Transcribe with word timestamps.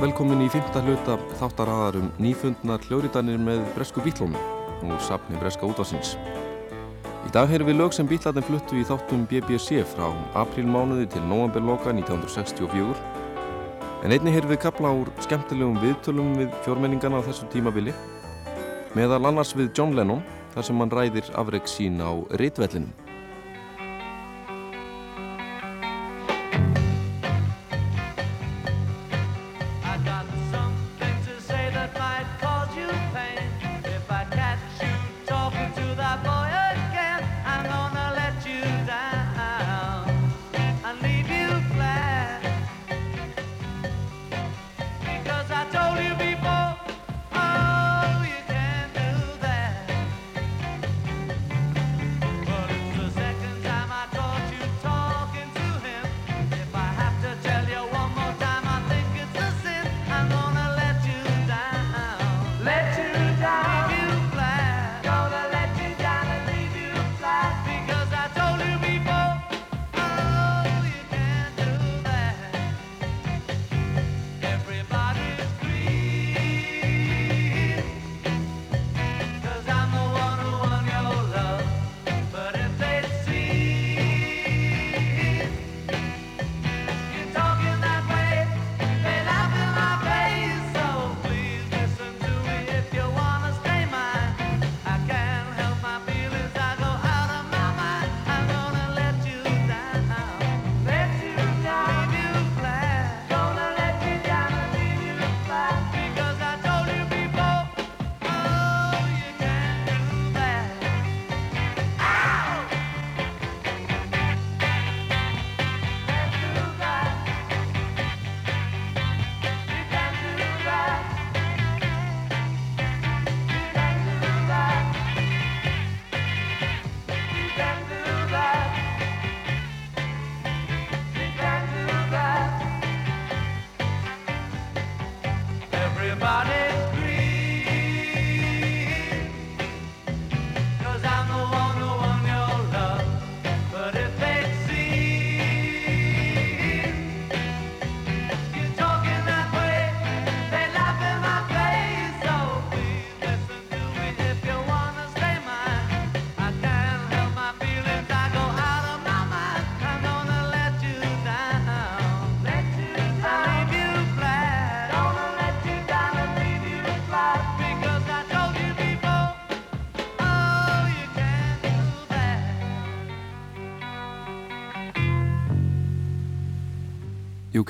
velkomin 0.00 0.40
í 0.40 0.46
fymta 0.48 0.80
hluta 0.80 1.18
þáttaraðar 1.36 1.98
um 1.98 2.06
nýfundnar 2.24 2.80
hljóriðanir 2.86 3.40
með 3.44 3.58
Bresku 3.74 4.00
Bílónu 4.00 4.38
og 4.86 5.02
sapni 5.04 5.36
Breska 5.36 5.68
útvarsins. 5.68 6.14
Í 7.28 7.32
dag 7.34 7.50
heyrum 7.50 7.68
við 7.68 7.76
lög 7.82 7.92
sem 7.92 8.08
bílarnir 8.08 8.46
fluttu 8.46 8.78
í 8.80 8.86
þáttum 8.88 9.26
BBC 9.28 9.82
frá 9.90 10.06
aprílmánuði 10.40 11.04
til 11.12 11.20
novemberloka 11.28 11.92
1964 11.92 12.96
en 14.06 14.16
einni 14.16 14.32
heyrum 14.32 14.54
við 14.54 14.62
kapla 14.64 14.94
úr 15.02 15.12
skemmtilegum 15.20 15.76
viðtölum 15.84 16.32
við 16.40 16.56
fjórmenningana 16.64 17.20
á 17.20 17.26
þessu 17.28 17.50
tímabili 17.52 17.92
meðal 18.96 19.20
annars 19.28 19.52
við 19.52 19.68
John 19.76 19.92
Lennon 19.98 20.24
þar 20.56 20.70
sem 20.70 20.80
hann 20.80 20.96
ræðir 20.96 21.28
afreg 21.36 21.68
sín 21.68 22.00
á 22.00 22.16
Ritvellinum. 22.40 23.09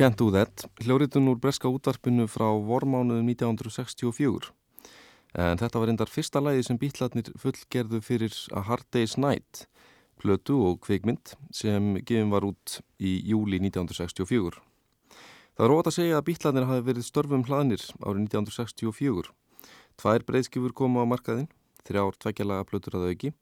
Can't 0.00 0.16
Do 0.16 0.30
That, 0.32 0.62
hljóritun 0.80 1.26
úr 1.28 1.36
breska 1.36 1.68
útvarpinu 1.68 2.24
frá 2.24 2.46
vormánuðum 2.64 3.26
1964. 3.34 4.46
En 5.36 5.60
þetta 5.60 5.80
var 5.82 5.90
endar 5.92 6.08
fyrsta 6.08 6.40
lægi 6.40 6.62
sem 6.64 6.78
bítlarnir 6.80 7.26
fullgerðu 7.36 7.98
fyrir 8.00 8.32
A 8.56 8.62
Hard 8.64 8.86
Day's 8.96 9.18
Night, 9.20 9.66
plötu 10.16 10.56
og 10.70 10.78
kvikmynd 10.86 11.34
sem 11.52 11.98
gefin 11.98 12.32
var 12.32 12.46
út 12.48 12.78
í 12.96 13.18
júli 13.28 13.60
1964. 13.60 14.56
Það 15.58 15.66
er 15.66 15.74
ótt 15.74 15.90
að 15.90 15.96
segja 15.98 16.16
að 16.16 16.26
bítlarnir 16.30 16.68
hafi 16.70 16.86
verið 16.86 17.08
störfum 17.10 17.44
hlaðnir 17.44 17.84
árið 18.00 18.22
1964. 18.30 19.28
Tvær 20.00 20.24
breyðskifur 20.30 20.72
koma 20.80 21.04
á 21.04 21.12
markaðinn, 21.12 21.50
þrjár 21.84 22.16
tveggjalaga 22.16 22.70
plötur 22.72 22.96
að 22.96 23.10
auki 23.12 23.34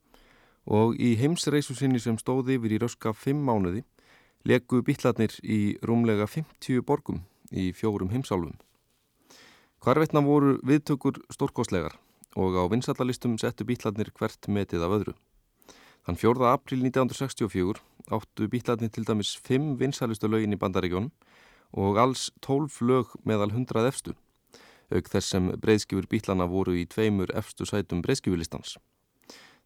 og 0.67 0.99
í 0.99 1.15
heimsreisu 1.23 1.79
sinni 1.79 2.03
sem 2.03 2.19
stóði 2.19 2.59
yfir 2.59 2.75
í 2.75 2.83
röska 2.83 3.15
fimm 3.15 3.47
mánuði 3.47 3.85
leku 4.47 4.83
bítlarnir 4.87 5.35
í 5.43 5.79
rúmlega 5.83 6.27
50 6.31 6.83
borgum 6.87 7.25
í 7.51 7.71
fjórum 7.73 8.13
heimsálfum. 8.13 8.55
Hvarvetna 9.83 10.23
voru 10.27 10.59
viðtökur 10.67 11.23
stórkostlegar 11.33 11.97
og 12.37 12.59
á 12.59 12.63
vinsallalistum 12.71 13.39
settu 13.39 13.67
bítlarnir 13.67 14.11
hvert 14.15 14.49
metið 14.49 14.85
af 14.85 14.95
öðru. 14.99 15.15
Þann 16.07 16.19
4. 16.19 16.47
april 16.53 16.83
1964 16.87 17.83
áttu 18.15 18.49
bítlarnir 18.49 18.93
til 18.93 19.05
dæmis 19.05 19.35
5 19.45 19.77
vinsalistu 19.81 20.31
lögin 20.31 20.55
í 20.57 20.61
bandaríkjónum 20.61 21.11
og 21.77 21.99
alls 22.01 22.31
12 22.41 22.81
lög 22.89 23.13
meðal 23.29 23.53
100 23.53 23.89
efstu, 23.91 24.15
auk 24.89 25.11
þess 25.13 25.35
sem 25.35 25.51
breyðskifur 25.61 26.09
bítlana 26.09 26.47
voru 26.49 26.79
í 26.79 26.87
tveimur 26.89 27.33
efstu 27.37 27.67
sætum 27.69 28.01
breyðskifurlistans. 28.07 28.79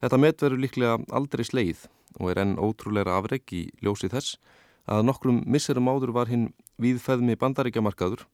Þetta 0.03 0.19
met 0.19 0.43
verður 0.43 0.65
líklega 0.65 0.97
aldrei 1.15 1.45
sleið 1.47 1.87
og 2.19 2.33
er 2.33 2.43
enn 2.43 2.59
ótrúleira 2.59 3.15
afreg 3.21 3.47
í 3.55 3.69
ljósi 3.85 4.11
þess 4.11 4.41
að 4.87 5.05
nokkrum 5.07 5.43
misserum 5.47 5.91
áður 5.91 6.15
var 6.17 6.31
hinn 6.31 6.49
viðfeðmi 6.83 7.37
bandaríkjamarkaður 7.39 8.25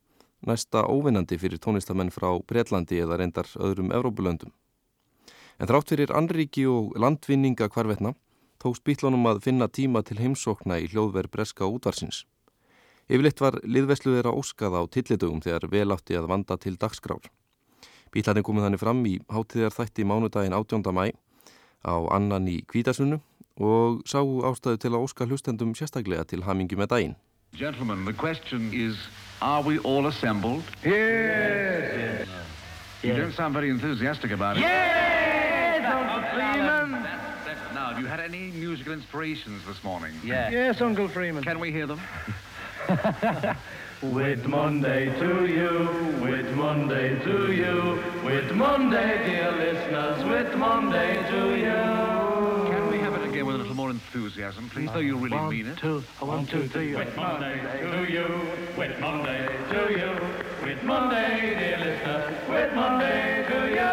næsta 0.46 0.84
óvinnandi 0.86 1.38
fyrir 1.38 1.58
tónlistamenn 1.58 2.12
frá 2.14 2.30
Breitlandi 2.46 3.00
eða 3.02 3.18
reyndar 3.18 3.50
öðrum 3.58 3.92
Evrópulöndum. 3.92 4.52
En 5.58 5.66
þrátt 5.66 5.90
fyrir 5.90 6.14
anríki 6.14 6.64
og 6.70 6.94
landvinninga 6.94 7.68
hvarvetna 7.74 8.14
tókst 8.62 8.84
bítlunum 8.86 9.26
að 9.26 9.42
finna 9.46 9.68
tíma 9.68 10.02
til 10.06 10.18
heimsókna 10.18 10.78
í 10.82 10.88
hljóðverð 10.90 11.32
breska 11.34 11.66
útvarsins. 11.66 12.24
Yfirleitt 13.08 13.40
var 13.40 13.58
liðveslu 13.64 14.14
þeirra 14.14 14.34
óskað 14.36 14.78
á 14.78 14.82
tillitugum 14.86 15.42
þegar 15.42 15.68
vel 15.72 15.88
átti 15.94 16.18
að 16.18 16.28
vanda 16.30 16.58
til 16.60 16.76
dagskrár. 16.76 17.24
Bílarnir 18.12 18.44
komið 18.44 18.66
þannig 18.66 18.82
fram 18.82 19.00
í 19.06 19.14
hátíðar 19.32 19.74
þætti 19.74 20.06
mánudaginn 20.08 20.56
18. 20.56 20.92
mæ 20.92 21.10
á 21.84 21.94
annan 22.14 22.48
í 22.48 22.60
Kvítasunnu 22.68 23.20
og 23.58 24.02
sáu 24.06 24.42
ástæðu 24.46 24.78
til 24.78 24.92
að 24.94 25.02
óska 25.02 25.26
hlustendum 25.26 25.74
sérstaklega 25.74 26.24
til 26.24 26.42
hamingi 26.46 26.78
með 26.78 26.88
daginn. 26.94 27.16
Gentlemen, 27.52 28.04
the 28.04 28.12
question 28.12 28.70
is, 28.72 28.96
are 29.42 29.62
we 29.62 29.78
all 29.80 30.06
assembled? 30.06 30.62
Yes. 30.84 32.28
You 33.02 33.14
don't 33.14 33.32
sound 33.32 33.54
very 33.54 33.70
enthusiastic 33.70 34.32
about 34.32 34.56
it. 34.56 34.60
Yes, 34.60 35.84
Uncle 35.84 36.22
Freeman. 36.34 36.92
That's, 37.02 37.46
that's, 37.46 37.74
now, 37.74 37.90
have 37.90 38.00
you 38.00 38.06
had 38.06 38.20
any 38.20 38.50
musical 38.50 38.92
inspirations 38.92 39.62
this 39.66 39.82
morning? 39.84 40.12
Yeah. 40.24 40.50
Yes, 40.50 40.80
Uncle 40.80 41.08
Freeman. 41.08 41.42
Can 41.44 41.60
we 41.60 41.70
hear 41.72 41.86
them? 41.86 42.00
With 44.02 44.46
Monday 44.46 45.06
to 45.18 45.46
you, 45.46 46.20
with 46.22 46.54
Monday 46.54 47.18
to 47.24 47.52
you, 47.52 48.00
with 48.24 48.54
Monday, 48.54 49.26
dear 49.26 49.50
listeners, 49.50 50.24
with 50.24 50.56
Monday 50.56 51.16
to 51.30 51.56
you. 51.56 52.70
Can 52.72 52.88
we 52.92 52.98
have 52.98 53.14
it 53.14 53.28
again 53.28 53.44
with 53.44 53.56
a 53.56 53.58
little 53.58 53.74
more 53.74 53.90
enthusiasm, 54.38 54.70
please, 54.70 54.90
though 54.92 55.00
you 55.00 55.16
really 55.16 55.36
One, 55.36 55.50
mean 55.50 55.66
it? 55.66 55.78
two, 55.78 56.02
one, 56.20 56.46
two, 56.46 56.68
three. 56.68 56.94
With 56.94 57.16
Monday 57.16 57.58
to 57.82 58.12
you, 58.12 58.26
with 58.76 59.00
Monday 59.00 59.48
to 59.70 59.80
you, 59.90 60.10
with 60.62 60.82
Monday, 60.84 61.54
dear 61.58 61.78
listeners, 61.78 62.48
with 62.48 62.74
Monday 62.74 63.44
to 63.48 63.58
you. 63.76 63.90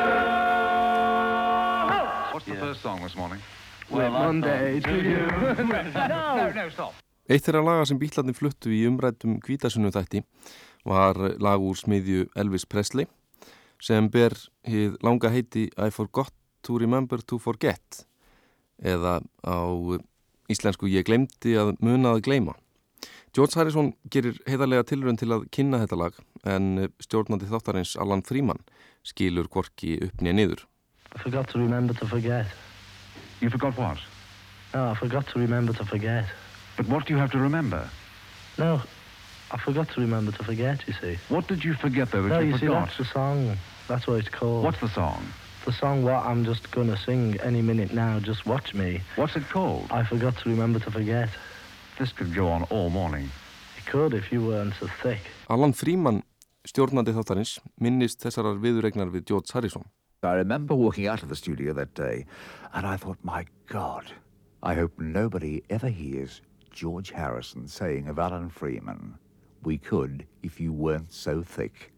What's 2.33 2.45
the 2.45 2.55
first 2.55 2.81
song 2.81 3.01
this 3.01 3.15
morning? 3.15 3.41
With 3.89 4.11
Monday 4.11 4.79
to 4.81 4.95
you. 5.01 5.25
No, 6.09 6.51
no, 6.51 6.69
stop. 6.69 6.93
Eitt 7.25 7.41
þeirra 7.41 7.63
laga 7.65 7.85
sem 7.89 7.97
bílarnir 7.97 8.35
fluttu 8.37 8.69
í 8.69 8.83
umrættum 8.85 9.39
Kvítasunnu 9.41 9.89
þætti 9.89 10.19
var 10.85 11.17
lag 11.41 11.57
úr 11.57 11.73
smiðju 11.79 12.27
Elvis 12.37 12.67
Presley 12.69 13.07
sem 13.81 14.05
ber 14.13 14.35
hið 14.69 14.99
langa 15.01 15.31
heiti 15.33 15.71
I 15.73 15.89
forgot 15.89 16.29
to 16.61 16.77
remember 16.77 17.17
to 17.25 17.39
forget 17.41 18.05
eða 18.77 19.23
á 19.41 19.57
íslensku 20.51 20.87
ég 20.91 21.05
glemdi 21.07 21.55
að 21.59 21.75
muna 21.83 22.15
að 22.15 22.23
gleyma. 22.27 22.53
George 23.35 23.57
Harrison 23.59 23.91
gerir 24.09 24.37
heiðarlega 24.47 24.85
tilrönd 24.87 25.19
til 25.19 25.31
að 25.35 25.47
kynna 25.51 25.81
þetta 25.83 25.97
lag 25.99 26.19
en 26.47 26.87
stjórnandi 27.03 27.49
þáttarins 27.49 27.95
Alan 27.99 28.23
Freeman 28.23 28.61
skilur 29.03 29.49
korki 29.51 29.97
upp 30.05 30.21
nýja 30.23 30.37
niður. 30.37 30.63
I 31.15 31.19
forgot 31.19 31.49
to 31.51 31.59
remember 31.59 31.93
to 31.99 32.07
forget. 32.07 32.47
You 33.41 33.49
forgot 33.49 33.77
what? 33.77 33.99
No, 34.73 34.91
I 34.91 34.95
forgot 34.95 35.27
to 35.33 35.39
remember 35.39 35.73
to 35.73 35.85
forget. 35.85 36.25
But 36.77 36.87
what 36.87 37.05
do 37.07 37.13
you 37.13 37.19
have 37.19 37.31
to 37.31 37.39
remember? 37.39 37.89
No, 38.57 38.81
I 39.51 39.57
forgot 39.57 39.89
to 39.93 40.01
remember 40.01 40.31
to 40.31 40.43
forget, 40.43 40.79
you 40.87 40.93
see. 41.01 41.17
What 41.29 41.47
did 41.47 41.63
you 41.63 41.73
forget, 41.75 42.11
though, 42.11 42.23
that 42.23 42.29
No, 42.29 42.39
you, 42.39 42.51
you 42.51 42.57
see, 42.57 42.65
forgot? 42.67 42.85
that's 42.87 42.97
the 42.97 43.05
song. 43.05 43.57
That's 43.87 44.07
what 44.07 44.19
it's 44.19 44.29
called. 44.29 44.63
What's 44.63 44.79
the 44.79 44.89
song? 44.89 45.23
The 45.65 45.73
song 45.73 46.03
what 46.03 46.23
I'm 46.25 46.45
just 46.45 46.69
going 46.71 46.87
to 46.87 46.97
sing 46.97 47.39
any 47.41 47.61
minute 47.61 47.91
now? 47.91 48.19
Just 48.19 48.45
watch 48.45 48.73
me. 48.75 49.01
What's 49.15 49.35
it 49.35 49.49
called? 49.49 49.87
I 49.89 50.03
forgot 50.03 50.37
to 50.37 50.49
remember 50.49 50.79
to 50.79 50.91
forget. 50.91 51.29
This 51.97 52.11
could 52.13 52.33
go 52.35 52.47
on 52.47 52.63
all 52.63 52.91
morning. 52.91 53.31
It 53.77 53.85
could 53.87 54.13
if 54.13 54.31
you 54.31 54.45
weren't 54.45 54.75
so 54.79 54.87
thick. 55.01 55.19
Alan 55.49 55.73
Freeman, 55.73 56.21
stjórnandi 56.67 57.15
þáttarins, 57.17 57.57
minnist 57.81 58.21
þessarar 58.21 58.61
viðuregnar 58.61 59.09
við 59.09 59.25
George 59.25 59.51
Harrison. 59.53 59.85
I 60.21 60.33
remember 60.33 60.75
walking 60.75 61.07
out 61.07 61.23
of 61.23 61.29
the 61.29 61.35
studio 61.35 61.73
that 61.73 61.93
day, 61.93 62.25
and 62.73 62.85
I 62.85 62.97
thought, 62.97 63.17
my 63.23 63.45
God, 63.67 64.11
I 64.61 64.73
hope 64.73 64.99
nobody 64.99 65.63
ever 65.69 65.89
hears 65.89 66.41
George 66.71 67.11
Harrison 67.11 67.67
saying 67.67 68.07
of 68.07 68.19
Alan 68.19 68.49
Freeman, 68.49 69.17
we 69.63 69.77
could 69.77 70.25
if 70.43 70.59
you 70.59 70.73
weren't 70.73 71.11
so 71.11 71.41
thick. 71.41 71.91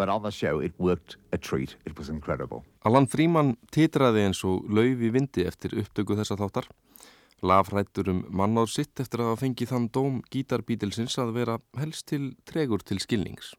But 0.00 0.08
on 0.08 0.22
the 0.22 0.30
show, 0.30 0.60
it 0.60 0.72
worked 0.78 1.18
a 1.30 1.36
treat. 1.36 1.76
It 1.84 1.98
was 1.98 2.08
incredible. 2.08 2.64
Alan 2.88 3.04
Freeman 3.04 3.58
titraði 3.68 4.22
eins 4.24 4.40
og 4.48 4.64
lauf 4.72 4.96
í 4.96 5.10
vindi 5.12 5.44
eftir 5.44 5.74
upptöku 5.76 6.16
þessa 6.16 6.38
þáttar. 6.40 6.70
Lafrættur 7.44 8.08
um 8.08 8.22
mannáð 8.32 8.70
sitt 8.78 9.02
eftir 9.04 9.20
að 9.20 9.34
hafa 9.34 9.42
fengið 9.42 9.74
þann 9.74 9.90
dóm 9.92 10.16
gítarbítilsins 10.32 11.18
að 11.20 11.34
vera 11.36 11.58
helst 11.76 12.08
til 12.08 12.32
tregur 12.48 12.80
til 12.80 12.96
skilnings. 13.04 13.52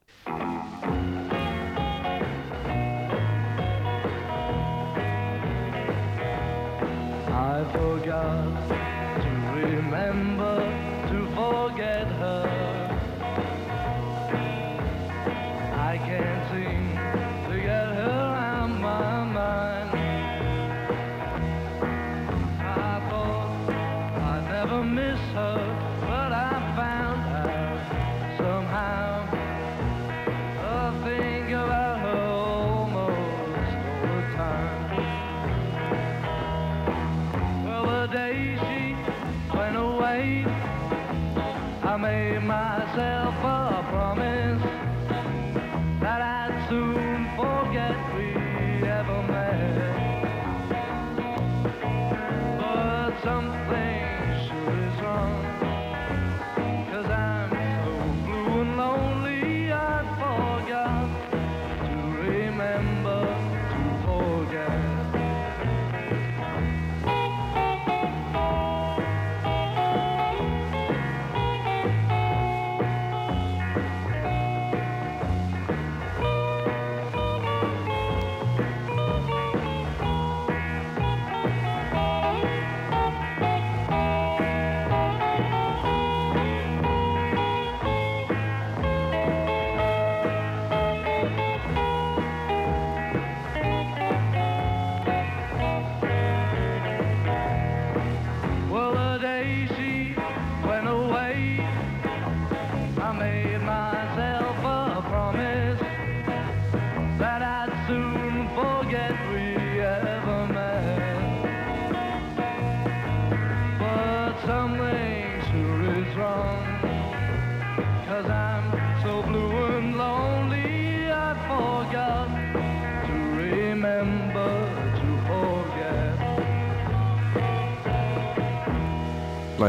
I 7.29 7.61
forgot 7.69 8.00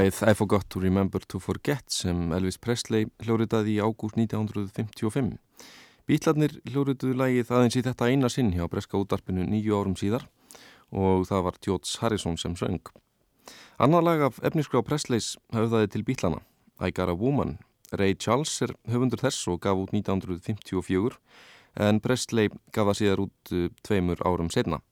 Lægið 0.03 0.31
I 0.31 0.35
Forgot 0.35 0.65
to 0.71 0.81
Remember 0.81 1.21
to 1.29 1.39
Forget 1.39 1.93
sem 1.95 2.33
Elvis 2.35 2.57
Presley 2.59 3.05
hljóriðaði 3.23 3.77
í 3.77 3.83
ágúst 3.85 4.17
1955. 4.19 5.37
Bítlarnir 6.11 6.57
hljóriðuðu 6.67 7.15
lægið 7.21 7.53
aðeins 7.55 7.77
í 7.79 7.83
þetta 7.87 8.09
eina 8.11 8.31
sinn 8.33 8.51
hjá 8.57 8.65
Breska 8.73 8.99
útarpinu 8.99 9.47
nýju 9.47 9.79
árum 9.79 9.95
síðar 9.95 10.27
og 10.91 11.29
það 11.29 11.47
var 11.47 11.61
George 11.63 12.03
Harrison 12.03 12.35
sem 12.35 12.59
söng. 12.59 12.83
Annar 13.79 14.03
lag 14.03 14.27
af 14.27 14.43
efniskrá 14.43 14.83
Presleys 14.83 15.37
höfðaði 15.55 15.93
til 15.95 16.03
bítlana, 16.09 16.43
I 16.83 16.91
Got 16.91 17.13
a 17.13 17.15
Woman. 17.15 17.61
Ray 17.95 18.19
Charles 18.19 18.59
er 18.67 18.75
höfundur 18.91 19.23
þess 19.23 19.47
og 19.55 19.63
gaf 19.63 19.79
út 19.79 19.95
1954 19.95 21.21
en 21.79 22.03
Presley 22.03 22.51
gaf 22.75 22.91
það 22.91 22.99
síðar 23.05 23.29
út 23.29 23.55
uh, 23.55 23.69
tveimur 23.87 24.27
árum 24.27 24.51
setna. 24.51 24.83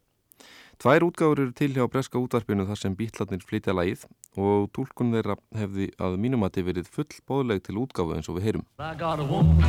Tvær 0.80 1.04
útgáfur 1.04 1.40
eru 1.42 1.52
til 1.52 1.74
hjá 1.76 1.84
breska 1.92 2.16
útvarpinu 2.16 2.64
þar 2.64 2.78
sem 2.80 2.94
bítlarnir 2.96 3.42
flytja 3.44 3.74
lagið 3.76 4.06
og 4.40 4.70
tólkun 4.72 5.10
þeirra 5.12 5.34
hefði 5.52 5.90
að 6.00 6.16
mínumati 6.22 6.64
verið 6.64 6.88
full 6.88 7.18
bóðleg 7.28 7.60
til 7.66 7.76
útgáfu 7.82 8.16
eins 8.16 8.30
og 8.32 8.38
við 8.38 8.46
heyrum. 8.46 8.64
I 8.80 8.94
got 8.96 9.20
a 9.20 9.26
woman 9.28 9.60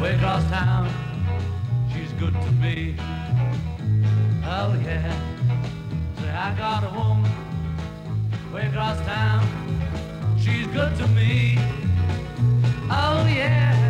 way 0.00 0.14
across 0.16 0.48
town. 0.48 0.88
She's 1.92 2.08
good 2.16 2.32
to 2.32 2.52
me. 2.56 2.96
Oh 4.48 4.72
yeah. 4.80 5.12
Say 6.22 6.32
I 6.32 6.56
got 6.56 6.88
a 6.88 6.92
woman 6.96 7.28
way 8.48 8.72
across 8.72 8.96
town. 9.04 9.44
She's 10.40 10.72
good 10.72 10.96
to 10.96 11.06
me. 11.12 11.58
Oh 12.88 13.28
yeah. 13.28 13.81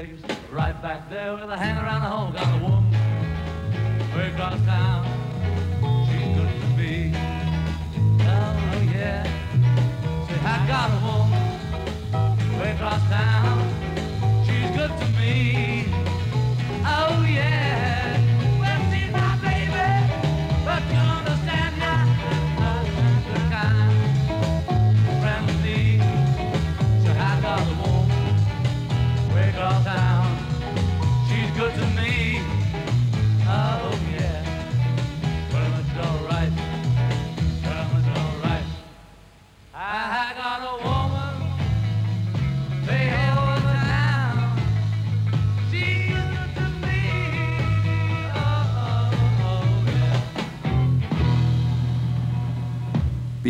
Place 0.00 0.36
right 0.50 0.80
back 0.80 1.10
there 1.10 1.34
with 1.34 1.50
a 1.50 1.56
hand 1.56 1.78
around 1.78 2.02
the 2.02 2.08
hole. 2.08 2.32
Got 2.32 2.58
a 2.58 2.64
woman 2.64 2.90
way 4.16 4.32
across 4.32 4.58
town. 4.64 5.09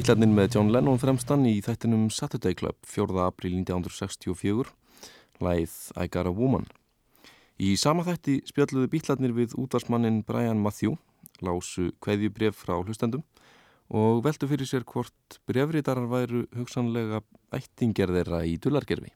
Bílarnir 0.01 0.31
með 0.33 0.55
John 0.55 0.71
Lennon 0.73 0.97
fremstan 0.97 1.43
í 1.45 1.59
þættinum 1.61 2.07
Saturday 2.15 2.55
Club 2.57 2.77
4. 2.89 3.19
april 3.21 3.59
1964 3.59 4.71
læð 5.45 5.75
I 5.93 6.07
Got 6.09 6.31
a 6.31 6.33
Woman 6.33 6.65
Í 7.61 7.75
sama 7.77 8.07
þætti 8.07 8.39
spjalluðu 8.49 8.89
bílarnir 8.95 9.35
við 9.37 9.59
útvarsmannin 9.61 10.23
Brian 10.25 10.63
Matthew 10.65 10.95
lásu 11.45 11.91
kveðjubref 12.01 12.57
frá 12.63 12.79
hlustendum 12.79 13.27
og 13.93 14.25
veldu 14.25 14.49
fyrir 14.49 14.71
sér 14.71 14.89
hvort 14.89 15.37
brefritarar 15.51 16.09
væru 16.09 16.47
hugsanlega 16.57 17.21
ættingjar 17.53 18.15
þeirra 18.17 18.47
í 18.49 18.57
dullargerfi 18.57 19.13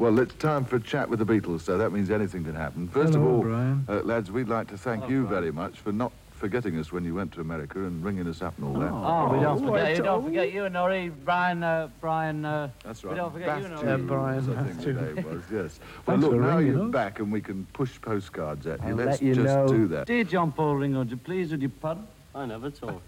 Well, 0.00 0.18
it's 0.18 0.40
time 0.40 0.64
for 0.64 0.76
a 0.76 0.80
chat 0.80 1.10
with 1.10 1.20
the 1.20 1.28
Beatles, 1.28 1.60
so 1.60 1.76
that 1.76 1.92
means 1.92 2.10
anything 2.10 2.42
can 2.42 2.56
happen. 2.56 2.88
First 2.88 3.12
Hello, 3.12 3.42
of 3.42 3.52
all. 3.52 3.94
Uh, 3.94 4.00
lads, 4.02 4.32
we'd 4.32 4.48
like 4.48 4.68
to 4.68 4.78
thank 4.78 5.10
you 5.10 5.26
very 5.26 5.52
much 5.52 5.78
for 5.78 5.92
not 5.92 6.10
forgetting 6.42 6.76
us 6.76 6.90
when 6.90 7.04
you 7.04 7.14
went 7.14 7.30
to 7.30 7.40
America 7.40 7.78
and 7.78 8.04
ringing 8.04 8.26
us 8.26 8.42
up 8.42 8.52
and 8.58 8.66
all 8.66 8.80
that. 8.80 8.90
Oh, 8.90 9.32
we 9.32 9.38
don't 9.38 9.62
Oh, 9.64 9.70
forget 9.72 9.90
you. 9.90 9.96
Don't 9.98 10.04
don't- 10.06 10.24
forget 10.24 10.52
you, 10.52 10.68
Norrie. 10.68 11.08
Brian, 11.08 11.62
uh, 11.62 11.88
Brian, 12.00 12.44
uh, 12.44 12.68
That's 12.82 13.04
We 13.04 13.14
don't 13.14 13.32
forget 13.32 13.62
you, 13.62 13.68
Bath 13.68 13.84
no. 13.84 13.94
Uh, 13.94 13.96
Brian 13.98 14.58
I 14.58 14.62
think 14.64 14.80
the 14.80 14.92
name 15.22 15.24
was, 15.24 15.42
yes. 15.52 15.78
Well, 16.04 16.16
Thanks 16.16 16.22
look, 16.24 16.32
for 16.32 16.40
now 16.40 16.56
ringing 16.56 16.72
you're 16.72 16.84
us. 16.86 16.90
back 16.90 17.20
and 17.20 17.30
we 17.30 17.40
can 17.40 17.64
push 17.72 17.92
postcards 18.00 18.66
at 18.66 18.80
you. 18.82 18.88
I'll 18.88 18.94
Let's 18.96 19.20
let 19.20 19.22
you 19.22 19.34
just 19.36 19.46
know. 19.46 19.68
do 19.68 19.86
that. 19.86 20.08
Dear 20.08 20.24
John 20.24 20.50
Paul 20.50 20.74
Ringo, 20.74 20.98
would 20.98 21.12
you 21.12 21.16
please, 21.16 21.52
would 21.52 21.62
you 21.62 21.68
pardon? 21.68 22.08
I 22.34 22.44
never 22.46 22.70
talk. 22.70 23.00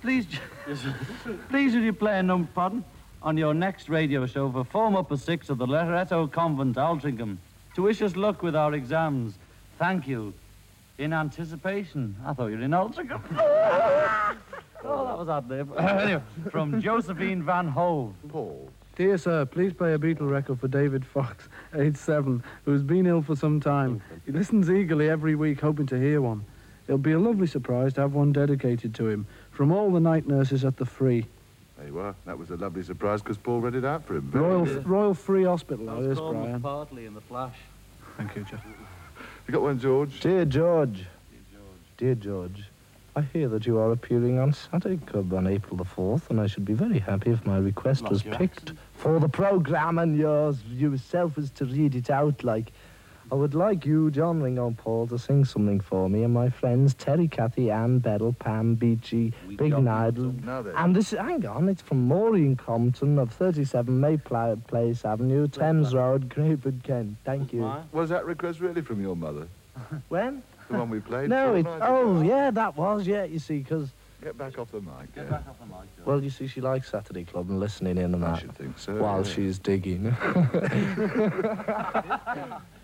Please, 0.00 0.26
please, 1.48 1.74
would 1.74 1.82
you 1.82 1.92
play 1.92 2.20
a 2.20 2.22
number, 2.22 2.48
pardon, 2.54 2.84
on 3.24 3.36
your 3.36 3.54
next 3.54 3.88
radio 3.88 4.24
show 4.24 4.52
for 4.52 4.62
Form 4.62 4.94
Upper 4.94 5.16
Six 5.16 5.50
of 5.50 5.58
the 5.58 5.66
Loretto 5.66 6.28
Convent, 6.28 6.76
Altrincham, 6.76 7.38
to 7.74 7.82
wish 7.82 8.00
us 8.02 8.14
luck 8.14 8.40
with 8.44 8.54
our 8.54 8.72
exams. 8.74 9.34
Thank 9.80 10.06
you. 10.06 10.32
In 10.98 11.12
anticipation. 11.12 12.16
I 12.26 12.32
thought 12.32 12.48
you 12.48 12.56
were 12.58 12.64
in 12.64 12.72
Altrincham. 12.72 13.22
oh, 14.84 15.04
that 15.06 15.18
was 15.18 15.28
out 15.28 15.48
there. 15.48 15.64
anyway, 15.78 16.22
from 16.50 16.80
Josephine 16.82 17.42
Van 17.44 17.68
Hove. 17.68 18.14
Paul. 18.28 18.68
Dear 18.96 19.16
sir, 19.16 19.44
please 19.46 19.72
play 19.72 19.94
a 19.94 19.98
Beatle 19.98 20.28
record 20.28 20.58
for 20.58 20.66
David 20.66 21.06
Fox, 21.06 21.48
age 21.76 21.96
seven, 21.96 22.42
who's 22.64 22.82
been 22.82 23.06
ill 23.06 23.22
for 23.22 23.36
some 23.36 23.60
time. 23.60 24.02
He 24.26 24.32
listens 24.32 24.68
eagerly 24.68 25.08
every 25.08 25.36
week, 25.36 25.60
hoping 25.60 25.86
to 25.86 25.96
hear 25.96 26.20
one. 26.20 26.44
It'll 26.88 26.98
be 26.98 27.12
a 27.12 27.18
lovely 27.18 27.46
surprise 27.46 27.92
to 27.94 28.00
have 28.00 28.14
one 28.14 28.32
dedicated 28.32 28.92
to 28.96 29.06
him 29.08 29.26
from 29.52 29.70
all 29.70 29.92
the 29.92 30.00
night 30.00 30.26
nurses 30.26 30.64
at 30.64 30.78
the 30.78 30.86
Free. 30.86 31.26
There 31.76 31.86
you 31.86 32.00
are. 32.00 32.16
That 32.26 32.36
was 32.36 32.50
a 32.50 32.56
lovely 32.56 32.82
surprise 32.82 33.22
because 33.22 33.36
Paul 33.36 33.60
read 33.60 33.76
it 33.76 33.84
out 33.84 34.04
for 34.04 34.16
him. 34.16 34.32
Royal 34.32 34.64
good. 34.64 34.88
Royal 34.88 35.14
Free 35.14 35.44
Hospital, 35.44 35.88
I 35.88 35.94
that 35.94 36.00
was 36.00 36.06
is, 36.08 36.18
calling 36.18 36.42
Brian. 36.42 36.60
partly 36.60 37.06
in 37.06 37.14
the 37.14 37.20
flash. 37.20 37.54
Thank 38.16 38.34
you, 38.34 38.42
Jeff. 38.50 38.64
You 39.48 39.52
got 39.52 39.62
one, 39.62 39.80
George? 39.80 40.20
Dear 40.20 40.44
George. 40.44 41.06
Dear 41.30 41.40
George. 41.50 41.96
Dear 41.96 42.14
George. 42.16 42.64
I 43.16 43.22
hear 43.22 43.48
that 43.48 43.64
you 43.64 43.78
are 43.78 43.92
appearing 43.92 44.38
on 44.38 44.52
Saturday 44.52 44.98
Club 45.06 45.32
on 45.32 45.46
April 45.46 45.78
the 45.78 45.84
4th, 45.84 46.28
and 46.28 46.38
I 46.38 46.46
should 46.46 46.66
be 46.66 46.74
very 46.74 46.98
happy 46.98 47.30
if 47.30 47.46
my 47.46 47.56
request 47.56 48.10
was 48.10 48.22
picked 48.22 48.74
for 48.92 49.18
the 49.18 49.28
programme 49.28 49.98
and 49.98 50.18
yours 50.18 50.62
yourself 50.64 51.38
is 51.38 51.50
to 51.52 51.64
read 51.64 51.94
it 51.94 52.10
out 52.10 52.44
like. 52.44 52.72
I 53.30 53.34
would 53.34 53.54
like 53.54 53.84
you, 53.84 54.10
John 54.10 54.42
Ringo 54.42 54.74
Paul, 54.76 55.06
to 55.08 55.18
sing 55.18 55.44
something 55.44 55.80
for 55.80 56.08
me 56.08 56.22
and 56.22 56.32
my 56.32 56.48
friends 56.48 56.94
Terry, 56.94 57.28
Cathy, 57.28 57.70
Ann, 57.70 57.98
Beddle, 57.98 58.32
Pam, 58.32 58.74
Beachy, 58.74 59.34
Big 59.56 59.72
Nidal. 59.72 60.42
Now. 60.44 60.64
And 60.74 60.96
this, 60.96 61.12
is, 61.12 61.18
hang 61.18 61.44
on, 61.44 61.68
it's 61.68 61.82
from 61.82 62.08
Maureen 62.08 62.56
Compton 62.56 63.18
of 63.18 63.30
37 63.32 64.00
Maypla 64.00 64.66
Place 64.66 65.04
Avenue, 65.04 65.46
Thames 65.46 65.94
Road, 65.94 66.30
Crayford, 66.30 66.82
Kent. 66.82 67.16
Thank 67.24 67.52
you. 67.52 67.70
Was 67.92 68.08
that 68.08 68.24
request 68.24 68.60
really 68.60 68.80
from 68.80 69.02
your 69.02 69.16
mother? 69.16 69.46
When? 70.08 70.42
The 70.70 70.78
one 70.78 70.90
we 70.90 71.00
played? 71.00 71.28
No, 71.30 71.62
Four 71.62 71.76
it, 71.76 71.82
oh, 71.82 72.22
yeah, 72.22 72.50
that 72.50 72.76
was, 72.76 73.06
yeah, 73.06 73.24
you 73.24 73.38
see, 73.38 73.58
because, 73.58 73.90
Get 74.22 74.36
back 74.36 74.58
off 74.58 74.72
the 74.72 74.80
mic. 74.80 75.14
Get 75.14 75.24
yeah. 75.24 75.30
back 75.30 75.48
off 75.48 75.58
the 75.60 75.66
mic. 75.66 75.96
George. 75.96 76.06
well, 76.06 76.22
you 76.22 76.30
see, 76.30 76.48
she 76.48 76.60
likes 76.60 76.90
Saturday 76.90 77.24
Club 77.24 77.48
and 77.50 77.60
listening 77.60 77.98
in 77.98 78.14
and 78.14 78.24
I 78.24 78.32
that 78.32 78.40
should 78.40 78.54
think 78.56 78.76
so. 78.78 78.94
while 78.96 79.24
yeah. 79.24 79.32
she's 79.32 79.58
digging. 79.60 80.04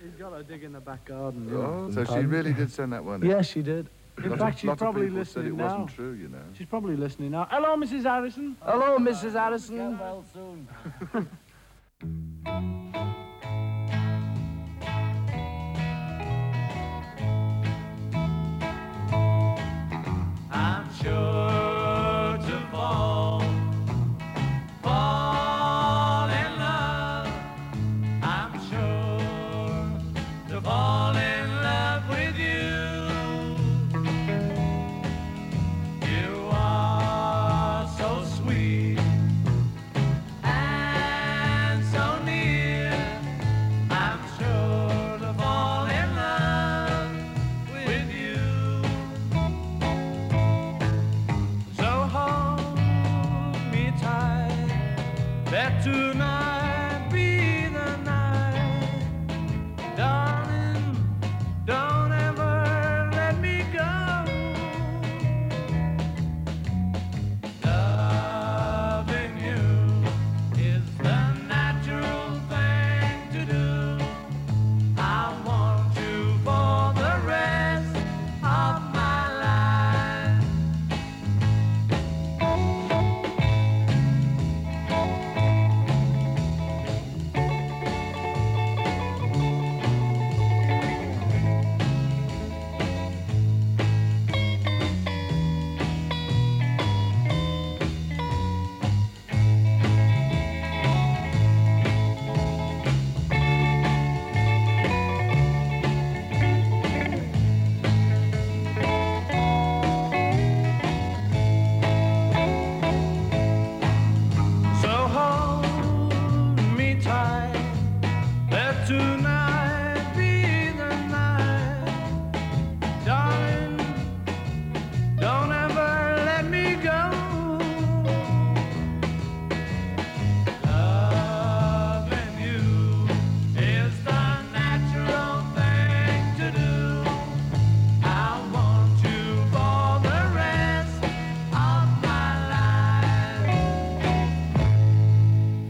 He's 0.02 0.14
got 0.18 0.32
a 0.32 0.44
dig 0.44 0.62
in 0.62 0.72
the 0.72 0.80
back 0.80 1.04
garden. 1.06 1.50
Oh, 1.52 1.90
so 1.90 2.04
she 2.04 2.20
really 2.20 2.52
did 2.52 2.70
send 2.70 2.92
that 2.92 3.04
one 3.04 3.22
in. 3.22 3.28
yes, 3.30 3.46
she 3.48 3.62
did. 3.62 3.88
In 4.22 4.30
Lot 4.30 4.38
fact, 4.38 4.54
of, 4.54 4.60
she's 4.60 4.68
lot 4.68 4.78
probably 4.78 5.06
of 5.06 5.12
people 5.12 5.24
said 5.24 5.44
it 5.46 5.54
listening 5.54 5.56
now. 5.56 5.78
wasn't 5.78 5.96
true, 5.96 6.12
you 6.12 6.28
know. 6.28 6.38
She's 6.56 6.68
probably 6.68 6.96
listening 6.96 7.32
now. 7.32 7.48
Hello, 7.50 7.74
Mrs. 7.76 8.04
Harrison. 8.04 8.56
Hello, 8.62 8.98
Mrs. 8.98 9.32
Harrison. 9.32 9.76
Get 9.76 10.00
well 10.00 10.24
soon. 10.32 10.68
sure 21.04 21.43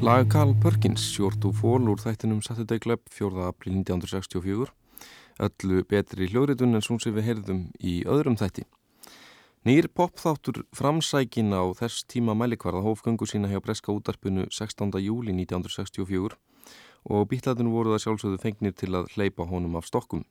Lag 0.04 0.28
Carl 0.28 0.52
Perkins, 0.60 1.00
Short 1.00 1.38
to 1.40 1.48
Fall 1.56 1.86
úr 1.88 1.96
þættinum 1.96 2.42
Saturday 2.44 2.76
Club 2.76 3.00
4. 3.08 3.46
april 3.48 3.78
1964 3.78 4.66
öllu 5.46 5.78
betri 5.88 6.26
hljóðritun 6.28 6.76
en 6.76 6.82
svo 6.84 6.98
sem 7.00 7.14
við 7.16 7.24
heyrðum 7.30 7.62
í 7.80 7.94
öðrum 8.04 8.36
þætti. 8.36 8.66
Nýr 9.64 9.88
popþáttur 9.88 10.66
framsækin 10.76 11.56
á 11.56 11.64
þess 11.78 12.04
tíma 12.04 12.34
mælikvarða 12.36 12.82
hófgöngu 12.84 13.24
sína 13.24 13.48
hjá 13.48 13.62
Breska 13.64 13.94
útarpinu 13.96 14.44
16. 14.52 14.92
júli 15.00 15.32
1964 15.38 16.36
og 17.08 17.24
býtlaðinu 17.30 17.72
voru 17.72 17.94
það 17.94 18.04
sjálfsögðu 18.04 18.42
fengnir 18.44 18.76
til 18.76 18.90
að 19.00 19.08
hleypa 19.16 19.48
honum 19.48 19.80
af 19.80 19.88
stokkum. 19.88 20.26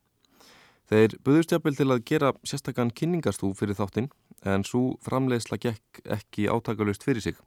Þeir 0.86 1.18
buðust 1.26 1.56
jafnvel 1.56 1.74
til 1.80 1.90
að 1.90 2.06
gera 2.12 2.36
sérstakann 2.46 2.94
kynningarstúf 2.94 3.58
fyrir 3.58 3.82
þáttinn 3.82 4.12
en 4.46 4.70
svo 4.70 5.00
framleiðsla 5.02 5.58
gekk 5.66 6.06
ekki 6.20 6.46
átakalust 6.46 7.10
fyrir 7.10 7.26
sig. 7.26 7.42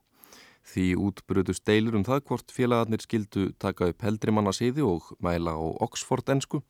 Því 0.67 0.85
útbröðust 0.99 1.63
deilur 1.67 1.95
um 1.95 2.03
það 2.07 2.23
hvort 2.27 2.51
félagarnir 2.51 3.01
skildu 3.03 3.51
taka 3.59 3.87
upp 3.93 4.01
heldrimanna 4.03 4.51
siði 4.55 4.83
og 4.83 5.11
mæla 5.23 5.53
á 5.55 5.63
Oxford-ensku 5.85 6.61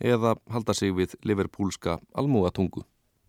eða 0.00 0.36
halda 0.52 0.74
sig 0.76 0.92
við 0.94 1.14
Liverpoolska 1.24 1.98
almúatungu. 2.14 2.84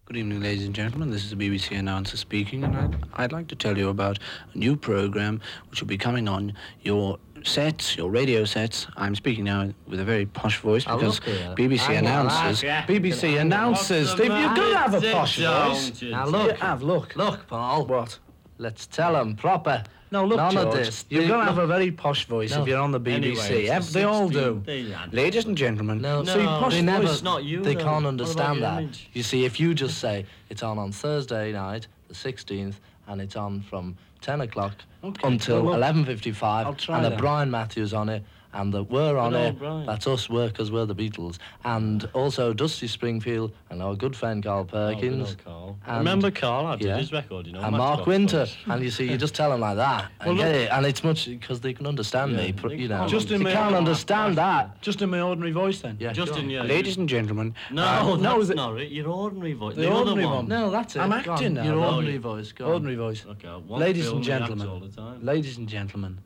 Good 0.06 0.18
evening, 0.18 0.40
ladies 0.42 0.66
and 0.66 0.74
gentlemen. 0.76 1.12
This 1.12 1.24
is 1.26 1.32
the 1.32 1.36
BBC 1.36 1.78
announcer 1.78 2.16
speaking, 2.16 2.64
and 2.64 2.76
I'd, 2.78 2.96
I'd 3.16 3.32
like 3.34 3.48
to 3.50 3.56
tell 3.56 3.78
you 3.78 3.90
about 3.90 4.20
a 4.54 4.58
new 4.58 4.78
program 4.78 5.42
which 5.70 5.82
will 5.82 5.88
be 5.90 5.98
coming 5.98 6.30
on 6.30 6.54
your 6.82 7.18
sets, 7.44 7.98
your 7.98 8.10
radio 8.10 8.46
sets. 8.46 8.88
I'm 8.96 9.16
speaking 9.16 9.44
now 9.44 9.74
with 9.86 10.00
a 10.00 10.06
very 10.06 10.26
posh 10.26 10.60
voice 10.60 10.86
Oh, 10.88 10.96
because. 10.98 11.20
BBC 11.58 11.90
on, 11.90 11.96
announcers. 12.06 12.62
BBC 12.88 13.38
announcers. 13.42 14.16
They've, 14.16 14.32
you've 14.32 14.56
got 14.56 14.70
to 14.70 14.78
have 14.78 14.94
a 14.94 15.12
posh 15.12 15.38
voice. 15.40 16.02
Now 16.04 16.26
look, 16.28 16.48
You 16.52 16.54
have, 16.54 16.84
look. 16.84 17.16
look, 17.18 17.46
Paul. 17.48 17.86
What? 17.86 18.20
Let's 18.60 18.88
tell 18.88 19.14
them 19.14 19.36
proper. 19.36 19.84
No, 20.10 20.26
look, 20.26 20.38
None 20.38 20.52
George, 20.54 20.66
of 20.68 20.74
this. 20.74 21.06
you're 21.10 21.28
going 21.28 21.42
to 21.42 21.46
have 21.46 21.58
a 21.58 21.68
very 21.68 21.92
posh 21.92 22.26
voice 22.28 22.52
No. 22.56 22.62
if 22.62 22.68
you're 22.68 22.80
on 22.80 22.92
the 22.92 23.00
BBC. 23.00 23.14
Anyway, 23.14 23.68
Ev- 23.68 23.84
eh? 23.84 23.86
the 23.86 23.92
they 23.92 24.04
all 24.04 24.30
do. 24.30 24.62
16th, 24.64 24.66
they- 24.66 24.94
I- 24.96 25.06
Ladies 25.12 25.46
and 25.46 25.58
gentlemen, 25.58 26.02
No, 26.02 26.24
see, 26.24 26.34
posh 26.44 26.74
they 26.74 26.82
never. 26.82 27.08
voice. 27.08 27.22
not 27.22 27.44
you, 27.44 27.62
they 27.62 27.76
though. 27.76 27.84
can't 27.84 28.06
understand 28.06 28.64
that. 28.64 28.82
image? 28.84 29.10
You 29.14 29.22
see, 29.24 29.44
if 29.46 29.60
you 29.60 29.74
just 29.74 29.98
say 30.00 30.26
it's 30.50 30.64
on 30.64 30.80
on 30.80 30.92
Thursday 30.94 31.52
night, 31.52 31.88
the 32.08 32.14
16th, 32.16 32.76
and 33.08 33.22
it's 33.22 33.36
on 33.36 33.62
from 33.62 33.98
10 34.22 34.42
o'clock 34.42 34.74
Okay, 35.04 35.28
until 35.28 35.62
well, 35.62 35.76
11:55, 35.78 36.66
I'll 36.90 36.96
and 36.96 37.06
the 37.06 37.10
that. 37.10 37.20
Brian 37.20 37.52
Matthews 37.52 37.94
on 37.94 38.08
it, 38.10 38.24
and 38.58 38.74
that 38.74 38.84
we're 38.90 39.18
on 39.18 39.34
Good 39.34 39.56
it. 39.56 39.62
old 39.64 39.88
That's 39.88 40.08
us, 40.08 40.30
workers, 40.30 40.72
we're 40.72 40.86
the 40.86 40.96
Beatles, 40.96 41.38
and 41.64 42.10
also 42.14 42.54
Dusty 42.54 42.88
Springfield 42.88 43.54
and 43.70 43.84
our 43.84 43.96
good 43.96 44.16
friend 44.16 44.44
Carl 44.44 44.66
Perkins. 44.66 44.98
Oh, 44.98 45.00
we 45.00 45.10
Perkins. 45.20 45.38
Carl. 45.46 45.78
and- 45.86 45.98
Remember 46.00 46.32
Carl? 46.32 46.66
I 46.66 46.76
did 46.76 46.88
yeah. 46.88 46.98
his 46.98 47.12
record, 47.12 47.46
you 47.48 47.54
know. 47.54 47.62
and 47.62 47.78
Mark 47.78 48.06
Wynter, 48.08 48.46
Boys. 48.46 48.58
and 48.66 48.84
you 48.84 48.90
see, 48.90 49.10
you 49.10 49.18
just 49.18 49.36
tell 49.36 49.52
them 49.52 49.60
like 49.60 49.76
that, 49.78 50.12
and 50.22 50.30
Well, 50.30 50.38
get 50.38 50.56
it, 50.56 50.72
and 50.72 50.86
it's 50.88 51.04
much 51.04 51.28
because 51.28 51.60
they 51.62 51.74
can 51.74 51.86
understand 51.86 52.32
Yeah, 52.32 52.38
me, 52.38 52.54
pr- 52.54 52.70
they 52.70 52.76
you 52.78 52.88
know. 52.88 53.08
Just 53.08 53.30
in 53.32 53.40
they 53.40 53.44
my 53.46 53.54
can't 53.54 53.72
own- 53.74 53.78
understand 53.78 54.38
that. 54.38 54.82
Just 54.82 55.02
in 55.04 55.10
my 55.12 55.22
ordinary 55.22 55.52
voice 55.52 55.82
then. 55.82 55.98
Yeah, 56.00 56.12
Just 56.14 56.34
sure. 56.34 56.42
in 56.42 56.50
your... 56.50 56.64
Ladies 56.64 56.98
and 56.98 57.08
gentlemen, 57.08 57.54
No, 57.72 57.84
uh, 57.84 58.16
no, 58.16 58.38
that's 58.38 58.48
the- 58.50 58.56
not 58.56 58.80
it. 58.82 58.92
Your 58.92 59.10
ordinary 59.10 59.54
voice. 59.54 59.76
The 59.76 59.82
The, 59.84 59.92
ordinary 59.94 60.26
one. 60.26 60.36
one. 60.36 60.48
No, 60.48 60.72
that's 60.72 60.96
it. 60.96 61.00
I'm 61.00 61.14
acting 61.14 61.54
now, 61.54 61.64
Your 61.64 61.78
ordinary 61.80 62.18
voice. 62.18 62.52
Go 62.52 62.66
ordinary 62.66 62.96
voice. 62.96 63.24
Okay, 63.30 63.48
I 63.48 63.58
Ladies 63.78 64.08
and 64.08 64.24
gentlemen, 64.24 64.68
all 64.68 64.80
the 64.80 64.88
time. 64.90 65.24
ladies 65.24 65.58
and 65.58 65.68
gentlemen, 65.70 66.18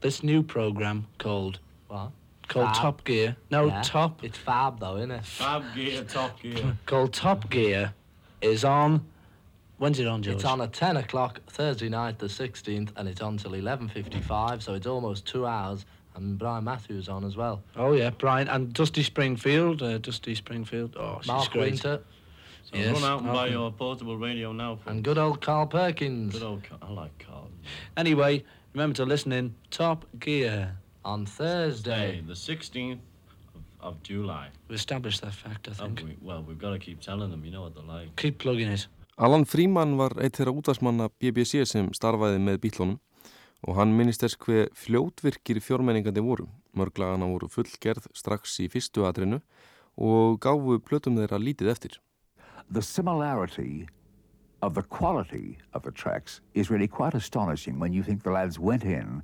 this 0.00 0.22
new 0.22 0.42
program 0.42 1.06
called 1.18 1.58
What? 1.88 2.10
called 2.48 2.66
Fab. 2.68 2.76
Top 2.76 3.04
Gear. 3.04 3.36
No, 3.50 3.66
Yeah. 3.66 3.82
Top 3.82 4.24
It's 4.24 4.38
fab 4.38 4.80
though, 4.80 4.96
isn't 4.96 5.10
it? 5.10 5.24
Fab 5.24 5.64
gear, 5.74 6.02
top 6.04 6.40
gear. 6.40 6.76
called 6.86 7.12
Top 7.12 7.48
Gear 7.50 7.92
is 8.40 8.64
on. 8.64 9.04
When's 9.78 9.98
it 9.98 10.06
on, 10.06 10.22
George? 10.22 10.36
It's 10.36 10.44
on 10.44 10.60
at 10.60 10.74
10 10.74 10.98
o'clock 10.98 11.40
Thursday 11.46 11.88
night, 11.88 12.18
the 12.18 12.26
16th, 12.26 12.90
and 12.96 13.08
it's 13.08 13.22
on 13.22 13.38
till 13.38 13.52
11.55, 13.52 14.60
so 14.62 14.74
it's 14.74 14.86
almost 14.86 15.24
two 15.26 15.46
hours. 15.46 15.86
And 16.16 16.38
Brian 16.38 16.64
Matthews 16.64 17.08
on 17.08 17.24
as 17.24 17.36
well. 17.36 17.62
Oh 17.76 17.92
yeah, 17.92 18.10
Brian 18.10 18.48
and 18.48 18.72
Dusty 18.74 19.02
Springfield. 19.02 19.80
Uh, 19.80 19.96
Dusty 19.98 20.34
Springfield. 20.34 20.96
Oh, 20.98 21.18
she's 21.20 21.28
Mark 21.28 21.50
great. 21.50 21.70
Wynter 21.70 22.00
So 22.64 22.76
Yes, 22.76 22.92
run 23.00 23.04
out 23.10 23.22
and 23.22 23.32
buy 23.32 23.46
your 23.46 23.70
portable 23.72 24.18
radio 24.18 24.52
now. 24.52 24.74
folks. 24.76 24.88
and 24.88 25.04
good 25.04 25.16
old 25.18 25.40
Carl 25.40 25.66
Perkins 25.68 26.34
Good 26.34 26.42
old 26.42 26.64
Carl. 26.64 26.80
I 26.82 26.90
like 26.92 27.18
Carl. 27.24 27.48
Anyway, 27.96 28.42
remember 28.72 28.94
to 28.96 29.04
listen 29.04 29.32
in. 29.32 29.54
Top 29.70 30.06
Gear. 30.18 30.76
on 31.04 31.24
Day, 31.24 31.30
Thursday. 31.30 32.22
the 32.26 32.34
16th 32.34 32.98
of, 33.54 33.62
of 33.80 34.02
July. 34.02 34.48
We 34.68 34.74
established 34.74 35.22
that 35.22 35.34
fact, 35.34 35.68
I 35.68 35.72
think. 35.72 36.02
we, 36.04 36.16
well, 36.20 36.44
we've 36.46 36.58
got 36.58 36.70
to 36.70 36.78
keep 36.78 37.00
telling 37.00 37.30
them. 37.30 37.44
You 37.44 37.52
know 37.52 37.62
what 37.62 37.74
they're 37.74 37.84
like. 37.84 38.16
Keep 38.16 38.38
plugging 38.38 38.68
it. 38.68 38.86
Alan 39.18 39.44
Freeman 39.44 39.98
var 39.98 40.14
eitt 40.16 40.38
þeirra 40.38 40.52
útvarsmanna 40.56 41.10
BBC 41.20 41.66
sem 41.68 41.90
starfaði 41.92 42.38
með 42.40 42.56
bítlunum 42.62 42.98
og 43.68 43.76
hann 43.76 43.92
minnist 43.92 44.22
þess 44.24 44.38
hver 44.40 44.70
fljótvirkir 44.72 45.60
fjórmenningandi 45.60 46.22
voru. 46.24 46.46
Mörglagana 46.72 47.28
voru 47.28 47.50
fullgerð 47.52 48.06
strax 48.16 48.56
í 48.64 48.70
fyrstu 48.72 49.04
atrinu 49.04 49.42
og 50.00 50.38
gáfu 50.40 50.78
plötum 50.80 51.18
þeirra 51.20 51.36
lítið 51.42 51.68
eftir. 51.74 51.98
The 52.72 52.80
similarity 52.80 53.88
of 54.62 54.74
the 54.74 54.82
quality 54.82 55.58
of 55.72 55.82
the 55.82 55.90
tracks 55.90 56.40
is 56.54 56.70
really 56.70 56.88
quite 56.88 57.14
astonishing 57.14 57.78
when 57.78 57.92
you 57.92 58.02
think 58.02 58.22
the 58.22 58.30
lads 58.30 58.58
went 58.58 58.84
in 58.84 59.22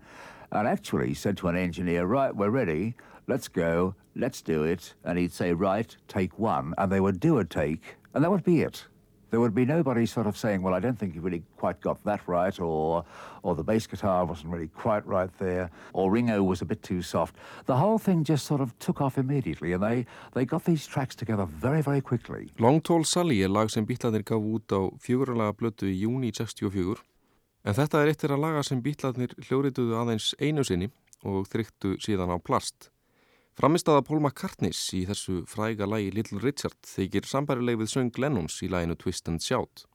and 0.53 0.69
actually 0.69 1.15
said 1.15 1.37
to 1.37 1.49
an 1.49 1.57
engineer, 1.57 2.07
right, 2.07 2.35
we're 2.35 2.51
ready, 2.51 2.95
let's 3.27 3.49
go, 3.49 3.95
let's 4.15 4.41
do 4.41 4.63
it. 4.63 4.95
And 5.05 5.19
he'd 5.19 5.33
say, 5.33 5.53
right, 5.53 5.95
take 6.09 6.39
one. 6.39 6.73
And 6.79 6.91
they 6.91 7.01
would 7.01 7.21
do 7.21 7.39
a 7.39 7.45
take, 7.45 7.97
and 8.15 8.25
that 8.25 8.31
would 8.31 8.45
be 8.45 8.63
it. 8.63 8.87
There 9.31 9.41
would 9.41 9.55
be 9.55 9.65
nobody 9.65 10.07
sort 10.07 10.27
of 10.27 10.37
saying, 10.37 10.63
well, 10.63 10.75
I 10.75 10.81
don't 10.81 10.99
think 10.99 11.15
you 11.15 11.21
really 11.21 11.43
quite 11.57 11.81
got 11.81 12.03
that 12.05 12.21
right, 12.27 12.59
or, 12.61 13.05
or 13.43 13.55
the 13.55 13.65
bass 13.65 13.87
guitar 13.87 14.25
wasn't 14.25 14.53
really 14.53 14.69
quite 14.69 15.07
right 15.07 15.31
there, 15.39 15.71
or 15.93 16.11
Ringo 16.11 16.43
was 16.43 16.63
a 16.63 16.65
bit 16.65 16.83
too 16.83 17.03
soft. 17.03 17.35
The 17.67 17.77
whole 17.77 17.99
thing 17.99 18.25
just 18.25 18.47
sort 18.47 18.61
of 18.61 18.79
took 18.79 19.01
off 19.01 19.19
immediately, 19.19 19.73
and 19.73 19.83
they, 19.83 20.07
they 20.35 20.45
got 20.45 20.65
these 20.65 20.87
tracks 20.87 21.17
together 21.17 21.45
very, 21.45 21.83
very 21.83 22.01
quickly. 22.01 22.53
Long 22.59 22.81
Tall 22.81 23.05
Sally 23.05 23.43
er 23.43 23.49
lag 23.49 23.71
sem 23.71 23.87
bítlarnir 23.87 24.25
gaf 24.25 24.43
út 24.43 24.73
á 24.73 24.81
fjögurlaga 25.03 25.57
blötu 25.59 25.91
í 25.91 25.99
júni 26.05 26.33
64 26.35 27.03
en 27.67 27.75
þetta 27.75 28.03
er 28.03 28.13
eitt 28.13 28.23
þeirra 28.23 28.39
laga 28.39 28.63
sem 28.63 28.83
bítlarnir 28.83 29.35
hljóriðuðu 29.49 29.97
aðeins 29.99 30.35
einu 30.39 30.65
sinni 30.65 30.91
og 31.27 31.49
þryktu 31.51 31.97
síðan 32.03 32.31
á 32.31 32.39
plast. 32.39 32.91
Framistaða 33.57 34.03
Paul 34.05 34.19
McCartneys 34.21 34.83
í 34.93 35.07
þessu 35.09 35.39
fræga 35.49 35.87
lagi 35.89 36.11
Little 36.13 36.43
Richard 36.43 36.77
þykir 36.85 37.25
sambærileg 37.25 37.79
við 37.81 37.89
söng 37.95 38.21
Lennons 38.21 38.59
í 38.61 38.69
laginu 38.69 38.99
Twist 39.01 39.31
and 39.33 39.41
Shout. 39.41 39.87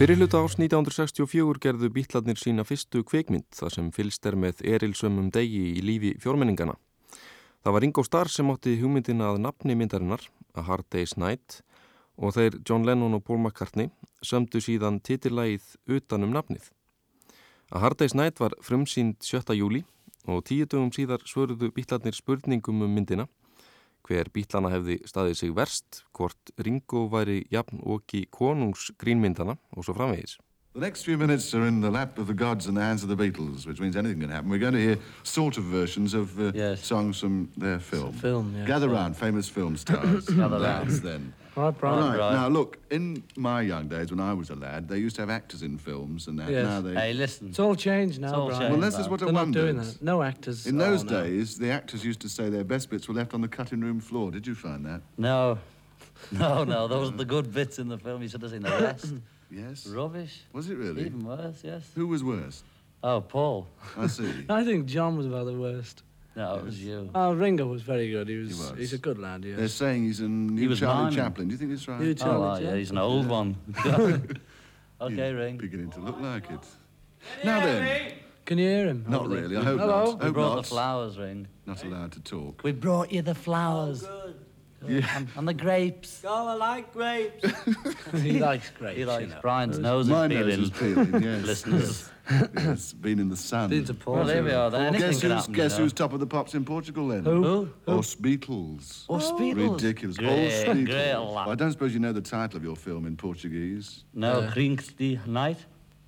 Fyrir 0.00 0.16
hluta 0.16 0.38
árs 0.40 0.54
1964 0.56 1.58
gerðu 1.60 1.90
bítlarnir 1.92 2.38
sína 2.40 2.64
fyrstu 2.64 3.02
kveikmynd 3.04 3.44
þar 3.52 3.74
sem 3.74 3.88
fylst 3.92 4.24
er 4.24 4.32
með 4.32 4.62
erilsömmum 4.64 5.26
degi 5.28 5.74
í 5.76 5.82
lífi 5.84 6.14
fjórmenningana. 6.22 6.72
Það 7.60 7.74
var 7.76 7.84
Ringo 7.84 8.04
Starr 8.08 8.30
sem 8.32 8.48
átti 8.48 8.78
hugmyndina 8.80 9.26
að 9.28 9.42
nafni 9.44 9.76
myndarinnar, 9.76 10.24
A 10.56 10.64
Hard 10.64 10.88
Day's 10.88 11.18
Night 11.20 11.58
og 12.16 12.32
þeir 12.32 12.56
John 12.64 12.88
Lennon 12.88 13.18
og 13.18 13.26
Paul 13.26 13.42
McCartney 13.42 13.90
sömdu 14.24 14.64
síðan 14.64 15.02
titillægið 15.04 15.68
utanum 15.98 16.32
nafnið. 16.32 16.70
A 17.68 17.84
Hard 17.84 18.00
Day's 18.00 18.16
Night 18.16 18.40
var 18.40 18.56
frumsýnd 18.64 19.20
7. 19.20 19.52
júli 19.52 19.84
og 20.24 20.46
tíu 20.48 20.64
dögum 20.64 20.94
síðar 20.96 21.28
svöruðu 21.28 21.74
bítlarnir 21.76 22.16
spurningum 22.16 22.80
um 22.88 22.96
myndina 22.96 23.28
hver 24.08 24.28
bítlana 24.34 24.70
hefði 24.72 24.98
staðið 25.06 25.34
sig 25.36 25.54
verst, 25.56 26.04
hvort 26.16 26.52
Ringo 26.58 27.06
væri 27.12 27.42
jafn 27.52 27.80
og 27.82 28.02
ekki 28.04 28.26
konungs 28.32 28.90
grínmyndana 28.98 29.56
og 29.76 29.84
svo 29.84 29.94
framvegis. 29.94 30.38
The 30.72 30.80
next 30.80 31.02
few 31.02 31.18
minutes 31.18 31.52
are 31.52 31.66
in 31.66 31.80
the 31.80 31.90
lap 31.90 32.16
of 32.18 32.28
the 32.28 32.34
gods 32.34 32.68
and 32.68 32.76
the 32.76 32.82
hands 32.82 33.02
of 33.02 33.08
the 33.08 33.16
Beatles, 33.16 33.66
which 33.66 33.80
means 33.80 33.96
anything 33.96 34.20
can 34.20 34.30
happen. 34.30 34.50
We're 34.50 34.60
going 34.60 34.74
to 34.74 34.78
hear 34.80 34.98
sort 35.24 35.58
of 35.58 35.64
versions 35.64 36.14
of 36.14 36.38
uh, 36.38 36.76
songs 36.76 37.18
from 37.18 37.50
their 37.56 37.80
film. 37.80 38.12
film, 38.12 38.54
yeah. 38.56 38.66
Gather 38.66 38.86
Yeah. 38.86 38.94
round, 39.02 39.16
famous 39.16 39.48
film 39.48 39.76
stars. 39.76 40.26
Gather 40.26 40.60
Lads, 40.60 41.00
round. 41.00 41.02
then. 41.02 41.32
Right, 41.56 41.76
Brian. 41.76 41.98
Right, 42.10 42.18
Right. 42.18 42.32
now 42.32 42.48
look, 42.48 42.78
in 42.90 43.22
my 43.36 43.60
young 43.62 43.88
days 43.88 44.10
when 44.10 44.20
I 44.20 44.32
was 44.34 44.50
a 44.50 44.54
lad, 44.54 44.88
they 44.88 44.98
used 44.98 45.16
to 45.16 45.22
have 45.22 45.30
actors 45.30 45.62
in 45.62 45.78
films 45.78 46.26
and 46.28 46.38
that. 46.38 46.50
Yes. 46.50 46.64
Now 46.64 46.80
they... 46.80 46.94
Hey, 46.94 47.12
listen. 47.12 47.48
It's 47.48 47.58
all 47.58 47.74
changed 47.74 48.20
now, 48.20 48.28
It's 48.28 48.36
all 48.36 48.46
Brian. 48.48 48.60
changed 48.62 48.80
Well, 48.80 48.90
this 48.90 48.98
is 49.00 49.08
what 49.08 49.20
I 49.22 49.24
They're 49.26 49.32
not 49.34 49.40
wondered. 49.40 49.60
doing 49.62 49.76
that. 49.78 50.02
No 50.02 50.22
actors. 50.22 50.66
In 50.66 50.80
Oh, 50.80 50.84
those 50.90 51.04
no. 51.04 51.22
days, 51.22 51.58
the 51.58 51.70
actors 51.70 52.04
used 52.04 52.20
to 52.20 52.28
say 52.28 52.48
their 52.50 52.64
best 52.64 52.88
bits 52.90 53.08
were 53.08 53.14
left 53.14 53.34
on 53.34 53.40
the 53.40 53.48
cutting 53.48 53.80
room 53.80 54.00
floor. 54.00 54.30
Did 54.30 54.46
you 54.46 54.54
find 54.54 54.84
that? 54.86 55.00
No. 55.18 55.58
No, 56.32 56.64
no, 56.64 56.86
those 56.86 57.08
are 57.10 57.16
the 57.16 57.24
good 57.24 57.50
bits 57.52 57.78
in 57.78 57.88
the 57.88 57.96
film. 57.96 58.20
You 58.22 58.28
should 58.28 58.42
have 58.42 58.50
seen 58.50 58.60
the 58.60 58.68
rest. 58.70 59.14
yes. 59.50 59.86
Rubbish. 59.86 60.42
Was 60.52 60.68
it 60.68 60.76
really? 60.76 61.06
Even 61.06 61.24
worse, 61.24 61.62
yes. 61.64 61.82
Who 61.94 62.06
was 62.06 62.22
worse? 62.22 62.62
Oh, 63.02 63.22
Paul. 63.22 63.66
I 63.96 64.06
see. 64.06 64.30
I 64.50 64.62
think 64.62 64.84
John 64.84 65.16
was 65.16 65.24
about 65.24 65.46
the 65.46 65.54
worst. 65.54 66.02
No, 66.36 66.56
it 66.56 66.64
was 66.64 66.82
you. 66.82 67.10
Oh, 67.14 67.32
Ringo 67.34 67.66
was 67.66 67.82
very 67.82 68.10
good. 68.10 68.28
He 68.28 68.36
was. 68.36 68.56
was. 68.56 68.78
He's 68.78 68.92
a 68.92 68.98
good 68.98 69.18
lad. 69.18 69.44
Yes. 69.44 69.58
They're 69.58 69.68
saying 69.68 70.04
he's 70.04 70.20
a 70.20 70.28
new 70.28 70.60
He 70.60 70.68
was 70.68 70.78
Charlie 70.78 71.04
miming. 71.04 71.16
Chaplin. 71.16 71.48
Do 71.48 71.52
you 71.52 71.58
think 71.58 71.70
that's 71.70 71.88
right? 71.88 72.00
New 72.00 72.10
oh, 72.10 72.14
Charlie 72.14 72.66
Oh, 72.66 72.70
yeah, 72.70 72.76
he's 72.76 72.90
an 72.90 72.98
old 72.98 73.26
one. 73.26 73.56
okay, 75.00 75.32
Ring. 75.32 75.56
Beginning 75.56 75.90
to 75.90 76.00
look 76.00 76.20
like 76.20 76.50
it. 76.50 76.64
Now 77.44 77.60
then. 77.60 78.12
Can 78.46 78.58
you 78.58 78.68
hear 78.68 78.86
him? 78.86 79.04
Not 79.08 79.28
really. 79.28 79.56
I 79.56 79.62
hope 79.62 79.78
Hello. 79.80 80.04
not. 80.06 80.18
We 80.18 80.24
Hope 80.24 80.34
brought 80.34 80.54
not. 80.56 80.62
the 80.64 80.68
flowers, 80.68 81.18
Ring. 81.18 81.46
Not 81.66 81.84
allowed 81.84 82.12
to 82.12 82.20
talk. 82.20 82.62
We 82.64 82.72
brought 82.72 83.12
you 83.12 83.22
the 83.22 83.34
flowers. 83.34 84.04
Yeah. 84.86 85.06
And, 85.14 85.28
and 85.36 85.46
the 85.46 85.54
grapes. 85.54 86.22
Oh, 86.26 86.48
I 86.48 86.54
like 86.54 86.92
grapes. 86.92 87.44
he 88.14 88.40
likes 88.40 88.70
grapes. 88.70 88.94
He 88.94 89.00
you 89.00 89.06
likes 89.06 89.28
know. 89.28 89.38
Brian's 89.42 89.78
nose 89.78 90.08
My 90.08 90.24
is 90.24 90.28
peeling. 90.32 90.48
nose 90.48 90.58
is 90.58 90.70
peeling, 90.70 91.22
yes. 91.22 91.44
Listeners. 91.44 92.10
Yes, 92.30 92.92
been 92.92 93.18
in 93.18 93.28
the 93.28 93.36
sun. 93.36 93.70
Been 93.70 93.84
to 93.84 93.94
Portugal. 93.94 94.14
Well, 94.14 94.26
there 94.26 94.42
we 94.44 94.52
are. 94.52 94.70
Then. 94.70 94.82
Anything 94.94 95.00
guess 95.10 95.20
who's, 95.22 95.32
happen, 95.32 95.52
guess 95.52 95.72
you 95.72 95.78
know. 95.78 95.84
who's 95.84 95.92
top 95.92 96.12
of 96.12 96.20
the 96.20 96.26
pops 96.26 96.54
in 96.54 96.64
Portugal 96.64 97.08
then? 97.08 97.24
Who? 97.24 97.42
Who? 97.42 97.68
Os 97.98 98.14
Beatles. 98.14 99.04
Os 99.08 99.32
Beatles? 99.32 99.72
Ridiculous. 99.82 100.16
Great, 100.16 100.46
Os 100.46 100.64
Beatles. 100.64 100.86
great 100.86 101.14
lad. 101.16 101.48
I 101.48 101.54
don't 101.54 101.72
suppose 101.72 101.92
you 101.92 102.00
know 102.00 102.12
the 102.12 102.20
title 102.20 102.56
of 102.56 102.64
your 102.64 102.76
film 102.76 103.06
in 103.06 103.16
Portuguese. 103.16 104.04
No, 104.14 104.40
Uh, 104.40 104.50
Krinks 104.52 104.88
die 104.92 105.18
night. 105.26 105.58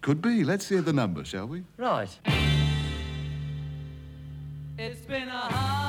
Could 0.01 0.21
be. 0.23 0.45
Let's 0.45 0.69
hear 0.69 0.81
the 0.83 0.93
number, 0.93 1.25
shall 1.25 1.47
we? 1.47 1.63
Right. 1.77 2.09
It's 4.79 5.01
been 5.07 5.29
a 5.29 5.31
hard 5.31 5.82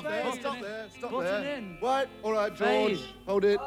stop 0.00 0.10
there. 0.10 0.32
Stop 0.32 0.60
there. 0.60 0.86
Stop 0.98 1.10
Put 1.10 1.24
there. 1.24 1.56
in. 1.56 1.76
Right. 1.82 2.08
All 2.22 2.32
right, 2.32 2.54
George. 2.54 2.98
Fade. 2.98 2.98
Hold 3.26 3.44
it. 3.44 3.60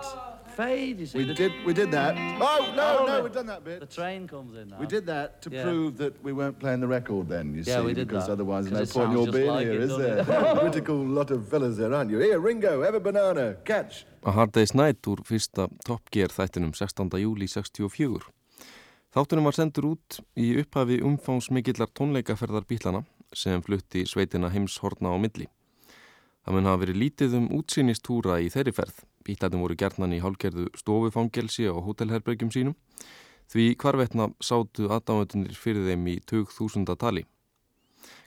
Fade, 0.56 1.00
you 1.00 1.06
see. 1.06 1.18
We 1.20 1.24
the, 1.26 1.34
did. 1.36 1.52
We 1.66 1.74
did 1.74 1.92
that. 1.92 2.16
Oh 2.42 2.74
no, 2.76 3.06
no, 3.06 3.22
we've 3.24 3.32
done 3.32 3.46
that 3.46 3.64
bit. 3.64 3.80
the 3.80 3.86
train 3.86 4.28
comes 4.28 4.56
in 4.58 4.70
now. 4.70 4.78
We 4.80 4.88
did 4.88 5.06
that 5.06 5.42
to 5.44 5.50
Yeah. 5.52 5.64
prove 5.64 5.98
that 5.98 6.14
we 6.24 6.34
weren't 6.34 6.58
playing 6.60 6.80
the 6.80 6.88
record 6.88 7.30
then, 7.30 7.54
you 7.54 7.62
Yeah, 7.62 7.80
see, 7.80 7.86
we 7.86 7.94
did 7.94 8.08
because 8.08 8.26
that. 8.26 8.34
otherwise 8.34 8.66
'Cause 8.66 8.74
no 8.74 8.82
it 8.82 8.90
point 8.94 9.06
in 9.06 9.12
your 9.12 9.26
sounds 9.26 9.26
just 9.28 9.38
being 9.38 9.52
like 9.52 9.66
here, 9.68 9.74
it, 9.74 9.82
is 9.82 9.90
doesn't 9.90 10.28
there? 10.28 10.54
it? 10.54 10.60
Critical 10.66 10.96
lot 11.20 11.30
of 11.32 11.48
fellas 11.48 11.78
there, 11.78 11.94
aren't 11.94 12.10
you? 12.12 12.18
Here, 12.20 12.40
Ringo, 12.40 12.82
have 12.82 12.96
a 12.96 13.00
banana, 13.00 13.56
catch. 13.66 14.06
A 14.24 14.32
Hard 14.32 14.52
Day's 14.52 14.74
Night 14.74 15.02
úr 15.06 15.22
fyrsta 15.24 15.68
Top 15.86 16.02
Gear 16.12 16.30
þættinum 16.30 16.74
16. 16.74 17.10
júli 17.22 17.48
64. 17.48 18.24
Þáttunum 19.16 19.44
var 19.44 19.54
sendur 19.54 19.86
út 19.94 20.20
í 20.36 20.58
upphafi 20.62 21.00
umfangsmikillar 21.02 21.88
tónleikaferðar 21.94 22.66
bílana 22.68 23.06
sem 23.34 23.62
flutti 23.62 24.06
sveitina 24.06 24.50
heimshorna 24.50 25.10
á 25.14 25.18
milli. 25.22 25.48
Það 26.48 26.56
mun 26.56 26.68
hafa 26.70 26.80
verið 26.80 26.98
lítið 27.02 27.34
um 27.42 27.48
útsýnistúra 27.58 28.38
í 28.40 28.46
þeirri 28.48 28.72
ferð. 28.72 29.02
Bílarnir 29.28 29.60
voru 29.60 29.76
gerðnan 29.76 30.14
í 30.16 30.22
hálgerðu 30.24 30.70
stofufangelsi 30.80 31.66
á 31.68 31.76
hótelherbergjum 31.76 32.54
sínum 32.56 32.76
því 33.52 33.66
hvarvetna 33.84 34.30
sátu 34.40 34.88
aðdáðunir 34.88 35.60
fyrir 35.60 35.84
þeim 35.90 36.06
í 36.08 36.14
2000 36.32 36.96
tali. 37.04 37.26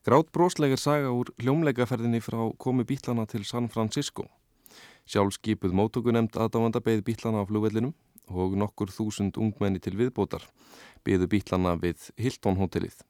Grátt 0.04 0.28
broslegar 0.36 0.76
saga 0.76 1.14
úr 1.16 1.32
hljómleikaferðinni 1.40 2.20
frá 2.20 2.42
komi 2.60 2.84
bítlana 2.84 3.24
til 3.24 3.40
San 3.48 3.72
Francisco. 3.72 4.28
Sjálf 5.08 5.38
skipuð 5.38 5.72
mótökunemnd 5.80 6.36
aðdáanda 6.36 6.84
beigð 6.84 7.06
bítlana 7.08 7.40
á 7.40 7.48
flugvellinum 7.48 7.96
og 8.28 8.52
nokkur 8.60 8.92
þúsund 8.92 9.40
ungmenni 9.40 9.80
til 9.80 9.96
viðbótar 9.96 10.44
beigðu 11.08 11.32
bítlana 11.38 11.72
við 11.80 12.12
Hilton 12.20 12.60
hotellið. 12.60 13.00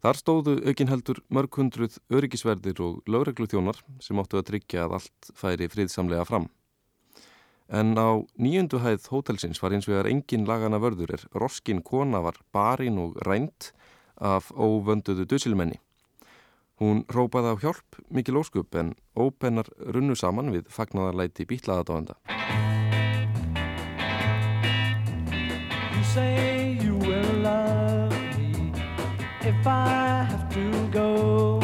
Þar 0.00 0.16
stóðu 0.16 0.52
aukinheldur 0.64 1.18
mörg 1.28 1.56
hundruð 1.60 1.98
öryggisverðir 2.08 2.78
og 2.80 3.02
lögreglu 3.04 3.44
þjónar 3.52 3.82
sem 4.00 4.16
áttu 4.22 4.38
að 4.40 4.46
tryggja 4.48 4.86
að 4.86 4.94
allt 4.96 5.28
færi 5.36 5.68
friðsamlega 5.68 6.24
fram. 6.24 6.46
En 7.68 7.92
á 8.00 8.24
nýjöndu 8.40 8.80
hæð 8.80 9.10
hótelsins 9.12 9.60
var 9.60 9.76
eins 9.76 9.86
vegar 9.86 10.08
engin 10.08 10.48
lagana 10.48 10.80
vörður 10.80 11.12
er 11.18 11.26
roskin 11.36 11.84
kona 11.84 12.22
var 12.24 12.40
barinn 12.50 12.96
og 12.98 13.20
rænt 13.28 13.70
af 14.16 14.48
óvönduðu 14.56 15.28
dösilmenni. 15.28 15.76
Hún 16.80 17.04
rópaði 17.12 17.52
á 17.52 17.60
hjálp 17.60 18.00
mikil 18.08 18.40
óskup 18.40 18.74
en 18.80 18.94
ópennar 19.12 19.68
runnu 19.84 20.16
saman 20.16 20.48
við 20.48 20.72
fagnadarlæti 20.72 21.44
bítlaðadáðanda. 21.44 22.16
If 29.60 29.66
I 29.66 30.24
have 30.30 30.48
to 30.54 30.88
go. 30.88 31.60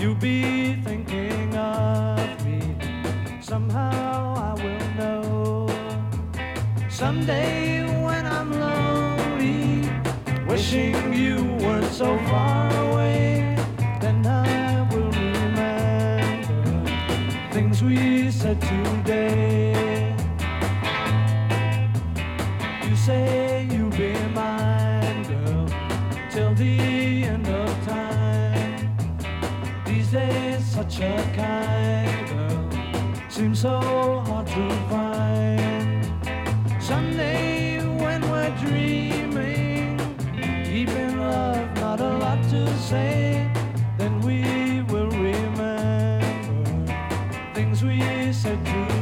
You'll 0.00 0.16
be 0.16 0.74
thinking 0.82 1.54
of 1.54 2.44
me. 2.44 2.60
Somehow 3.40 4.34
I 4.48 4.52
will 4.62 4.88
know. 5.00 5.68
Someday 6.88 7.86
when 8.04 8.26
I'm 8.26 8.50
lonely, 8.50 9.88
wishing 10.48 11.12
you 11.12 11.36
weren't 11.62 11.92
so 11.92 12.18
far 12.30 12.68
away, 12.88 13.56
then 14.00 14.26
I 14.26 14.88
will 14.90 15.12
remember 15.12 16.42
things 17.52 17.80
we 17.80 18.30
said 18.30 18.60
today. 18.60 20.16
You 22.88 22.96
say 22.96 23.45
such 30.96 31.04
a 31.04 31.32
kind 31.36 32.28
girl 32.28 33.30
seems 33.30 33.60
so 33.60 33.78
hard 34.26 34.46
to 34.46 34.70
find. 34.88 36.82
Someday, 36.82 37.84
when 37.98 38.22
we're 38.30 38.56
dreaming, 38.64 39.98
deep 40.64 40.88
in 40.88 41.18
love, 41.18 41.74
not 41.76 42.00
a 42.00 42.16
lot 42.16 42.42
to 42.50 42.66
say, 42.78 43.50
then 43.98 44.20
we 44.20 44.82
will 44.90 45.10
remember 45.10 46.20
things 47.52 47.82
we 47.82 48.00
said 48.32 48.64
today. 48.64 48.95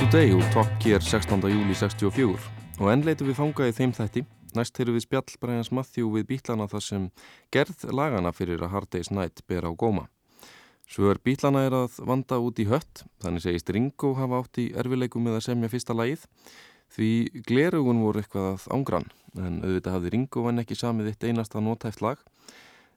Today 0.00 0.32
úr 0.32 0.44
Top 0.48 0.70
Gear 0.80 1.02
16. 1.04 1.42
júli 1.44 1.74
64 1.76 2.32
og 2.80 2.86
enn 2.88 3.02
leitum 3.04 3.28
við 3.28 3.36
fangað 3.36 3.68
í 3.68 3.74
þeim 3.76 3.90
þætti. 3.92 4.22
Næst 4.56 4.78
heyrðum 4.80 4.96
við 4.96 5.04
spjall 5.04 5.34
Brians 5.42 5.68
Matthew 5.76 6.08
við 6.14 6.24
bítlana 6.30 6.64
þar 6.72 6.84
sem 6.86 7.02
gerð 7.52 7.84
lagana 7.92 8.32
fyrir 8.32 8.64
að 8.64 8.72
Hard 8.72 8.88
Day's 8.96 9.10
Night 9.12 9.42
ber 9.44 9.68
á 9.68 9.70
góma. 9.76 10.06
Svör 10.88 11.20
bítlana 11.20 11.66
er 11.68 11.76
að 11.82 12.00
vanda 12.08 12.40
út 12.40 12.56
í 12.56 12.66
hött, 12.70 13.04
þannig 13.20 13.44
segist 13.44 13.68
Ringo 13.76 14.14
hafa 14.16 14.40
átt 14.40 14.62
í 14.64 14.70
erfileikum 14.72 15.28
með 15.28 15.36
að 15.36 15.46
semja 15.50 15.72
fyrsta 15.74 15.98
lagið 16.00 16.24
því 16.96 17.12
glerugun 17.52 18.00
voru 18.00 18.24
eitthvað 18.24 18.48
að 18.54 18.66
ángrann 18.78 19.10
en 19.36 19.60
auðvitað 19.60 19.98
hafði 19.98 20.14
Ringo 20.16 20.48
en 20.48 20.64
ekki 20.64 20.80
samið 20.80 21.12
eitt 21.12 21.28
einasta 21.28 21.60
nótæft 21.60 22.00
lag 22.00 22.24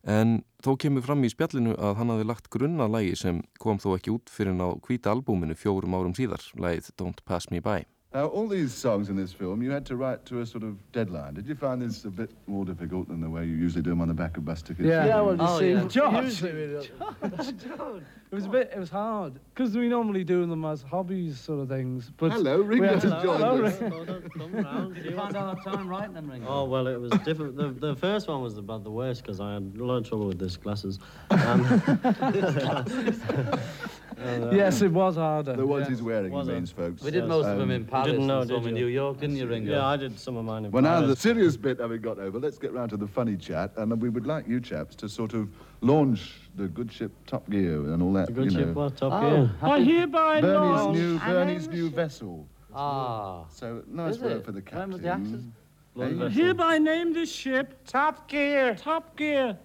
En 0.04 0.42
þó 0.60 0.74
kemur 0.84 1.04
fram 1.06 1.24
í 1.24 1.32
spjallinu 1.32 1.78
að 1.80 1.96
hann 2.00 2.12
hafi 2.12 2.26
lagt 2.28 2.50
grunna 2.52 2.90
lægi 2.92 3.16
sem 3.22 3.42
kom 3.64 3.80
þó 3.80 3.94
ekki 3.96 4.12
út 4.12 4.32
fyrir 4.32 4.60
á 4.60 4.76
hvíta 4.84 5.14
albúminu 5.14 5.56
fjórum 5.56 5.96
árum 5.96 6.16
síðar, 6.18 6.44
lægið 6.60 6.92
Don't 7.00 7.24
Pass 7.24 7.48
Me 7.52 7.64
By. 7.64 7.86
Now, 8.14 8.28
all 8.28 8.48
these 8.48 8.72
songs 8.72 9.10
in 9.10 9.16
this 9.16 9.34
film, 9.34 9.64
you 9.64 9.72
had 9.72 9.88
to 9.88 9.96
write 9.96 10.24
to 10.28 10.42
a 10.42 10.46
sort 10.46 10.64
of 10.64 10.78
deadline. 10.92 11.34
Did 11.34 11.48
you 11.48 11.56
find 11.56 11.82
this 11.82 12.06
a 12.06 12.12
bit 12.12 12.30
more 12.46 12.64
difficult 12.64 13.08
than 13.08 13.22
the 13.22 13.30
way 13.30 13.44
you 13.44 13.56
usually 13.56 13.82
do 13.82 13.90
them 13.90 14.02
on 14.02 14.08
the 14.08 14.14
back 14.14 14.38
of 14.38 14.46
bus 14.46 14.62
tickets? 14.62 14.88
Yeah, 14.88 15.06
yeah 15.08 15.22
well, 15.22 15.34
you 15.36 15.42
Oh, 15.42 15.60
see, 15.60 15.72
yeah. 15.72 15.84
George, 15.88 16.24
Usually 16.26 16.54
we 16.54 16.74
don't. 16.74 16.92
it 17.24 18.36
was 18.36 18.46
a 18.46 18.50
bit, 18.50 18.72
it 18.72 18.78
was 18.80 18.92
hard 18.92 19.40
because 19.56 19.76
we 19.76 19.88
normally 19.88 20.24
do 20.24 20.46
them 20.46 20.64
as 20.64 20.84
hobbies, 20.84 21.40
sort 21.40 21.62
of 21.62 21.70
things. 21.70 22.12
But 22.18 22.34
Hello, 22.34 22.62
we 22.62 22.80
Ringo 22.80 22.88
had 22.88 23.02
to- 23.02 23.10
has 23.16 23.24
joined 23.24 23.44
Hello. 23.44 23.62
Ringo. 23.62 23.98
Oh, 24.00 24.06
don't 24.06 24.34
come 24.36 24.52
round. 24.54 24.98
You 24.98 25.16
found 25.16 25.36
out 25.36 25.58
of 25.58 25.64
time 25.64 25.88
writing 25.88 26.14
them, 26.14 26.30
Ringo? 26.30 26.48
Oh 26.48 26.66
well, 26.66 26.86
it 26.86 27.02
was 27.02 27.12
different. 27.26 27.56
The, 27.56 27.70
the 27.70 27.96
first 27.96 28.28
one 28.28 28.44
was 28.44 28.60
about 28.60 28.84
the 28.84 28.92
worst 28.92 29.24
because 29.24 29.40
I 29.40 29.56
had 29.56 29.74
a 29.80 29.84
lot 29.84 29.96
of 29.98 30.08
trouble 30.08 30.28
with 30.28 30.38
these 30.38 30.56
glasses. 30.56 31.00
Um, 31.32 31.64
and, 34.18 34.44
uh, 34.46 34.50
Yes, 34.52 34.82
it 34.82 34.92
was 34.92 35.16
harder. 35.16 35.56
The 35.56 35.66
ones 35.66 35.86
yeah. 35.86 35.90
he's 35.92 36.02
wearing, 36.02 36.32
he 36.32 36.38
Was 36.38 36.48
it? 36.48 36.54
means, 36.54 36.72
folks. 36.72 37.02
We 37.04 37.12
did 37.12 37.24
Yes. 37.24 37.30
most 37.30 37.46
of 37.48 37.58
them 37.58 37.70
Um, 37.70 37.72
in 37.72 37.86
Paris 37.86 38.08
didn't 38.12 38.28
know, 38.28 38.42
and 38.42 38.50
some 38.50 38.62
did 38.64 38.70
in 38.70 38.76
you? 38.78 38.86
New 38.86 38.92
York, 38.92 39.20
didn't 39.20 39.36
you, 39.38 39.48
Ringo? 39.48 39.72
Yeah, 39.72 39.86
I 39.88 39.98
did 39.98 40.18
some 40.20 40.38
of 40.38 40.46
mine 40.46 40.66
in 40.66 40.72
Well, 40.72 40.84
now 40.84 41.00
the 41.02 41.08
Paris. 41.08 41.20
serious 41.20 41.58
bit 41.58 41.80
having 41.80 42.02
got 42.02 42.20
over, 42.20 42.40
let's 42.40 42.58
get 42.58 42.74
round 42.74 42.90
to 42.92 42.98
the 42.98 43.08
funny 43.08 43.38
chat, 43.38 43.72
and 43.78 44.02
we 44.02 44.10
would 44.10 44.26
like 44.28 44.48
you 44.48 44.60
chaps 44.60 44.96
to 44.98 45.10
sort 45.10 45.34
of 45.34 45.50
launch 45.82 46.50
the 46.56 46.68
good 46.68 46.92
ship 46.92 47.12
Top 47.26 47.50
Gear 47.50 47.78
and 47.94 48.02
all 48.02 48.14
that. 48.14 48.28
The 48.28 48.34
good 48.34 48.46
you 48.46 48.60
ship, 48.60 48.68
know. 48.68 48.74
what 48.74 48.98
Top 48.98 49.14
Oh, 49.14 49.30
Gear? 49.30 49.52
I 49.62 49.82
hereby 49.82 50.42
Bernie's 50.42 50.56
launch 50.82 50.98
new, 50.98 51.14
an 51.16 51.20
Bernie's 51.32 51.68
new 51.68 51.90
vessel. 51.90 52.48
Ah. 52.76 53.46
So 53.50 53.84
nice 53.88 54.16
Is 54.16 54.22
work 54.22 54.32
it? 54.40 54.46
for 54.46 54.52
the 54.52 54.62
captain. 54.62 54.80
When 54.82 54.92
was 54.92 55.02
the 55.02 55.10
actors? 55.10 55.44
Hey, 55.96 56.30
Hereby 56.42 56.80
name 56.80 57.14
this 57.14 57.32
ship 57.32 57.76
Top 57.86 58.28
Gear. 58.28 58.74
Top 58.76 59.16
Gear. 59.16 59.58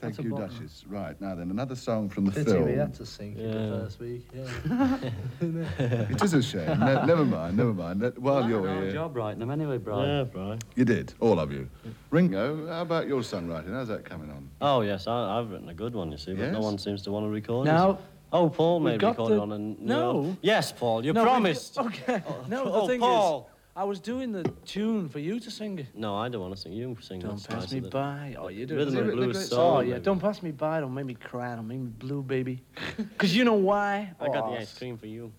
Thank 0.00 0.14
That's 0.14 0.18
a 0.24 0.28
you, 0.28 0.30
bottom. 0.30 0.48
Duchess. 0.50 0.84
Right 0.88 1.20
now 1.20 1.34
then, 1.34 1.50
another 1.50 1.74
song 1.74 2.08
from 2.08 2.24
the 2.26 2.30
Pity 2.30 2.52
film. 2.52 2.66
we 2.66 2.74
had 2.74 2.94
to 2.94 3.04
sink 3.04 3.36
it 3.36 3.52
the 3.52 3.58
Yeah. 3.58 3.68
first 3.82 3.98
week. 3.98 4.28
Yeah. 4.32 4.98
It 6.10 6.22
is 6.22 6.34
a 6.34 6.42
shame. 6.42 6.78
Ne- 6.78 7.04
never 7.06 7.24
mind, 7.24 7.56
never 7.56 7.74
mind. 7.74 8.00
Let- 8.02 8.16
while 8.16 8.36
Well, 8.40 8.48
you're 8.48 8.68
I 8.68 8.74
had 8.74 8.82
a 8.82 8.86
here, 8.86 8.92
job 8.92 9.16
writing 9.16 9.40
them 9.40 9.50
anyway, 9.50 9.78
Brian. 9.78 10.30
Yeah, 10.32 10.40
right. 10.50 10.64
you 10.76 10.84
did, 10.84 11.14
all 11.18 11.40
of 11.40 11.50
you. 11.52 11.68
Ringo, 12.10 12.68
how 12.68 12.82
about 12.82 13.08
your 13.08 13.22
songwriting? 13.22 13.72
How's 13.72 13.88
that 13.88 14.04
coming 14.04 14.30
on? 14.30 14.48
Oh 14.60 14.82
yes, 14.82 15.08
I, 15.08 15.38
I've 15.40 15.50
written 15.50 15.68
a 15.68 15.74
good 15.74 15.94
one, 15.96 16.12
you 16.12 16.18
see, 16.18 16.32
but 16.34 16.52
no 16.52 16.58
Yes? 16.58 16.64
one 16.64 16.78
seems 16.78 17.02
to 17.02 17.10
want 17.10 17.24
to 17.26 17.30
record 17.30 17.66
it. 17.66 17.70
Now, 17.72 17.98
Oh, 18.30 18.50
Paul 18.50 18.78
We've 18.80 18.92
maybe 18.92 19.00
got 19.00 19.10
recorded 19.16 19.38
the- 19.38 19.42
on 19.42 19.52
and 19.52 19.80
No. 19.80 20.36
Yes, 20.42 20.70
Paul, 20.70 21.04
you 21.04 21.12
no, 21.12 21.22
we- 21.22 21.28
promised. 21.28 21.76
Okay. 21.88 22.22
No, 22.46 22.64
the 22.66 22.70
oh, 22.72 22.86
thing 22.86 23.00
Paul. 23.00 23.50
Is, 23.78 23.82
I 23.82 23.84
was 23.84 24.00
doing 24.00 24.32
the 24.32 24.44
tune 24.64 25.08
for 25.08 25.18
you 25.18 25.40
to 25.40 25.50
sing 25.50 25.78
it. 25.78 25.86
No, 25.94 26.16
I 26.16 26.28
don't 26.28 26.40
want 26.40 26.54
to 26.54 26.60
sing. 26.60 26.72
You 26.72 26.96
sing. 27.00 27.20
Don't 27.20 27.34
that's 27.34 27.46
pass 27.46 27.72
me 27.72 27.80
by. 27.80 28.36
Oh, 28.38 28.48
you 28.48 28.66
do. 28.66 28.76
Rhythm 28.76 28.94
Has 28.94 29.04
he 29.04 29.10
and 29.10 29.10
a 29.10 29.16
blues 29.16 29.36
great 29.36 29.46
song. 29.46 29.76
Oh 29.76 29.80
yeah, 29.80 29.92
maybe. 29.94 30.04
don't 30.04 30.20
pass 30.20 30.42
me 30.42 30.50
by. 30.50 30.80
Don't 30.80 30.94
make 30.94 31.06
me 31.06 31.14
cry. 31.14 31.54
Don't 31.54 31.68
make 31.68 31.78
me 31.78 31.90
blue, 31.98 32.22
baby. 32.22 32.62
Cause 33.18 33.32
you 33.32 33.44
know 33.44 33.54
why? 33.54 34.12
I 34.20 34.26
got 34.26 34.44
Oh, 34.44 34.52
the 34.52 34.58
ice 34.60 34.76
cream 34.76 34.98
for 34.98 35.06
you. 35.06 35.32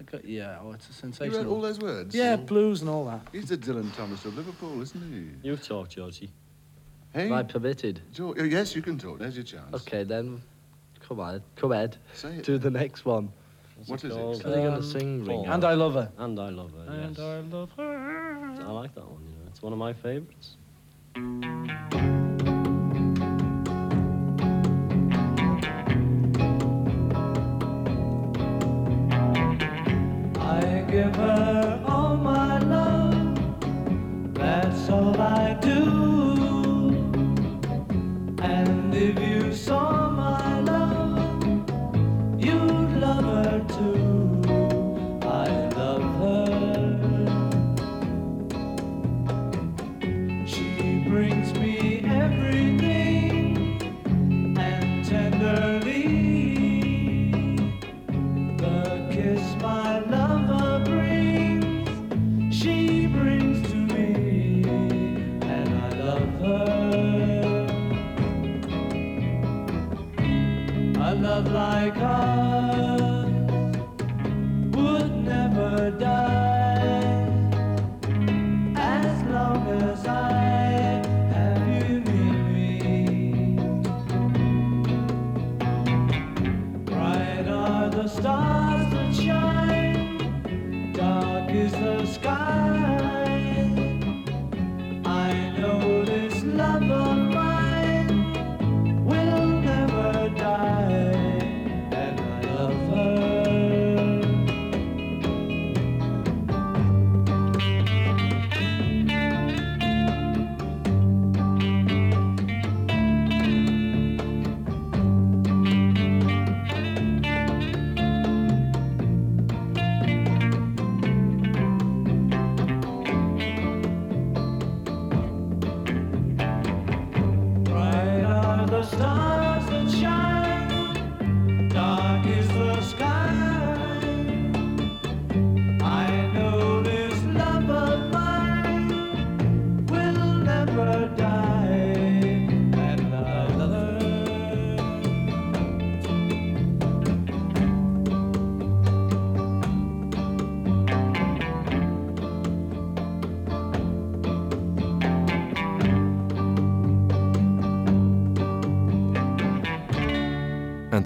I 0.00 0.04
got, 0.04 0.24
yeah. 0.24 0.58
Oh, 0.62 0.72
it's 0.72 0.88
a 0.88 0.92
sensation. 0.92 1.32
You 1.32 1.38
wrote 1.38 1.46
all 1.48 1.60
those 1.60 1.78
words? 1.78 2.14
Yeah, 2.14 2.36
blues 2.36 2.80
and 2.80 2.88
all 2.88 3.04
that. 3.06 3.20
He's 3.30 3.48
the 3.48 3.58
Dylan 3.58 3.94
Thomas 3.94 4.24
of 4.24 4.36
Liverpool, 4.36 4.80
isn't 4.80 5.40
he? 5.42 5.48
You 5.48 5.56
talk, 5.56 5.90
Georgie. 5.90 6.30
Hey? 7.12 7.26
Am 7.26 7.34
I 7.34 7.42
permitted? 7.42 8.00
George, 8.12 8.38
oh, 8.40 8.44
yes, 8.44 8.74
you 8.74 8.80
can 8.80 8.98
talk. 8.98 9.18
There's 9.18 9.36
your 9.36 9.44
chance. 9.44 9.74
Okay, 9.74 10.02
then. 10.02 10.40
Come 11.06 11.20
on, 11.20 11.42
come 11.56 11.72
Ed. 11.72 11.98
Say 12.14 12.36
it. 12.36 12.44
Do 12.44 12.56
the 12.56 12.70
next 12.70 13.04
one. 13.04 13.32
What 13.86 14.04
is 14.04 14.12
it? 14.12 14.16
called? 14.18 14.36
Say 14.36 14.44
Are 14.44 14.50
they 14.50 14.56
going 14.62 14.74
Um, 14.74 14.80
to 14.80 14.86
sing 14.86 15.24
Ring? 15.24 15.46
And 15.46 15.64
I 15.64 15.74
Love 15.74 15.94
Her. 15.94 16.10
And 16.18 16.38
I 16.38 16.48
Love 16.50 16.72
Her, 16.72 16.92
And 16.92 17.16
yes. 17.16 17.18
I 17.18 17.40
love 17.40 17.70
her. 17.76 18.56
I 18.60 18.70
like 18.70 18.94
that 18.94 19.04
one, 19.08 19.22
you 19.24 19.30
know. 19.38 19.48
It's 19.48 19.62
one 19.62 19.72
of 19.72 19.78
my 19.78 19.92
favourites. 19.92 20.56
I 30.36 30.84
give 30.90 31.14
her 31.16 31.82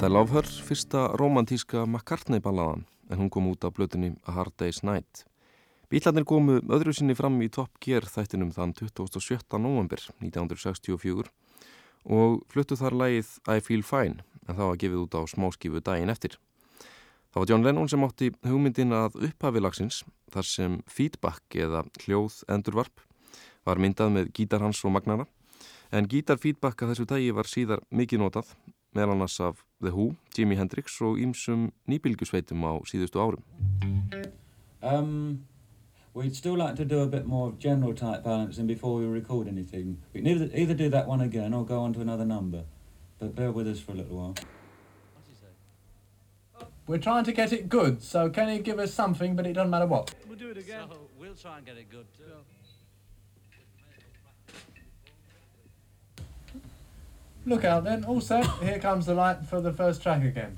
Love 0.02 0.32
Her, 0.32 0.44
fyrsta 0.44 1.08
romantíska 1.16 1.86
McCartney-ballaðan, 1.86 2.84
en 3.10 3.18
hún 3.18 3.30
kom 3.32 3.46
út 3.48 3.64
af 3.64 3.72
blötunni 3.72 4.12
A 4.28 4.32
Hard 4.36 4.52
Day's 4.60 4.82
Night. 4.84 5.24
Bílarnir 5.88 6.26
komu 6.28 6.58
öðru 6.60 6.92
sinni 6.92 7.16
fram 7.16 7.40
í 7.40 7.48
Top 7.48 7.80
Gear 7.80 8.04
þættinum 8.04 8.52
þann 8.52 8.74
27. 8.76 9.56
november 9.56 10.02
1964 10.20 11.32
og 12.04 12.44
fluttu 12.52 12.76
þar 12.76 12.98
lægið 13.00 13.32
I 13.48 13.64
Feel 13.64 13.82
Fine, 13.82 14.22
en 14.46 14.54
það 14.58 14.70
var 14.70 14.80
gefið 14.84 15.02
út 15.06 15.16
á 15.16 15.22
smáskifu 15.32 15.80
daginn 15.80 16.12
eftir. 16.12 16.36
Það 17.32 17.40
var 17.40 17.50
John 17.50 17.66
Lennon 17.66 17.88
sem 17.88 18.06
átti 18.06 18.30
hugmyndin 18.44 18.94
að 18.94 19.18
upphafi 19.30 19.64
lagsins, 19.64 20.04
þar 20.28 20.50
sem 20.52 20.78
feedback 20.86 21.56
eða 21.56 21.86
hljóð 22.04 22.44
endurvarp 22.52 23.00
var 23.66 23.80
myndað 23.80 24.12
með 24.12 24.32
gítar 24.36 24.62
hans 24.62 24.84
og 24.84 24.92
magnara, 24.94 25.26
en 25.90 26.06
gítarfeedback 26.06 26.82
að 26.82 26.94
þessu 26.94 27.08
tægi 27.10 27.34
var 27.34 27.48
síðar 27.50 27.82
mikið 27.90 28.22
notað, 28.22 28.52
meðal 28.96 29.14
annars 29.16 29.36
af 29.40 29.60
The 29.84 29.92
Who, 29.92 30.14
Jimi 30.36 30.56
Hendrix 30.56 31.00
og 31.04 31.20
ímsum 31.20 31.68
nýbylgjusveitum 31.90 32.64
á 32.64 32.72
síðustu 32.88 33.20
árum. 33.20 33.42
Um, 34.82 35.44
we'd 36.14 36.36
still 36.36 36.56
like 36.56 36.76
to 36.76 36.84
do 36.84 37.00
a 37.00 37.06
bit 37.06 37.26
more 37.26 37.48
of 37.48 37.58
general 37.58 37.94
type 37.94 38.22
balancing 38.24 38.66
before 38.66 38.98
we 39.00 39.06
record 39.06 39.48
anything. 39.48 39.98
We 40.12 40.20
can 40.20 40.28
either, 40.28 40.48
either 40.54 40.74
do 40.74 40.88
that 40.90 41.06
one 41.06 41.20
again 41.20 41.52
or 41.52 41.64
go 41.64 41.80
on 41.80 41.92
to 41.94 42.00
another 42.00 42.24
number. 42.24 42.64
But 43.18 43.34
bear 43.34 43.50
with 43.52 43.66
us 43.66 43.80
for 43.80 43.92
a 43.92 43.96
little 43.96 44.16
while. 44.16 44.34
We're 46.86 46.98
trying 46.98 47.24
to 47.24 47.32
get 47.32 47.52
it 47.52 47.68
good, 47.68 48.00
so 48.00 48.30
can 48.30 48.48
you 48.48 48.60
give 48.60 48.78
us 48.78 48.94
something, 48.94 49.34
but 49.34 49.44
it 49.44 49.54
doesn't 49.54 49.70
matter 49.70 49.86
what? 49.86 50.14
We'll 50.28 50.38
do 50.38 50.50
it 50.50 50.58
again. 50.58 50.86
So 50.88 51.08
we'll 51.18 51.34
try 51.34 51.56
and 51.56 51.66
get 51.66 51.76
it 51.76 51.90
good 51.90 52.06
too. 52.16 52.22
Look 57.48 57.64
out 57.64 57.84
then, 57.84 58.04
all 58.04 58.20
set. 58.20 58.44
Here 58.60 58.80
comes 58.80 59.06
the 59.06 59.14
light 59.14 59.46
for 59.46 59.60
the 59.60 59.72
first 59.72 60.02
track 60.02 60.24
again. 60.24 60.56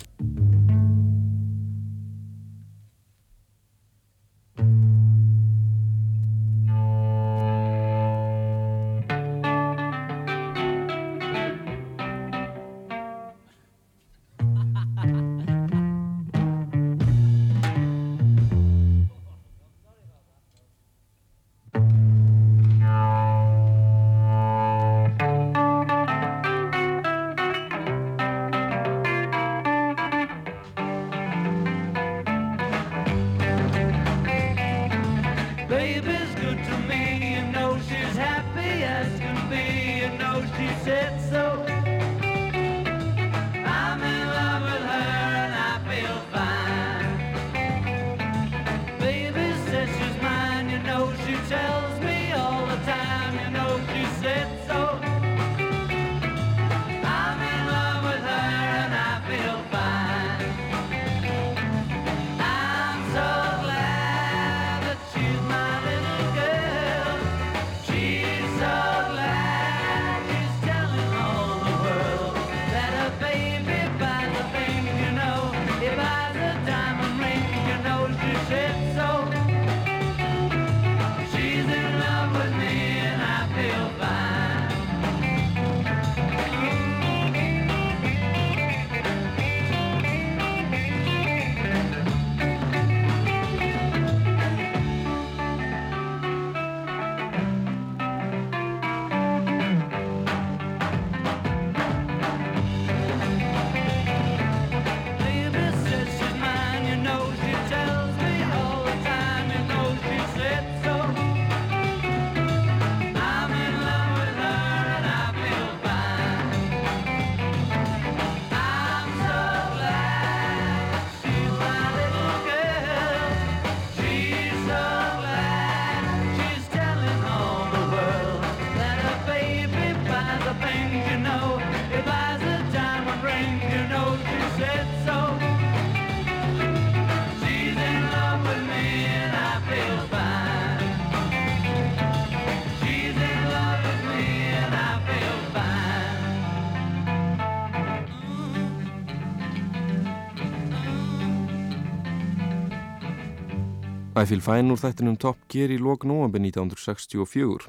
Feel 154.26 154.40
Fine 154.42 154.72
úr 154.74 154.80
þættinum 154.80 155.14
Top 155.20 155.38
Gear 155.52 155.70
í 155.70 155.76
lok 155.78 156.02
november 156.08 156.40
1964. 156.42 157.68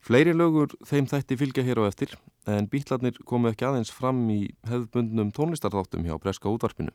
Fleiri 0.00 0.32
lögur 0.32 0.72
þeim 0.86 1.04
þætti 1.10 1.36
fylgja 1.36 1.64
hér 1.66 1.80
á 1.82 1.90
eftir 1.90 2.14
en 2.48 2.68
bítlarnir 2.72 3.18
komu 3.28 3.50
ekki 3.50 3.66
aðeins 3.68 3.92
fram 3.92 4.22
í 4.32 4.54
hefðbundnum 4.70 5.34
tónlistarþáttum 5.36 6.06
hjá 6.08 6.16
breska 6.22 6.48
útvarpinu. 6.48 6.94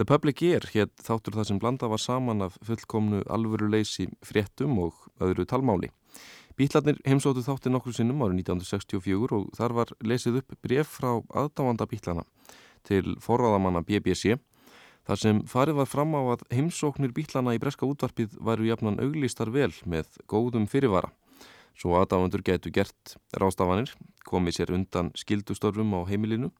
The 0.00 0.06
Public 0.08 0.42
Ear 0.42 0.66
hétt 0.72 0.96
þáttur 1.04 1.36
það 1.38 1.48
sem 1.50 1.62
blanda 1.62 1.90
var 1.92 2.02
saman 2.02 2.42
af 2.48 2.58
fullkomnu 2.66 3.22
alvöruleysi 3.30 4.08
fréttum 4.24 4.80
og 4.82 4.98
öðru 5.22 5.46
talmáli. 5.46 5.92
Bítlarnir 6.58 6.98
heimsóttu 7.06 7.44
þáttir 7.46 7.76
nokkru 7.76 7.94
sinnum 7.94 8.24
árið 8.24 8.42
1964 8.48 9.36
og 9.38 9.52
þar 9.58 9.76
var 9.78 9.94
lesið 10.02 10.42
upp 10.42 10.56
bref 10.64 10.96
frá 10.98 11.12
aðdáanda 11.28 11.86
bítlana 11.86 12.26
til 12.88 13.14
forraðamanna 13.22 13.84
BBC 13.86 14.40
þar 15.08 15.18
sem 15.18 15.42
farið 15.50 15.80
var 15.80 15.90
fram 15.90 16.14
á 16.14 16.20
að 16.34 16.46
heimsóknir 16.54 17.12
bítlana 17.14 17.56
í 17.56 17.60
breska 17.62 17.88
útvarpið 17.88 18.38
varu 18.38 18.68
jafnan 18.68 19.00
auglistar 19.02 19.50
vel 19.50 19.72
með 19.84 20.08
góðum 20.30 20.68
fyrirvara. 20.70 21.10
Svo 21.78 21.96
aðdáandur 21.98 22.44
getu 22.44 22.70
gert 22.70 23.16
rástafanir, 23.40 23.92
komið 24.28 24.58
sér 24.58 24.74
undan 24.76 25.10
skildustörfum 25.16 25.94
á 25.96 26.00
heimilinu 26.06 26.52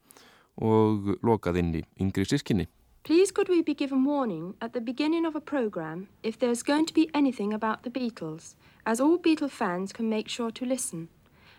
og 0.57 1.19
lokað 1.23 1.61
inn 1.61 1.75
í 1.81 1.83
yngri 2.01 2.25
sískinni. 2.29 2.69
Please 3.05 3.33
could 3.33 3.49
we 3.49 3.63
be 3.63 3.75
given 3.75 4.05
warning 4.05 4.55
at 4.61 4.73
the 4.73 4.81
beginning 4.81 5.27
of 5.27 5.35
a 5.35 5.41
program 5.41 6.09
if 6.23 6.39
there's 6.39 6.63
going 6.63 6.87
to 6.87 6.95
be 6.95 7.11
anything 7.13 7.53
about 7.53 7.83
the 7.83 7.91
Beatles, 7.91 8.55
as 8.87 9.01
all 9.01 9.19
Beatle 9.19 9.51
fans 9.51 9.93
can 9.93 10.09
make 10.09 10.29
sure 10.29 10.53
to 10.53 10.65
listen, 10.65 11.09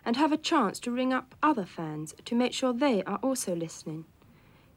and 0.06 0.16
have 0.16 0.32
a 0.32 0.38
chance 0.38 0.80
to 0.80 0.90
ring 0.90 1.12
up 1.12 1.34
other 1.42 1.66
fans 1.66 2.14
to 2.24 2.34
make 2.34 2.54
sure 2.54 2.72
they 2.72 3.02
are 3.04 3.18
also 3.22 3.54
listening. 3.54 4.06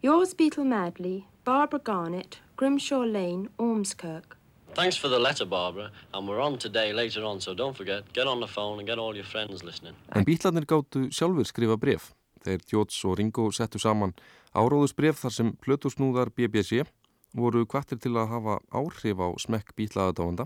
Yours 0.04 0.36
Beatle 0.36 0.64
Madly, 0.64 1.26
Barbara 1.44 1.80
Garnett, 1.80 2.40
Grimshaw 2.56 3.04
Lane, 3.04 3.50
Ormskirk. 3.58 4.38
Thanks 4.76 4.96
for 4.96 5.10
the 5.10 5.18
letter, 5.18 5.44
Barbara, 5.46 5.92
and 6.14 6.28
we're 6.28 6.40
on 6.40 6.60
today 6.60 6.94
later 6.94 7.24
on, 7.24 7.42
so 7.42 7.56
don't 7.56 7.76
forget, 7.76 8.04
get 8.14 8.28
on 8.28 8.40
the 8.40 8.48
phone 8.48 8.78
and 8.78 8.88
get 8.88 9.00
all 9.00 9.16
your 9.16 9.26
friends 9.26 9.64
listening. 9.64 9.96
En 10.16 10.24
bítlarnir 10.24 10.68
gáttu 10.70 11.08
sjálfur 11.10 11.50
skrifa 11.50 11.78
bref. 11.82 12.12
Þeir 12.46 12.62
Jóts 12.70 13.00
og 13.10 13.18
Ringo 13.18 13.48
settu 13.52 13.82
saman 13.82 14.14
áróðusbref 14.54 15.18
þar 15.24 15.34
sem 15.34 15.50
plötusnúðar 15.66 16.30
BBC 16.30 16.86
voru 17.34 17.66
kvartir 17.66 17.98
til 17.98 18.14
að 18.22 18.30
hafa 18.36 18.60
áhrif 18.70 19.18
á 19.18 19.34
smekk 19.42 19.74
bítlaðadáanda 19.74 20.46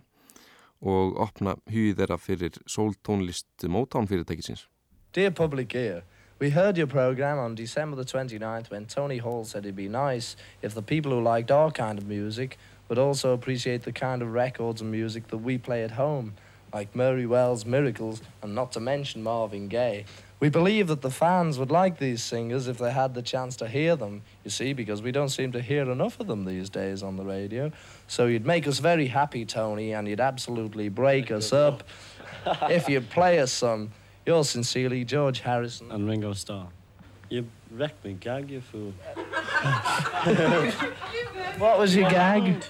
og 0.80 1.20
opna 1.20 1.58
hugið 1.68 2.00
þeirra 2.00 2.18
fyrir 2.18 2.56
sóltónlist 2.72 3.68
Motown 3.68 4.08
fyrirtækisins. 4.08 4.70
Dear 5.12 5.36
Public 5.36 5.76
Ear, 5.76 6.06
we 6.42 6.50
heard 6.50 6.76
your 6.76 6.88
program 6.88 7.38
on 7.38 7.54
December 7.54 7.96
the 7.96 8.04
29th 8.04 8.72
when 8.72 8.88
Tony 8.88 9.20
Hall 9.20 9.46
said 9.46 9.64
it'd 9.64 9.76
be 9.76 9.88
nice 9.88 10.36
if 10.64 10.74
the 10.74 10.82
people 10.82 11.12
who 11.12 11.22
liked 11.22 11.52
our 11.52 11.70
kind 11.70 12.00
of 12.00 12.08
music 12.08 12.58
would 12.90 12.98
also 12.98 13.34
appreciate 13.34 13.84
the 13.84 13.92
kind 13.92 14.24
of 14.24 14.34
records 14.34 14.82
and 14.82 14.90
music 14.90 15.28
that 15.28 15.38
we 15.38 15.60
play 15.60 15.84
at 15.84 15.92
home, 15.92 16.34
like 16.74 16.96
Mary 16.96 17.28
Wells' 17.28 17.64
Miracles 17.64 18.24
and 18.42 18.56
not 18.56 18.72
to 18.72 18.80
mention 18.80 19.22
Marvin 19.22 19.68
Gaye. 19.68 20.06
We 20.40 20.50
believe 20.50 20.88
that 20.88 21.02
the 21.02 21.12
fans 21.12 21.60
would 21.60 21.70
like 21.70 22.00
these 22.00 22.24
singers 22.24 22.68
if 22.68 22.80
they 22.80 22.92
had 22.92 23.14
the 23.14 23.22
chance 23.22 23.56
to 23.58 23.68
hear 23.68 23.96
them, 23.96 24.24
you 24.44 24.50
see, 24.50 24.74
because 24.74 25.04
we 25.04 25.12
don't 25.12 25.30
seem 25.30 25.52
to 25.52 25.62
hear 25.62 25.92
enough 25.92 26.20
of 26.20 26.26
them 26.26 26.46
these 26.46 26.72
days 26.72 27.04
on 27.04 27.18
the 27.18 27.24
radio. 27.24 27.72
So 28.08 28.26
you'd 28.26 28.48
make 28.48 28.68
us 28.68 28.80
very 28.80 29.06
happy, 29.06 29.46
Tony, 29.46 29.94
and 29.94 30.08
you'd 30.08 30.20
absolutely 30.20 30.90
break 30.90 31.30
us 31.30 31.54
up 31.54 31.84
if 32.64 32.90
you'd 32.90 33.12
play 33.12 33.38
us 33.38 33.52
some. 33.52 33.92
Yours 34.26 34.50
sincerely, 34.50 35.04
George 35.04 35.40
Harrison. 35.40 35.92
And 35.92 36.08
Ringo 36.08 36.34
Starr. 36.34 36.68
You 37.30 37.46
wrecked 37.72 38.04
me, 38.06 38.14
gag, 38.14 38.50
you 38.52 38.62
fool. 38.62 38.94
What 41.58 41.80
was 41.80 41.96
your 41.96 42.10
gag? 42.10 42.64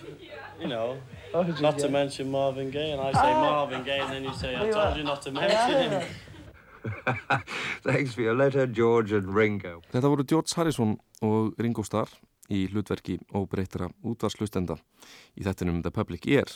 You 0.60 0.68
know, 0.68 0.98
not 1.34 1.78
to 1.80 1.90
mention 1.90 2.30
Marvin 2.30 2.70
Gaye, 2.70 2.92
and 2.92 3.02
I 3.02 3.12
say 3.12 3.34
Marvin 3.34 3.84
Gaye, 3.84 4.00
and 4.00 4.14
then 4.14 4.24
you 4.24 4.34
say, 4.34 4.56
I 4.56 4.70
told 4.70 4.98
you 4.98 5.04
not 5.04 5.22
to 5.24 5.32
mention 5.32 5.92
him. 5.92 6.04
Thanks 7.84 8.14
for 8.14 8.22
your 8.22 8.36
letter, 8.36 8.68
George 8.68 9.12
and 9.12 9.34
Ringo. 9.34 9.82
Þetta 9.92 10.10
voru 10.10 10.26
George 10.26 10.54
Harrison 10.56 10.98
og 11.22 11.58
Ringo 11.62 11.84
Starr 11.86 12.10
í 12.52 12.66
hlutverki 12.72 13.20
óbreyttra 13.38 13.90
útvarslustenda 14.04 14.78
í 15.38 15.46
þettinum 15.46 15.82
The 15.86 15.92
Public 15.94 16.28
Ear. 16.30 16.50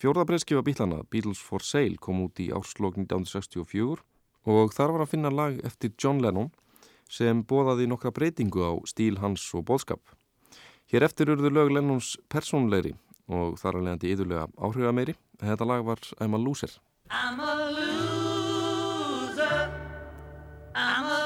Fjórðabreyðskifa 0.00 0.62
bílana 0.64 1.02
Beatles 1.12 1.42
for 1.44 1.64
Sale 1.64 1.98
kom 2.00 2.22
út 2.24 2.40
í 2.40 2.48
árslók 2.54 2.96
1964 2.96 4.00
og 4.48 4.72
þar 4.76 4.94
var 4.94 5.04
að 5.04 5.12
finna 5.12 5.30
lag 5.32 5.58
eftir 5.66 5.92
John 6.00 6.20
Lennon 6.22 6.50
sem 7.10 7.42
bóðaði 7.44 7.88
nokkra 7.90 8.12
breytingu 8.14 8.62
á 8.62 8.72
stíl 8.86 9.18
hans 9.20 9.44
og 9.54 9.66
bóðskap. 9.68 10.00
Hér 10.90 11.06
eftir 11.06 11.30
urðu 11.30 11.50
lög 11.52 11.72
Lennons 11.74 12.16
persónleiri 12.30 12.94
og 13.30 13.58
þar 13.60 13.78
að 13.78 13.84
leiðandi 13.86 14.14
yðurlega 14.14 14.46
áhrifa 14.58 14.94
meiri. 14.94 15.14
Þetta 15.40 15.66
lag 15.66 15.84
var 15.86 16.00
I'm 16.18 16.34
a 16.34 16.38
Loser. 16.38 16.72
I'm 17.10 17.40
a 17.40 17.54
loser. 17.74 19.70
I'm 20.74 21.06
a 21.06 21.22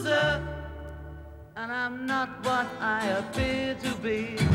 loser. 0.00 0.42
And 1.56 1.72
I'm 1.72 2.06
not 2.06 2.28
what 2.44 2.66
I 2.80 3.06
appear 3.18 3.74
to 3.82 3.94
be. 4.02 4.47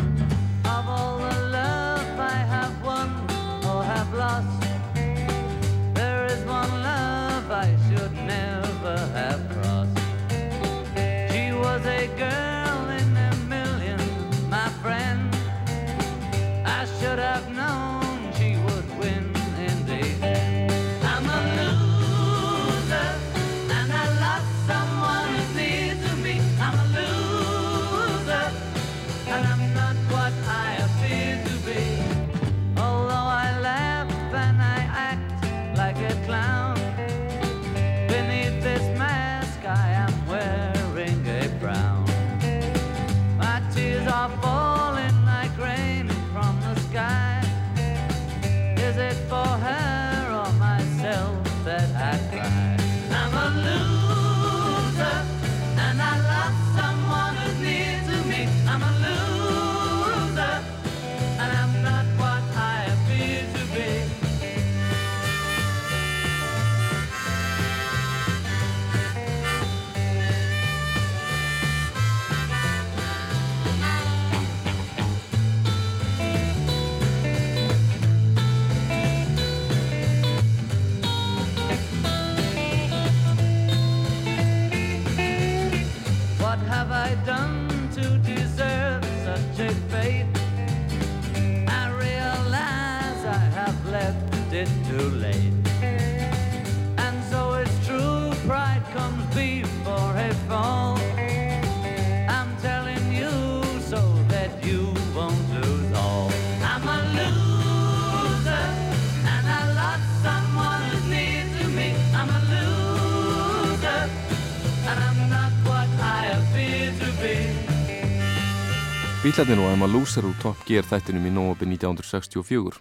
Bílarnir 119.33 119.63
og 119.63 119.71
I'm 119.73 119.81
a 119.81 119.87
Loser 119.89 120.27
úr 120.29 120.35
Top 120.43 120.59
Gear 120.67 120.85
þættinum 120.85 121.23
í 121.25 121.31
nóabi 121.33 121.65
1964. 121.65 122.75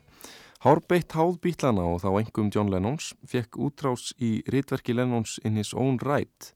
Hárbeitt 0.61 1.15
háð 1.17 1.39
bílana 1.41 1.87
og 1.89 2.03
þá 2.03 2.11
engum 2.19 2.51
John 2.53 2.69
Lennons 2.69 3.15
fekk 3.25 3.57
útrás 3.57 4.11
í 4.21 4.43
ritverki 4.53 4.93
Lennons 4.93 5.39
in 5.49 5.57
his 5.57 5.71
own 5.73 5.97
right 6.05 6.51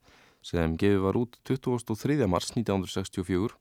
sem 0.45 0.77
gefið 0.77 1.01
var 1.01 1.17
út 1.17 1.41
23. 1.49 2.29
mars 2.29 2.53
1964 2.53 3.57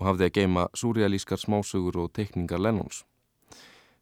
og 0.00 0.08
hafði 0.08 0.30
að 0.30 0.34
geima 0.38 0.64
súrealískar 0.72 1.44
smásögur 1.44 2.06
og 2.06 2.14
teikningar 2.16 2.64
Lennons. 2.64 3.04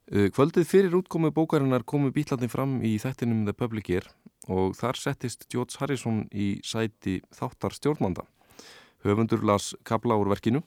Uh, 0.07 0.31
Kvöldið 0.31 0.63
fyrir 0.63 0.95
útkomu 0.95 1.35
bókarinnar 1.35 1.83
komu 1.83 2.15
bítlarnir 2.15 2.55
fram 2.55 2.79
í 2.79 2.95
þættinum 3.03 3.43
The 3.43 3.57
Public 3.59 3.91
Ear 3.91 4.07
og 4.47 4.79
þar 4.79 4.95
settist 4.95 5.49
George 5.51 5.75
Harrison 5.83 6.23
í 6.31 6.61
sæti 6.63 7.19
þáttar 7.35 7.75
stjórnmanda. 7.75 8.29
Höfundur 9.03 9.43
las 9.43 9.73
kabla 9.83 10.15
úr 10.15 10.31
verkinu 10.31 10.63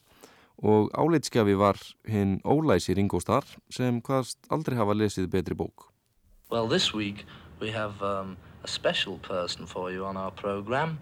og 0.58 0.90
áleitskjafi 0.92 1.54
var 1.58 1.78
hinn 2.06 2.40
ólæsi 2.44 2.94
Ringo 2.94 3.20
Starr 3.20 3.46
sem 3.70 4.00
hvaðast 4.00 4.38
aldrei 4.50 4.76
hafa 4.76 4.94
lesið 4.94 5.30
betri 5.32 5.54
bók. 5.54 5.88
Well, 6.50 6.68
this 6.68 6.92
week 6.92 7.24
we 7.60 7.70
have 7.72 8.02
um, 8.02 8.36
a 8.64 8.68
special 8.68 9.18
person 9.18 9.66
for 9.66 9.90
you 9.90 10.04
on 10.04 10.16
our 10.16 10.30
program, 10.30 10.98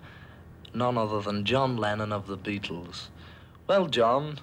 none 0.74 0.96
other 0.96 1.20
than 1.20 1.44
John 1.44 1.76
Lennon 1.76 2.12
of 2.12 2.26
the 2.26 2.36
Beatles. 2.36 3.08
Well, 3.66 3.86
John, 3.86 4.38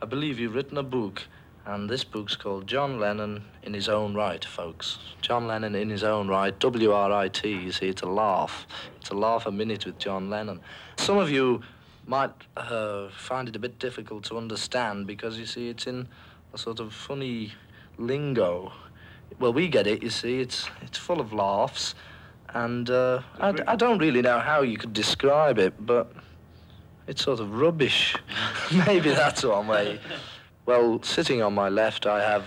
I 0.00 0.06
believe 0.06 0.38
you've 0.38 0.54
written 0.54 0.78
a 0.78 0.82
book, 0.82 1.22
and 1.66 1.88
this 1.88 2.04
book's 2.04 2.36
called 2.36 2.66
John 2.66 2.98
Lennon 2.98 3.44
in 3.62 3.74
His 3.74 3.88
Own 3.88 4.14
Right, 4.14 4.44
folks. 4.44 4.98
John 5.20 5.46
Lennon 5.46 5.74
in 5.74 5.90
His 5.90 6.02
Own 6.02 6.28
Right, 6.28 6.58
W 6.58 6.92
R 6.92 7.12
I 7.12 7.28
T, 7.28 7.50
you 7.50 7.72
see, 7.72 7.88
it's 7.88 8.02
a 8.02 8.08
laugh. 8.08 8.66
It's 9.00 9.10
a 9.10 9.14
laugh 9.14 9.46
a 9.46 9.52
minute 9.52 9.86
with 9.86 9.98
John 9.98 10.30
Lennon. 10.30 10.60
Some 10.96 11.18
of 11.18 11.30
you 11.30 11.60
might 12.06 12.32
uh, 12.56 13.08
find 13.10 13.48
it 13.48 13.56
a 13.56 13.58
bit 13.58 13.78
difficult 13.78 14.24
to 14.24 14.36
understand 14.36 15.06
because, 15.06 15.38
you 15.38 15.46
see, 15.46 15.68
it's 15.68 15.86
in 15.86 16.08
a 16.52 16.58
sort 16.58 16.80
of 16.80 16.92
funny 16.92 17.52
lingo. 17.98 18.72
Well, 19.38 19.52
we 19.52 19.68
get 19.68 19.86
it, 19.86 20.02
you 20.02 20.10
see, 20.10 20.40
it's, 20.40 20.68
it's 20.82 20.98
full 20.98 21.20
of 21.20 21.32
laughs. 21.32 21.94
And 22.54 22.90
uh, 22.90 23.22
I, 23.40 23.54
I 23.66 23.76
don't 23.76 23.98
really 23.98 24.20
know 24.20 24.38
how 24.40 24.62
you 24.62 24.76
could 24.76 24.92
describe 24.92 25.58
it, 25.58 25.74
but 25.86 26.12
it's 27.06 27.22
sort 27.22 27.40
of 27.40 27.58
rubbish. 27.58 28.14
Maybe 28.86 29.10
that's 29.10 29.44
one 29.44 29.68
way. 29.68 30.00
Well, 30.66 31.02
sitting 31.02 31.42
on 31.42 31.54
my 31.54 31.68
left, 31.68 32.06
I 32.06 32.22
have 32.22 32.44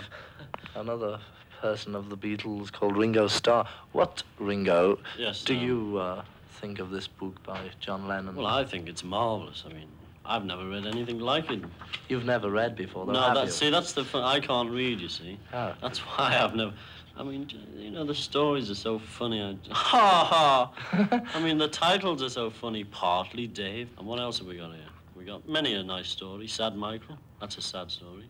another 0.74 1.18
person 1.60 1.94
of 1.94 2.08
the 2.08 2.16
Beatles 2.16 2.70
called 2.70 2.96
Ringo 2.96 3.26
Starr. 3.26 3.66
What, 3.92 4.22
Ringo, 4.38 4.98
Yes, 5.18 5.42
do 5.42 5.56
um, 5.56 5.62
you 5.62 5.98
uh, 5.98 6.24
think 6.56 6.78
of 6.78 6.90
this 6.90 7.06
book 7.06 7.42
by 7.42 7.70
John 7.80 8.08
Lennon? 8.08 8.34
Well, 8.34 8.46
I 8.46 8.64
think 8.64 8.88
it's 8.88 9.04
marvellous. 9.04 9.64
I 9.66 9.72
mean, 9.72 9.88
I've 10.24 10.44
never 10.44 10.66
read 10.68 10.86
anything 10.86 11.18
like 11.20 11.50
it. 11.50 11.62
You've 12.08 12.24
never 12.24 12.50
read 12.50 12.76
before, 12.76 13.06
though, 13.06 13.12
no, 13.12 13.20
have 13.20 13.34
that's, 13.34 13.60
you? 13.60 13.66
see, 13.66 13.70
that's 13.70 13.92
the 13.92 14.04
fun. 14.04 14.24
I 14.24 14.40
can't 14.40 14.70
read, 14.70 15.00
you 15.00 15.08
see. 15.08 15.38
Oh. 15.52 15.74
That's 15.80 15.98
why 16.00 16.38
I've 16.40 16.54
never. 16.54 16.72
I 17.18 17.22
mean, 17.22 17.48
you 17.76 17.90
know, 17.90 18.04
the 18.04 18.14
stories 18.14 18.70
are 18.70 18.74
so 18.74 18.98
funny. 18.98 19.42
I, 19.42 19.56
ha 19.72 20.70
ha! 20.90 21.22
I 21.34 21.40
mean, 21.40 21.58
the 21.58 21.68
titles 21.68 22.22
are 22.22 22.28
so 22.28 22.50
funny. 22.50 22.84
Partly 22.84 23.46
Dave. 23.46 23.88
And 23.98 24.06
what 24.06 24.18
else 24.18 24.38
have 24.38 24.46
we 24.46 24.56
got 24.56 24.72
here? 24.72 24.84
We 25.14 25.24
got 25.24 25.48
many 25.48 25.74
a 25.74 25.82
nice 25.82 26.08
story. 26.08 26.46
Sad 26.46 26.76
Michael. 26.76 27.16
That's 27.40 27.56
a 27.58 27.62
sad 27.62 27.90
story. 27.90 28.28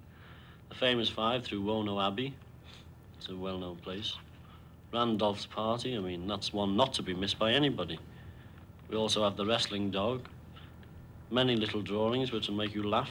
The 0.69 0.75
Famous 0.75 1.09
Five 1.09 1.45
through 1.45 1.63
Woenow 1.63 2.07
Abbey. 2.07 2.35
It's 3.19 3.29
a 3.29 3.37
well-known 3.37 3.77
place. 3.77 4.15
Randolph's 4.93 5.47
Party. 5.47 5.97
I 5.97 6.01
mean, 6.01 6.27
that's 6.29 6.53
one 6.53 6.77
not 6.77 6.93
to 6.95 7.03
be 7.03 7.15
missed 7.15 7.39
by 7.39 7.53
anybody. 7.53 7.99
We 8.89 8.97
also 8.97 9.25
have 9.25 9.37
the 9.37 9.45
Wrestling 9.45 9.91
Dog. 9.91 10.23
Many 11.31 11.57
little 11.57 11.83
drawings 11.83 12.31
which 12.31 12.49
will 12.49 12.55
make 12.55 12.75
you 12.75 12.89
laugh. 12.89 13.11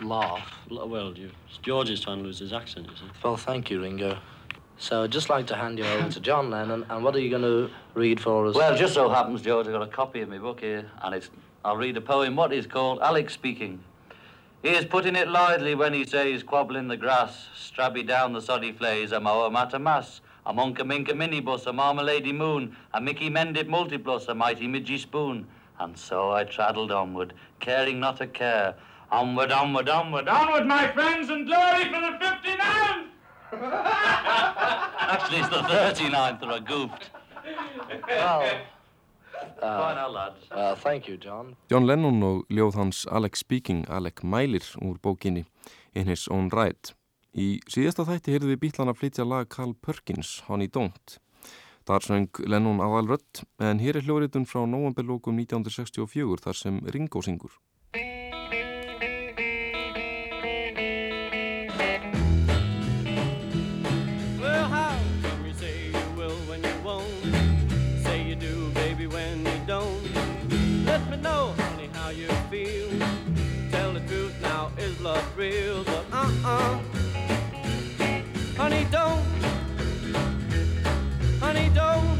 Laugh? 0.00 0.52
Well, 0.68 1.16
you, 1.16 1.30
George 1.62 1.90
is 1.90 2.00
trying 2.00 2.18
to 2.18 2.24
lose 2.24 2.40
his 2.40 2.52
accent, 2.52 2.88
you 2.90 2.96
see. 2.96 3.04
Well, 3.22 3.36
thank 3.36 3.70
you, 3.70 3.82
Ringo. 3.82 4.18
So 4.78 5.04
I'd 5.04 5.12
just 5.12 5.30
like 5.30 5.46
to 5.48 5.54
hand 5.54 5.78
you 5.78 5.84
over 5.84 6.08
to 6.08 6.20
John 6.20 6.50
Lennon, 6.50 6.84
and 6.90 7.04
what 7.04 7.14
are 7.14 7.20
you 7.20 7.30
going 7.30 7.42
to 7.42 7.70
read 7.94 8.18
for 8.18 8.46
us? 8.46 8.56
Well, 8.56 8.76
just 8.76 8.94
so 8.94 9.08
happens, 9.08 9.42
George, 9.42 9.68
I've 9.68 9.72
got 9.72 9.82
a 9.82 9.86
copy 9.86 10.22
of 10.22 10.28
my 10.28 10.38
book 10.38 10.60
here, 10.60 10.90
and 11.02 11.14
it's 11.14 11.30
I'll 11.64 11.76
read 11.76 11.96
a 11.96 12.00
poem, 12.00 12.34
what 12.34 12.52
is 12.52 12.66
called 12.66 12.98
Alex 13.00 13.34
Speaking. 13.34 13.84
He 14.62 14.70
is 14.70 14.84
putting 14.84 15.14
it 15.14 15.28
lightly 15.28 15.76
when 15.76 15.92
he 15.92 16.04
says, 16.04 16.42
quabbling 16.42 16.88
the 16.88 16.96
grass, 16.96 17.46
strabby 17.56 18.04
down 18.04 18.32
the 18.32 18.40
soddy 18.40 18.72
flays, 18.72 19.12
a 19.12 19.20
moa 19.20 19.50
matter 19.50 19.78
mass, 19.78 20.20
a 20.46 20.52
monka 20.52 20.84
minka 20.84 21.12
minibus, 21.12 21.66
a 21.66 21.72
marmalady 21.72 22.32
moon, 22.34 22.76
a 22.94 23.00
Mickey 23.00 23.30
Mendip 23.30 23.68
multiplus, 23.68 24.28
a 24.28 24.34
mighty 24.34 24.66
midgy 24.66 24.98
spoon. 24.98 25.46
And 25.78 25.96
so 25.98 26.32
I 26.32 26.44
traddled 26.44 26.92
onward, 26.92 27.32
caring 27.60 27.98
not 28.00 28.20
a 28.20 28.26
care. 28.26 28.74
Onward, 29.10 29.52
onward, 29.52 29.88
onward, 29.88 30.28
onward, 30.28 30.66
my 30.66 30.86
friends, 30.92 31.28
and 31.30 31.46
glory 31.46 31.84
for 31.84 32.00
the 32.00 32.18
59th! 32.24 33.06
Actually, 35.12 35.38
it's 35.38 35.48
the 35.48 35.56
39th, 35.56 36.42
or 36.42 36.52
I 36.52 36.58
goofed. 36.60 37.10
Well, 38.08 38.42
Fine, 39.60 39.96
now, 39.96 40.08
lads. 40.08 40.36
uh, 40.50 40.74
thank 40.76 41.08
you, 41.08 41.16
John. 41.16 41.56
John 41.68 41.86
Lennon 41.86 42.22
og 42.22 42.44
ljóð 42.50 42.74
hans 42.74 43.06
Alex 43.10 43.38
Speaking, 43.40 43.84
Alec 43.90 44.22
Mælir 44.22 44.62
úr 44.82 44.98
bókinni 45.02 45.44
In 45.94 46.06
His 46.06 46.28
Own 46.28 46.48
Write. 46.52 46.94
Í 47.32 47.62
síðasta 47.64 48.04
þætti 48.04 48.34
heyrðu 48.34 48.50
við 48.50 48.58
býtlan 48.66 48.92
að 48.92 48.98
flytja 49.00 49.24
lag 49.24 49.48
Carl 49.48 49.72
Perkins, 49.80 50.42
Honey 50.48 50.68
Don't. 50.68 51.16
Þar 51.88 52.04
söng 52.06 52.42
Lennon 52.44 52.82
aðalrött, 52.84 53.42
en 53.56 53.80
hér 53.82 53.98
er 53.98 54.06
hljóðrétun 54.06 54.44
frá 54.46 54.66
novemberlókum 54.68 55.40
1964 55.40 56.44
þar 56.44 56.60
sem 56.60 56.82
Ringo 56.92 57.24
syngur. 57.24 57.56
real, 75.36 75.82
but 75.84 76.06
uh-uh. 76.12 77.11
Honey, 78.72 78.86
don't. 78.90 79.26
Honey, 81.40 81.68
don't. 81.74 82.18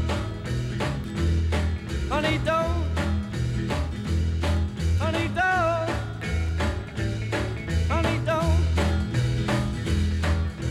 Honey, 2.11 2.37
don't. 2.45 2.85
Honey, 4.99 5.27
don't. 5.33 5.89
Honey, 7.89 8.19
don't. 8.23 8.61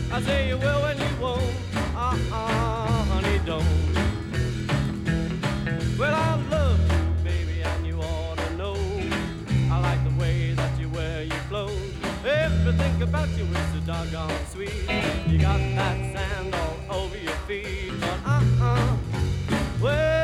I 0.09 0.21
say 0.21 0.47
you 0.47 0.57
will 0.57 0.81
when 0.83 0.97
you 0.97 1.15
won't. 1.19 1.53
Uh-uh, 1.97 3.03
honey, 3.11 3.39
don't. 3.45 3.67
Well, 5.99 6.15
I 6.15 6.35
love 6.49 6.79
you, 6.79 7.23
baby, 7.25 7.61
and 7.61 7.85
you 7.85 7.99
ought 7.99 8.37
to 8.37 8.55
know. 8.55 8.77
I 9.69 9.79
like 9.81 10.01
the 10.05 10.15
way 10.17 10.53
that 10.53 10.79
you 10.79 10.87
wear 10.87 11.23
your 11.23 11.43
clothes. 11.49 11.91
Everything 12.25 13.01
about 13.01 13.27
you 13.37 13.43
is 13.43 13.72
doggone 13.85 14.31
sweet. 14.51 14.71
You 15.27 15.37
got 15.39 15.57
that 15.57 15.97
sand 16.13 16.55
all 16.55 17.01
over 17.01 17.17
your 17.17 17.33
feet, 17.47 17.91
but 17.99 18.19
uh-uh. 18.25 18.97
Well, 19.81 20.22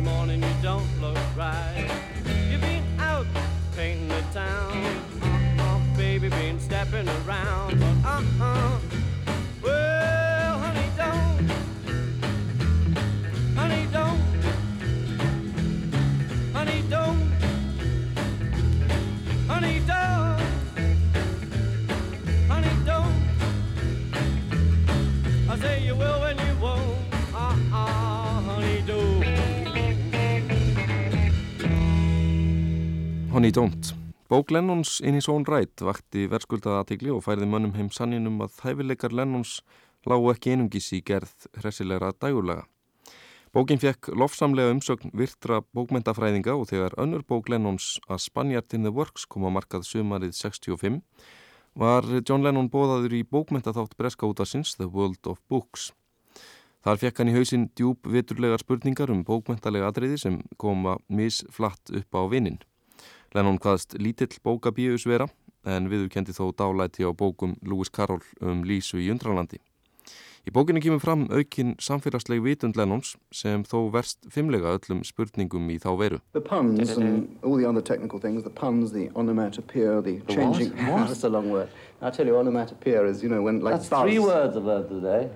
Sunday 0.00 0.16
morning 0.16 0.42
you 0.42 0.54
don't 0.62 1.00
look 1.00 1.18
right. 1.36 1.86
You've 2.50 2.62
been 2.62 2.82
out 2.98 3.26
painting 3.76 4.08
the 4.08 4.22
town, 4.32 4.72
oh, 5.58 5.82
baby, 5.94 6.30
been 6.30 6.58
stepping 6.58 7.06
around, 7.08 7.78
but 7.78 8.08
uh-uh. 8.08 8.49
Honey 33.40 33.52
Don't. 33.52 33.94
Bók 34.28 34.50
Lennons 34.50 35.00
in 35.00 35.14
his 35.14 35.26
own 35.32 35.46
right 35.48 35.80
vakti 35.80 36.26
verðskuldaða 36.28 36.82
aðtegli 36.82 37.08
og 37.14 37.22
færði 37.24 37.46
mönnum 37.48 37.72
heim 37.72 37.86
sanninum 37.88 38.42
að 38.44 38.58
hæfileikar 38.66 39.14
Lennons 39.16 39.54
lágu 40.04 40.28
ekki 40.28 40.52
einungis 40.52 40.90
í 40.92 40.98
gerð 41.00 41.46
hressilegra 41.56 42.10
dægurlega. 42.20 42.66
Bókin 43.56 43.80
fekk 43.80 44.10
lofsamlega 44.12 44.74
umsögn 44.74 45.14
virtra 45.16 45.62
bókmentafræðinga 45.72 46.52
og 46.52 46.68
þegar 46.68 46.98
önnur 47.00 47.24
bók 47.24 47.48
Lennons 47.48 47.94
að 48.12 48.20
Spaniard 48.26 48.76
in 48.76 48.84
the 48.84 48.92
Works 48.92 49.24
kom 49.24 49.48
á 49.48 49.50
markað 49.56 49.88
sumarið 49.88 50.36
65 50.36 51.00
var 51.80 52.12
John 52.20 52.44
Lennon 52.44 52.68
bóðaður 52.68 53.16
í 53.16 53.24
bókmentaþátt 53.24 53.96
breska 53.96 54.28
útarsins 54.28 54.76
The 54.76 54.92
World 54.92 55.24
of 55.24 55.40
Books. 55.48 55.94
Þar 56.84 57.06
fekk 57.06 57.24
hann 57.24 57.32
í 57.32 57.40
hausinn 57.40 57.70
djúb 57.72 58.04
viturlegar 58.04 58.60
spurningar 58.60 59.08
um 59.08 59.24
bókmentalega 59.24 59.88
atriði 59.88 60.20
sem 60.28 60.42
koma 60.60 61.00
misflatt 61.08 61.88
upp 61.88 62.20
á 62.20 62.28
vinnin. 62.28 62.60
Lennon 63.34 63.60
hvaðst 63.62 63.94
lítill 64.02 64.40
bókabíus 64.42 65.04
vera 65.06 65.28
en 65.62 65.90
viðurkendi 65.92 66.34
þó 66.34 66.48
dálæti 66.56 67.04
á 67.06 67.14
bókum 67.14 67.54
Lewis 67.62 67.90
Carroll 67.92 68.24
um 68.42 68.64
Lísu 68.66 68.98
í 68.98 69.10
Undralandi. 69.12 69.60
Í 70.48 70.50
bókinu 70.56 70.80
kemur 70.80 71.02
fram 71.04 71.26
aukinn 71.28 71.74
samfélagsleg 71.78 72.40
vitund 72.42 72.78
Lennons 72.80 73.12
sem 73.30 73.62
þó 73.62 73.90
verst 73.92 74.24
fimmlega 74.32 74.72
öllum 74.78 75.02
spurningum 75.04 75.68
í 75.70 75.76
þá 75.78 75.90
veru. 76.00 76.18
The 76.32 76.40
puns 76.40 76.96
and 76.96 77.36
all 77.44 77.58
the 77.60 77.68
other 77.68 77.82
technical 77.82 78.18
things, 78.18 78.42
the 78.42 78.50
puns, 78.50 78.90
the 78.90 79.10
onomatopoeia, 79.14 80.00
the 80.02 80.16
The 80.24 80.34
changing... 80.34 80.72
what? 80.88 80.88
What? 80.88 81.08
That's 81.12 81.24
a 81.24 81.28
long 81.28 81.50
word. 81.50 81.68
I 82.00 82.10
tell 82.10 82.26
you, 82.26 82.36
onomatopoeia 82.38 83.04
is, 83.04 83.22
you 83.22 83.28
know, 83.28 83.42
when 83.42 83.60
like 83.60 83.74
That's 83.74 83.90
buzz. 83.90 84.02
three 84.02 84.18
words 84.18 84.56
I've 84.56 84.64
learned 84.64 84.88
today. 84.88 85.28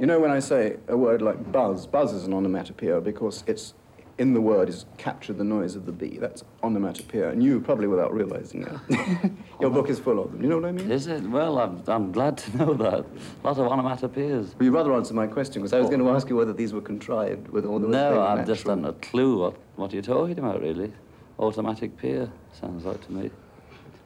You 0.00 0.06
know 0.06 0.20
when 0.20 0.30
I 0.30 0.40
say 0.40 0.76
a 0.88 0.96
word 0.96 1.22
like 1.22 1.52
buzz, 1.52 1.86
buzz 1.86 2.12
is 2.12 2.24
an 2.24 2.32
onomatopoeia 2.32 3.00
because 3.02 3.44
it's 3.46 3.74
in 4.18 4.32
the 4.32 4.40
word 4.40 4.68
is 4.68 4.86
captured 4.96 5.36
the 5.36 5.44
noise 5.44 5.76
of 5.76 5.84
the 5.84 5.92
bee. 5.92 6.18
That's 6.18 6.42
onomatopoeia, 6.62 7.30
and 7.30 7.42
you 7.42 7.60
probably 7.60 7.86
without 7.86 8.14
realizing 8.14 8.62
it. 8.62 9.30
Your 9.60 9.70
book 9.70 9.90
is 9.90 9.98
full 9.98 10.18
of 10.18 10.32
them. 10.32 10.42
You 10.42 10.48
know 10.48 10.56
what 10.56 10.66
I 10.66 10.72
mean? 10.72 10.90
Is 10.90 11.06
it? 11.06 11.22
Well, 11.22 11.58
I'm, 11.58 11.82
I'm 11.86 12.12
glad 12.12 12.38
to 12.38 12.56
know 12.56 12.74
that. 12.74 13.04
A 13.44 13.46
lot 13.46 13.58
of 13.58 13.70
onomatopoeias. 13.70 14.54
Well, 14.54 14.64
you'd 14.64 14.72
rather 14.72 14.92
answer 14.94 15.14
my 15.14 15.26
question 15.26 15.62
because 15.62 15.72
I 15.72 15.80
was 15.80 15.88
going 15.88 16.00
to 16.00 16.08
oh. 16.08 16.16
ask 16.16 16.28
you 16.28 16.36
whether 16.36 16.52
these 16.52 16.72
were 16.72 16.80
contrived 16.80 17.48
with 17.48 17.66
all 17.66 17.78
the 17.78 17.88
No, 17.88 18.22
I've 18.22 18.46
just 18.46 18.64
done 18.64 18.84
a 18.84 18.92
clue 18.94 19.40
what, 19.40 19.56
what 19.76 19.92
you're 19.92 20.02
talking 20.02 20.38
about, 20.38 20.62
really. 20.62 20.92
Automatic 21.38 21.96
peer, 21.98 22.30
sounds 22.52 22.84
like 22.84 23.04
to 23.06 23.12
me. 23.12 23.30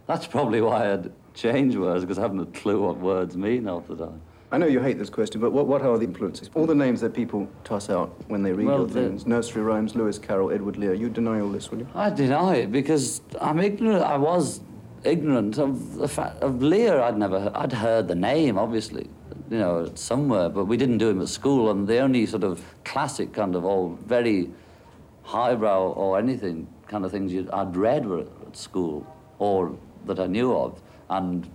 That's 0.07 0.27
probably 0.27 0.61
why 0.61 0.93
I'd 0.93 1.13
change 1.35 1.77
words, 1.77 2.05
because 2.05 2.19
I 2.19 2.23
haven't 2.23 2.41
a 2.41 2.47
clue 2.47 2.83
what 2.83 2.99
words 2.99 3.37
mean 3.37 3.67
half 3.67 3.87
the 3.87 3.97
time. 3.97 4.21
I 4.53 4.59
know 4.59 4.67
you 4.67 4.81
hate 4.81 4.99
this 4.99 5.11
question, 5.11 5.41
but 5.41 5.53
what, 5.53 5.67
what 5.67 5.83
are 5.83 5.97
the 5.97 6.05
influences? 6.05 6.51
All 6.55 6.67
the 6.67 6.75
names 6.75 7.01
that 7.03 7.15
people 7.15 7.49
toss 7.63 7.89
out 7.89 8.13
when 8.29 8.43
they 8.43 8.53
read 8.53 8.67
Well, 8.67 8.81
your 8.81 8.89
things. 8.89 9.25
Nursery 9.25 9.63
rhymes, 9.63 9.95
Lewis 9.95 10.19
Carroll, 10.19 10.51
Edward 10.51 10.77
Lear. 10.77 10.93
You 10.95 11.09
deny 11.09 11.41
all 11.41 11.51
this, 11.51 11.71
will 11.71 11.79
you? 11.79 11.89
I 11.95 12.11
deny 12.11 12.57
it 12.57 12.73
because 12.73 13.21
I'm 13.41 13.61
ignorant. 13.61 14.03
I 14.03 14.17
was 14.17 14.61
ignorant 15.05 15.59
of 15.59 15.95
the 15.95 16.09
fact 16.09 16.43
of 16.43 16.63
Lear. 16.63 17.01
I'd 17.01 17.17
never, 17.17 17.41
he- 17.41 17.49
I'd 17.55 17.73
heard 17.73 18.09
the 18.09 18.17
name, 18.17 18.59
obviously, 18.59 19.09
you 19.51 19.59
know, 19.59 19.89
somewhere, 19.95 20.49
but 20.49 20.65
we 20.65 20.77
didn't 20.77 20.99
do 20.99 21.09
him 21.11 21.21
at 21.23 21.29
school. 21.29 21.71
And 21.71 21.87
the 21.87 21.99
only 21.99 22.27
sort 22.27 22.43
of 22.43 22.61
classic 22.85 23.33
kind 23.33 23.55
of 23.55 23.65
old, 23.65 24.01
very 24.01 24.51
highbrow 25.23 25.93
or 25.93 26.19
anything 26.19 26.67
kind 26.89 27.05
of 27.05 27.13
things 27.13 27.33
I'd 27.53 27.77
read 27.77 28.05
were 28.05 28.21
at 28.47 28.57
school 28.57 29.07
or 29.39 29.77
that 30.07 30.19
I 30.19 30.27
knew 30.27 30.53
of. 30.57 30.83
And 31.09 31.49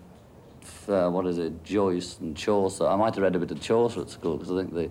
uh, 0.90 1.10
what 1.10 1.26
is 1.28 1.38
it, 1.38 1.64
Joyce 1.64 2.20
and 2.20 2.36
Chaucer. 2.36 2.88
I 2.88 2.96
might 2.96 3.16
have 3.16 3.24
read 3.24 3.36
a 3.36 3.40
bit 3.40 3.52
of 3.52 3.62
Chaucer 3.62 4.02
at 4.02 4.10
school 4.10 4.38
because 4.38 4.52
I 4.52 4.58
think 4.58 4.74
they 4.74 4.90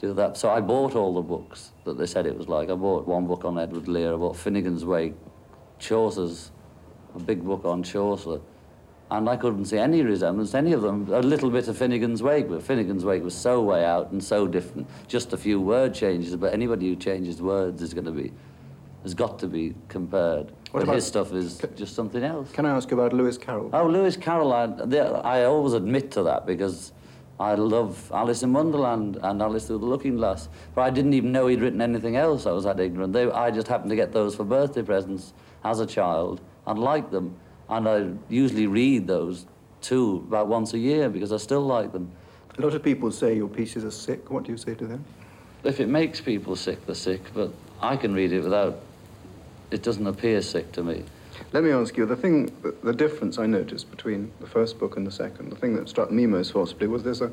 do 0.00 0.12
that. 0.14 0.36
So 0.36 0.50
I 0.50 0.60
bought 0.60 0.94
all 0.94 1.14
the 1.14 1.22
books 1.22 1.72
that 1.84 1.98
they 1.98 2.06
said 2.06 2.26
it 2.26 2.36
was 2.36 2.48
like. 2.48 2.70
I 2.70 2.74
bought 2.74 3.06
one 3.06 3.26
book 3.26 3.44
on 3.44 3.58
Edward 3.58 3.88
Lear, 3.88 4.14
I 4.14 4.16
bought 4.16 4.36
Finnegan's 4.36 4.84
Wake, 4.84 5.14
Chaucer's, 5.78 6.50
a 7.14 7.18
big 7.18 7.44
book 7.44 7.64
on 7.64 7.82
Chaucer. 7.82 8.40
And 9.10 9.26
I 9.28 9.36
couldn't 9.36 9.64
see 9.64 9.78
any 9.78 10.02
resemblance 10.02 10.50
to 10.50 10.58
any 10.58 10.74
of 10.74 10.82
them. 10.82 11.10
A 11.10 11.20
little 11.20 11.50
bit 11.50 11.66
of 11.66 11.78
Finnegan's 11.78 12.22
Wake, 12.22 12.48
but 12.48 12.62
Finnegan's 12.62 13.06
Wake 13.06 13.24
was 13.24 13.34
so 13.34 13.62
way 13.62 13.82
out 13.82 14.10
and 14.10 14.22
so 14.22 14.46
different. 14.46 14.86
Just 15.06 15.32
a 15.32 15.38
few 15.38 15.60
word 15.60 15.94
changes, 15.94 16.36
but 16.36 16.52
anybody 16.52 16.88
who 16.88 16.96
changes 16.96 17.40
words 17.40 17.80
is 17.80 17.94
going 17.94 18.04
to 18.04 18.12
be, 18.12 18.32
has 19.02 19.14
got 19.14 19.38
to 19.38 19.46
be 19.46 19.74
compared. 19.88 20.52
What 20.70 20.84
but 20.84 20.94
his 20.94 21.06
stuff 21.06 21.32
is 21.32 21.62
just 21.76 21.94
something 21.94 22.22
else. 22.22 22.52
Can 22.52 22.66
I 22.66 22.76
ask 22.76 22.90
you 22.90 22.98
about 22.98 23.12
Lewis 23.12 23.38
Carroll? 23.38 23.70
Oh, 23.72 23.86
Lewis 23.86 24.16
Carroll, 24.16 24.52
I, 24.52 24.66
the, 24.66 25.00
I 25.24 25.44
always 25.44 25.72
admit 25.72 26.10
to 26.12 26.22
that 26.24 26.46
because 26.46 26.92
I 27.40 27.54
love 27.54 28.10
Alice 28.12 28.42
in 28.42 28.52
Wonderland 28.52 29.18
and 29.22 29.40
Alice 29.40 29.66
Through 29.66 29.78
the 29.78 29.86
Looking 29.86 30.16
Glass. 30.16 30.48
But 30.74 30.82
I 30.82 30.90
didn't 30.90 31.14
even 31.14 31.32
know 31.32 31.46
he'd 31.46 31.60
written 31.60 31.80
anything 31.80 32.16
else. 32.16 32.46
I 32.46 32.52
was 32.52 32.64
that 32.64 32.80
ignorant. 32.80 33.12
They, 33.12 33.30
I 33.30 33.50
just 33.50 33.68
happened 33.68 33.90
to 33.90 33.96
get 33.96 34.12
those 34.12 34.34
for 34.34 34.44
birthday 34.44 34.82
presents 34.82 35.32
as 35.64 35.80
a 35.80 35.86
child 35.86 36.40
and 36.66 36.78
liked 36.78 37.12
them. 37.12 37.36
And 37.68 37.88
I 37.88 38.10
usually 38.28 38.66
read 38.66 39.06
those 39.06 39.46
too 39.80 40.24
about 40.26 40.48
once 40.48 40.74
a 40.74 40.78
year 40.78 41.08
because 41.08 41.32
I 41.32 41.36
still 41.36 41.60
like 41.60 41.92
them. 41.92 42.10
A 42.58 42.60
lot 42.60 42.74
of 42.74 42.82
people 42.82 43.12
say 43.12 43.36
your 43.36 43.48
pieces 43.48 43.84
are 43.84 43.90
sick. 43.90 44.30
What 44.30 44.44
do 44.44 44.50
you 44.50 44.58
say 44.58 44.74
to 44.74 44.86
them? 44.86 45.04
If 45.62 45.80
it 45.80 45.88
makes 45.88 46.20
people 46.20 46.56
sick, 46.56 46.84
they're 46.86 46.94
sick. 46.94 47.22
But 47.32 47.52
I 47.80 47.96
can 47.96 48.14
read 48.14 48.32
it 48.32 48.42
without, 48.42 48.80
it 49.70 49.82
doesn't 49.82 50.06
appear 50.06 50.42
sick 50.42 50.72
to 50.72 50.82
me. 50.82 51.04
Let 51.52 51.62
me 51.62 51.70
ask 51.70 51.96
you, 51.96 52.04
the 52.04 52.16
thing, 52.16 52.46
the, 52.62 52.74
the 52.82 52.92
difference 52.92 53.38
I 53.38 53.46
noticed 53.46 53.90
between 53.90 54.32
the 54.40 54.46
first 54.46 54.78
book 54.78 54.96
and 54.96 55.06
the 55.06 55.12
second, 55.12 55.50
the 55.50 55.56
thing 55.56 55.76
that 55.76 55.88
struck 55.88 56.10
me 56.10 56.26
most 56.26 56.52
forcibly 56.52 56.88
was 56.88 57.02
there's 57.02 57.22
a 57.22 57.30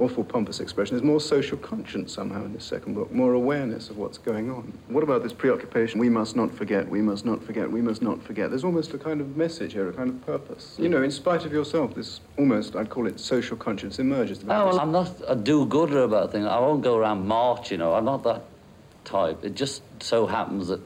awful 0.00 0.24
pompous 0.24 0.60
expression. 0.60 0.96
There's 0.96 1.04
more 1.04 1.20
social 1.20 1.58
conscience 1.58 2.12
somehow 2.12 2.44
in 2.44 2.52
this 2.54 2.64
second 2.64 2.94
book, 2.94 3.12
more 3.12 3.34
awareness 3.34 3.90
of 3.90 3.98
what's 3.98 4.18
going 4.18 4.50
on. 4.50 4.76
What 4.88 5.04
about 5.04 5.22
this 5.22 5.32
preoccupation? 5.32 6.00
We 6.00 6.08
must 6.08 6.36
not 6.36 6.52
forget, 6.52 6.88
we 6.88 7.02
must 7.02 7.24
not 7.24 7.44
forget, 7.44 7.70
we 7.70 7.82
must 7.82 8.00
not 8.00 8.22
forget. 8.22 8.50
There's 8.50 8.64
almost 8.64 8.94
a 8.94 8.98
kind 8.98 9.20
of 9.20 9.36
message 9.36 9.74
here, 9.74 9.88
a 9.88 9.92
kind 9.92 10.08
of 10.08 10.26
purpose. 10.26 10.76
You 10.78 10.88
know, 10.88 11.02
in 11.02 11.10
spite 11.10 11.44
of 11.44 11.52
yourself, 11.52 11.94
this 11.94 12.20
almost, 12.38 12.76
I'd 12.76 12.88
call 12.88 13.06
it 13.06 13.20
social 13.20 13.56
conscience 13.56 13.98
emerges. 13.98 14.42
Oh, 14.42 14.46
well, 14.46 14.80
I'm 14.80 14.92
not 14.92 15.12
a 15.28 15.36
do-gooder 15.36 16.02
about 16.02 16.32
things. 16.32 16.46
I 16.46 16.58
won't 16.58 16.82
go 16.82 16.96
around 16.96 17.26
march, 17.26 17.70
you 17.70 17.76
know. 17.76 17.92
I'm 17.92 18.06
not 18.06 18.22
that 18.24 18.44
type. 19.04 19.44
It 19.44 19.54
just 19.54 19.82
so 20.02 20.26
happens 20.26 20.68
that 20.68 20.80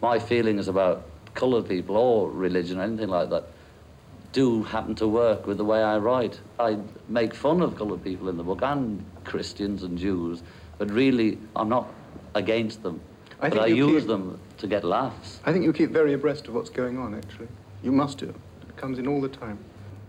my 0.00 0.18
feelings 0.18 0.68
about 0.68 1.04
coloured 1.34 1.68
people 1.68 1.96
or 1.96 2.30
religion 2.30 2.78
or 2.78 2.82
anything 2.82 3.08
like 3.08 3.30
that 3.30 3.44
do 4.32 4.62
happen 4.62 4.94
to 4.96 5.08
work 5.08 5.46
with 5.46 5.56
the 5.56 5.64
way 5.64 5.82
I 5.82 5.96
write. 5.98 6.38
I 6.58 6.78
make 7.08 7.34
fun 7.34 7.62
of 7.62 7.76
coloured 7.76 8.04
people 8.04 8.28
in 8.28 8.36
the 8.36 8.42
book 8.42 8.60
and 8.62 9.04
Christians 9.24 9.82
and 9.82 9.96
Jews, 9.96 10.42
but 10.76 10.90
really 10.90 11.38
I'm 11.56 11.68
not 11.68 11.88
against 12.34 12.82
them. 12.82 13.00
I 13.40 13.48
but 13.48 13.52
think 13.52 13.62
I 13.64 13.66
use 13.68 14.02
keep- 14.02 14.08
them 14.08 14.38
to 14.58 14.66
get 14.66 14.84
laughs. 14.84 15.40
I 15.44 15.52
think 15.52 15.64
you 15.64 15.72
keep 15.72 15.90
very 15.90 16.12
abreast 16.12 16.48
of 16.48 16.54
what's 16.54 16.70
going 16.70 16.98
on, 16.98 17.14
actually. 17.14 17.48
You 17.82 17.92
must 17.92 18.18
do. 18.18 18.34
It 18.68 18.76
comes 18.76 18.98
in 18.98 19.06
all 19.06 19.20
the 19.20 19.28
time. 19.28 19.58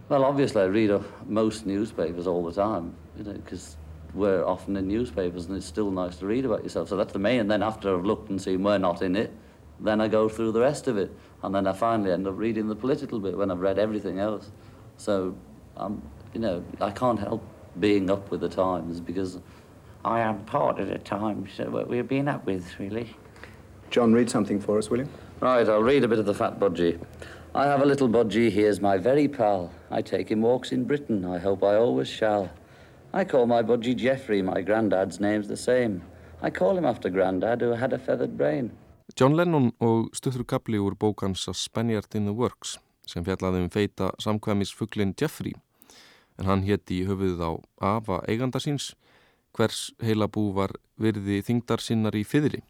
Well, 0.10 0.26
obviously, 0.26 0.64
I 0.64 0.66
read 0.66 0.90
uh, 0.90 1.02
most 1.28 1.68
newspapers 1.68 2.26
all 2.26 2.44
the 2.44 2.52
time, 2.52 2.96
you 3.16 3.24
know, 3.24 3.34
because 3.34 3.78
we're 4.16 4.44
often 4.44 4.76
in 4.76 4.88
newspapers 4.88 5.46
and 5.46 5.56
it's 5.56 5.68
still 5.68 5.92
nice 5.92 6.18
to 6.18 6.26
read 6.26 6.46
about 6.46 6.64
yourself. 6.64 6.90
So 6.90 6.98
that's 6.98 7.14
the 7.14 7.20
main. 7.20 7.42
And 7.42 7.52
then 7.52 7.62
after 7.62 7.96
I've 7.96 8.06
looked 8.06 8.30
and 8.32 8.42
seen 8.42 8.64
we're 8.64 8.80
not 8.80 9.04
in 9.04 9.16
it, 9.16 9.32
then 9.80 10.02
I 10.02 10.08
go 10.08 10.30
through 10.30 10.52
the 10.52 10.62
rest 10.62 10.88
of 10.88 10.98
it. 10.98 11.12
And 11.42 11.56
then 11.56 11.68
I 11.68 11.74
finally 11.74 12.12
end 12.12 12.28
up 12.28 12.38
reading 12.38 12.68
the 12.68 12.76
political 12.76 13.20
bit 13.20 13.38
when 13.38 13.50
I've 13.50 13.62
read 13.62 13.80
everything 13.80 14.20
else. 14.20 14.52
So, 14.98 15.36
um, 15.78 16.02
you 16.34 16.42
know, 16.42 16.64
I 16.82 16.92
can't 16.92 17.20
help 17.20 17.44
being 17.80 18.10
up 18.10 18.30
with 18.30 18.42
the 18.42 18.50
times 18.50 19.00
because 19.00 19.40
I 20.04 20.20
am 20.20 20.44
part 20.46 20.80
of 20.80 20.88
the 20.88 20.98
times 20.98 21.58
that 21.58 21.72
what 21.72 21.88
we've 21.88 22.08
been 22.08 22.28
up 22.28 22.46
with, 22.46 22.80
really. 22.80 23.16
John, 23.90 24.14
read 24.14 24.30
something 24.30 24.60
for 24.60 24.78
us, 24.78 24.90
will 24.90 25.00
you? 25.00 25.10
Right, 25.40 25.68
I'll 25.68 25.82
read 25.82 26.04
a 26.04 26.08
bit 26.08 26.20
of 26.20 26.26
the 26.26 26.34
fat 26.34 26.60
budgie. 26.60 27.00
I 27.56 27.66
have 27.66 27.82
a 27.82 27.86
little 27.86 28.08
budgie, 28.08 28.52
he 28.52 28.64
is 28.64 28.80
my 28.80 28.98
very 28.98 29.28
pal. 29.28 29.72
I 29.90 30.02
take 30.02 30.30
him 30.30 30.42
walks 30.42 30.72
in 30.72 30.84
Britain, 30.84 31.26
I 31.26 31.40
hope 31.40 31.64
I 31.64 31.76
always 31.76 32.08
shall. 32.08 32.52
I 33.12 33.24
call 33.24 33.48
my 33.48 33.64
budgie 33.64 33.96
Geoffrey, 33.96 34.42
my 34.42 34.62
granddad's 34.62 35.20
name's 35.20 35.48
the 35.48 35.58
same. 35.58 36.04
I 36.42 36.50
call 36.52 36.78
him 36.78 36.86
after 36.86 37.10
granddad 37.10 37.62
who 37.62 37.72
had 37.72 37.92
a 37.92 37.98
feathered 37.98 38.38
brain. 38.38 38.72
John 39.18 39.34
Lennon 39.34 39.72
og 39.82 40.12
stuttur 40.14 40.44
kapli 40.46 40.78
úr 40.78 40.94
bókans 40.94 41.48
A 41.50 41.54
Spaniard 41.54 42.14
in 42.16 42.28
the 42.28 42.34
Works 42.36 42.78
sem 43.10 43.26
fjallaði 43.26 43.64
um 43.64 43.70
feita 43.74 44.12
samkvæmisfuglin 44.22 45.16
Jeffrey 45.18 45.56
en 46.38 46.46
hann 46.46 46.66
hétt 46.68 46.92
í 46.94 47.02
höfuðið 47.08 47.42
á 47.42 47.52
afa 47.96 48.20
eiganda 48.30 48.62
síns 48.62 48.92
hvers 49.58 49.90
heila 50.06 50.30
bú 50.30 50.52
var 50.54 50.76
virði 51.02 51.40
þingdar 51.48 51.82
sinnar 51.82 52.16
í 52.16 52.22
fyðri. 52.22 52.62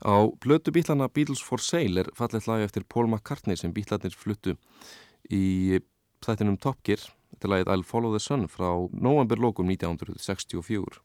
Á 0.00 0.24
blötu 0.40 0.72
bílana 0.72 1.10
Beatles 1.12 1.44
for 1.44 1.60
Sale 1.60 2.04
er 2.04 2.10
fallet 2.16 2.48
lag 2.48 2.64
eftir 2.64 2.88
Paul 2.88 3.10
McCartney 3.10 3.60
sem 3.60 3.74
bílarnir 3.76 4.16
fluttu 4.16 4.56
í 5.28 5.80
þættinum 6.24 6.56
Top 6.56 6.80
Gear 6.82 7.02
til 7.40 7.52
lagið 7.52 7.74
I'll 7.74 7.84
Follow 7.84 8.16
the 8.16 8.22
Sun 8.22 8.48
frá 8.48 8.72
novemberlokum 8.88 9.68
1964. 9.68 11.02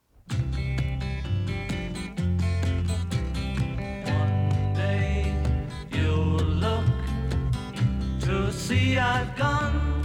I've 8.97 9.35
gone, 9.37 10.03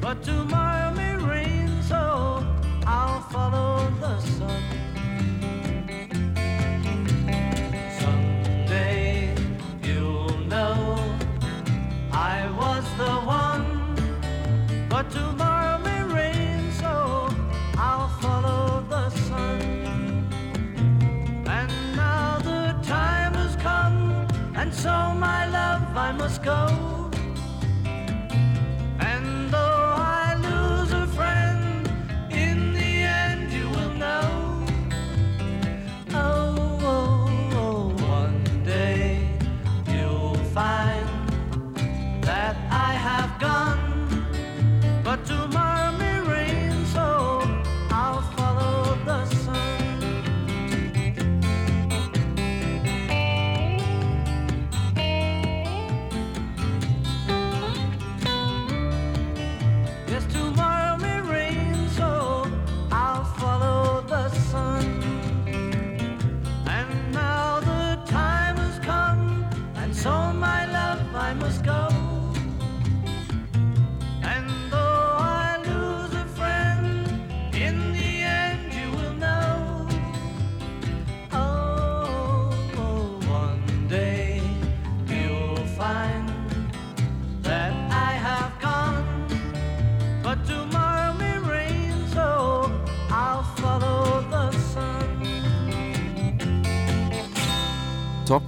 but 0.00 0.22
tomorrow 0.22 0.92
may 0.94 1.16
rain, 1.16 1.82
so 1.82 2.44
I'll 2.86 3.20
follow 3.30 3.90
the 4.00 4.20
sun. 4.20 4.62
Someday 8.00 9.34
you'll 9.82 10.36
know 10.46 10.98
I 12.12 12.48
was 12.58 12.84
the 12.98 13.14
one, 13.24 13.96
but 14.88 15.10
tomorrow 15.10 15.78
may 15.78 16.02
rain, 16.02 16.70
so 16.72 17.28
I'll 17.78 18.08
follow 18.20 18.84
the 18.88 19.10
sun. 19.10 20.28
And 21.46 21.72
now 21.96 22.38
the 22.38 22.76
time 22.86 23.34
has 23.34 23.56
come, 23.56 24.28
and 24.54 24.72
so 24.72 25.14
my 25.14 25.46
love, 25.46 25.96
I 25.96 26.12
must 26.12 26.42
go. 26.42 26.85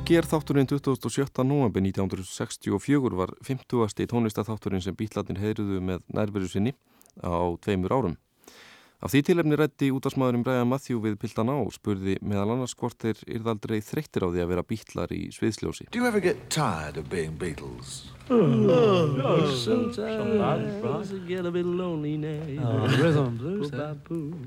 Gear 0.09 0.25
þátturinn 0.25 0.69
27. 0.71 1.43
november 1.45 1.83
1964 1.85 3.17
var 3.19 3.35
50. 3.45 4.07
tónlistaþátturinn 4.09 4.81
sem 4.81 4.97
bítlarnir 4.97 5.41
heyruðu 5.43 5.83
með 5.85 6.07
nærveru 6.17 6.49
sinni 6.49 6.73
á 7.21 7.53
tveimur 7.61 7.93
árum. 7.93 8.15
Af 9.05 9.13
því 9.13 9.21
tilefni 9.29 9.55
rætti 9.61 9.91
útastmaðurinn 9.95 10.43
Brian 10.47 10.67
Matthew 10.67 10.99
við 11.05 11.19
Piltana 11.23 11.55
og 11.61 11.69
spurði 11.77 12.17
meðal 12.25 12.57
annars 12.57 12.73
hvort 12.75 12.97
þeir 13.05 13.21
yrðaldrei 13.37 13.77
þreyttir 13.85 14.25
á 14.27 14.29
því 14.33 14.41
að 14.43 14.51
vera 14.55 14.65
bítlar 14.73 15.13
í 15.15 15.21
sviðsljósi. 15.37 15.87
Do 15.93 16.01
you 16.01 16.09
ever 16.09 16.25
get 16.25 16.49
tired 16.51 16.97
of 16.99 17.07
being 17.13 17.37
Beatles? 17.39 18.09
Oh, 18.33 19.45
sometimes 19.55 20.01
sometimes 20.01 21.13
I 21.13 21.21
get 21.29 21.47
a 21.47 21.53
bit 21.53 21.67
lonely 21.69 22.17
now. 22.17 22.41
Oh, 22.65 22.89
rhythm 22.97 23.37
blues. 23.39 23.71
eh? 23.73 23.95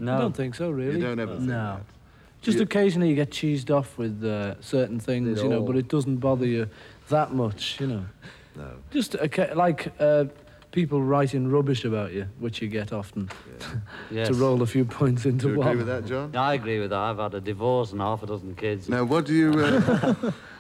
No. 0.02 0.18
I 0.18 0.22
don't 0.26 0.36
think 0.36 0.56
so, 0.56 0.70
really. 0.72 1.00
You 1.00 1.06
don't 1.06 1.20
ever 1.22 1.38
think 1.38 1.48
No. 1.48 1.78
that? 1.78 2.01
Just 2.42 2.58
You- 2.58 2.64
occasionally 2.64 3.10
you 3.10 3.16
get 3.16 3.30
cheesed 3.32 3.70
off 3.70 3.98
with 3.98 4.24
uh, 4.24 4.60
certain 4.62 5.00
things, 5.00 5.42
you 5.42 5.50
know, 5.50 5.60
all- 5.60 5.66
but 5.66 5.76
it 5.76 5.88
doesn't 5.88 6.18
bother 6.18 6.46
you 6.46 6.68
that 7.10 7.34
much, 7.34 7.80
you 7.80 7.88
know. 7.88 8.06
No. 8.54 8.68
Just 8.92 9.16
oca- 9.16 9.54
like 9.56 9.94
uh, 9.98 10.26
people 10.74 11.02
writing 11.02 11.48
rubbish 11.50 11.86
about 11.86 12.12
you, 12.12 12.28
which 12.40 12.62
you 12.62 12.68
get 12.68 12.92
often, 12.92 13.30
Yes. 14.12 14.28
to 14.28 14.34
roll 14.34 14.62
a 14.62 14.66
few 14.66 14.84
points 14.84 15.26
into 15.26 15.48
one. 15.48 15.54
Do 15.54 15.54
you 15.54 15.60
one. 15.60 15.68
agree 15.70 15.78
with 15.78 15.88
that, 15.88 16.06
John? 16.06 16.36
I 16.36 16.56
agree 16.56 16.80
with 16.82 16.90
that. 16.90 17.00
I've 17.00 17.18
had 17.18 17.34
a 17.34 17.40
divorce 17.40 17.94
and 17.94 18.02
half 18.02 18.24
a 18.24 18.26
dozen 18.26 18.54
kids. 18.56 18.90
Now, 18.90 19.06
what 19.06 19.26
do 19.26 19.34
you... 19.34 19.52
Uh, 19.54 20.32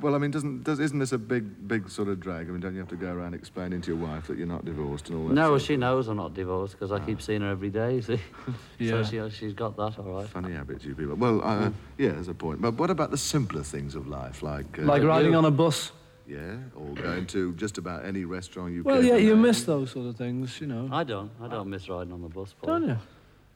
well, 0.00 0.14
I 0.14 0.18
mean, 0.18 0.30
doesn't, 0.30 0.64
does, 0.64 0.78
isn't 0.80 0.98
this 0.98 1.12
a 1.12 1.18
big, 1.18 1.66
big 1.68 1.88
sort 1.90 2.08
of 2.08 2.20
drag? 2.20 2.48
I 2.48 2.52
mean, 2.52 2.60
don't 2.60 2.72
you 2.74 2.80
have 2.80 2.88
to 2.88 2.96
go 2.96 3.12
around 3.12 3.34
explaining 3.34 3.80
to 3.82 3.88
your 3.94 3.96
wife 3.96 4.26
that 4.28 4.38
you're 4.38 4.46
not 4.46 4.64
divorced 4.64 5.08
and 5.08 5.18
all 5.18 5.28
that? 5.28 5.34
No, 5.34 5.50
well, 5.50 5.58
she 5.58 5.76
knows 5.76 6.08
I'm 6.08 6.16
not 6.16 6.34
divorced 6.34 6.74
because 6.74 6.92
I 6.92 6.98
keep 7.04 7.20
seeing 7.22 7.40
her 7.42 7.50
every 7.50 7.70
day, 7.70 8.00
see. 8.02 8.20
Yeah. 8.78 9.02
So 9.02 9.28
she, 9.28 9.36
she's 9.36 9.52
got 9.54 9.76
that 9.76 9.98
all 9.98 10.04
right. 10.04 10.28
Funny 10.28 10.52
habits, 10.52 10.84
you 10.84 10.94
people. 10.94 11.14
Well, 11.16 11.40
uh, 11.42 11.70
yeah, 11.98 12.10
there's 12.10 12.28
a 12.28 12.34
point. 12.34 12.60
But 12.60 12.74
what 12.74 12.90
about 12.90 13.10
the 13.10 13.18
simpler 13.18 13.62
things 13.62 13.94
of 13.94 14.06
life, 14.06 14.42
like... 14.42 14.78
Uh, 14.78 14.82
Like 14.82 15.02
riding 15.02 15.34
on 15.34 15.44
a 15.44 15.50
bus. 15.50 15.92
Yeah, 16.28 16.56
or 16.74 16.92
going 16.94 17.26
to 17.26 17.52
just 17.54 17.78
about 17.78 18.04
any 18.04 18.24
restaurant 18.24 18.72
you 18.72 18.82
Well, 18.82 19.00
care 19.00 19.12
yeah, 19.12 19.16
you 19.16 19.34
name. 19.34 19.42
miss 19.42 19.62
those 19.62 19.92
sort 19.92 20.08
of 20.08 20.16
things, 20.16 20.60
you 20.60 20.66
know. 20.66 20.88
I 20.90 21.04
don't. 21.04 21.30
I 21.40 21.46
don't 21.46 21.70
miss 21.70 21.88
riding 21.88 22.12
on 22.12 22.20
the 22.20 22.28
bus, 22.28 22.52
Paul. 22.60 22.80
Don't 22.80 22.88
you? 22.88 22.98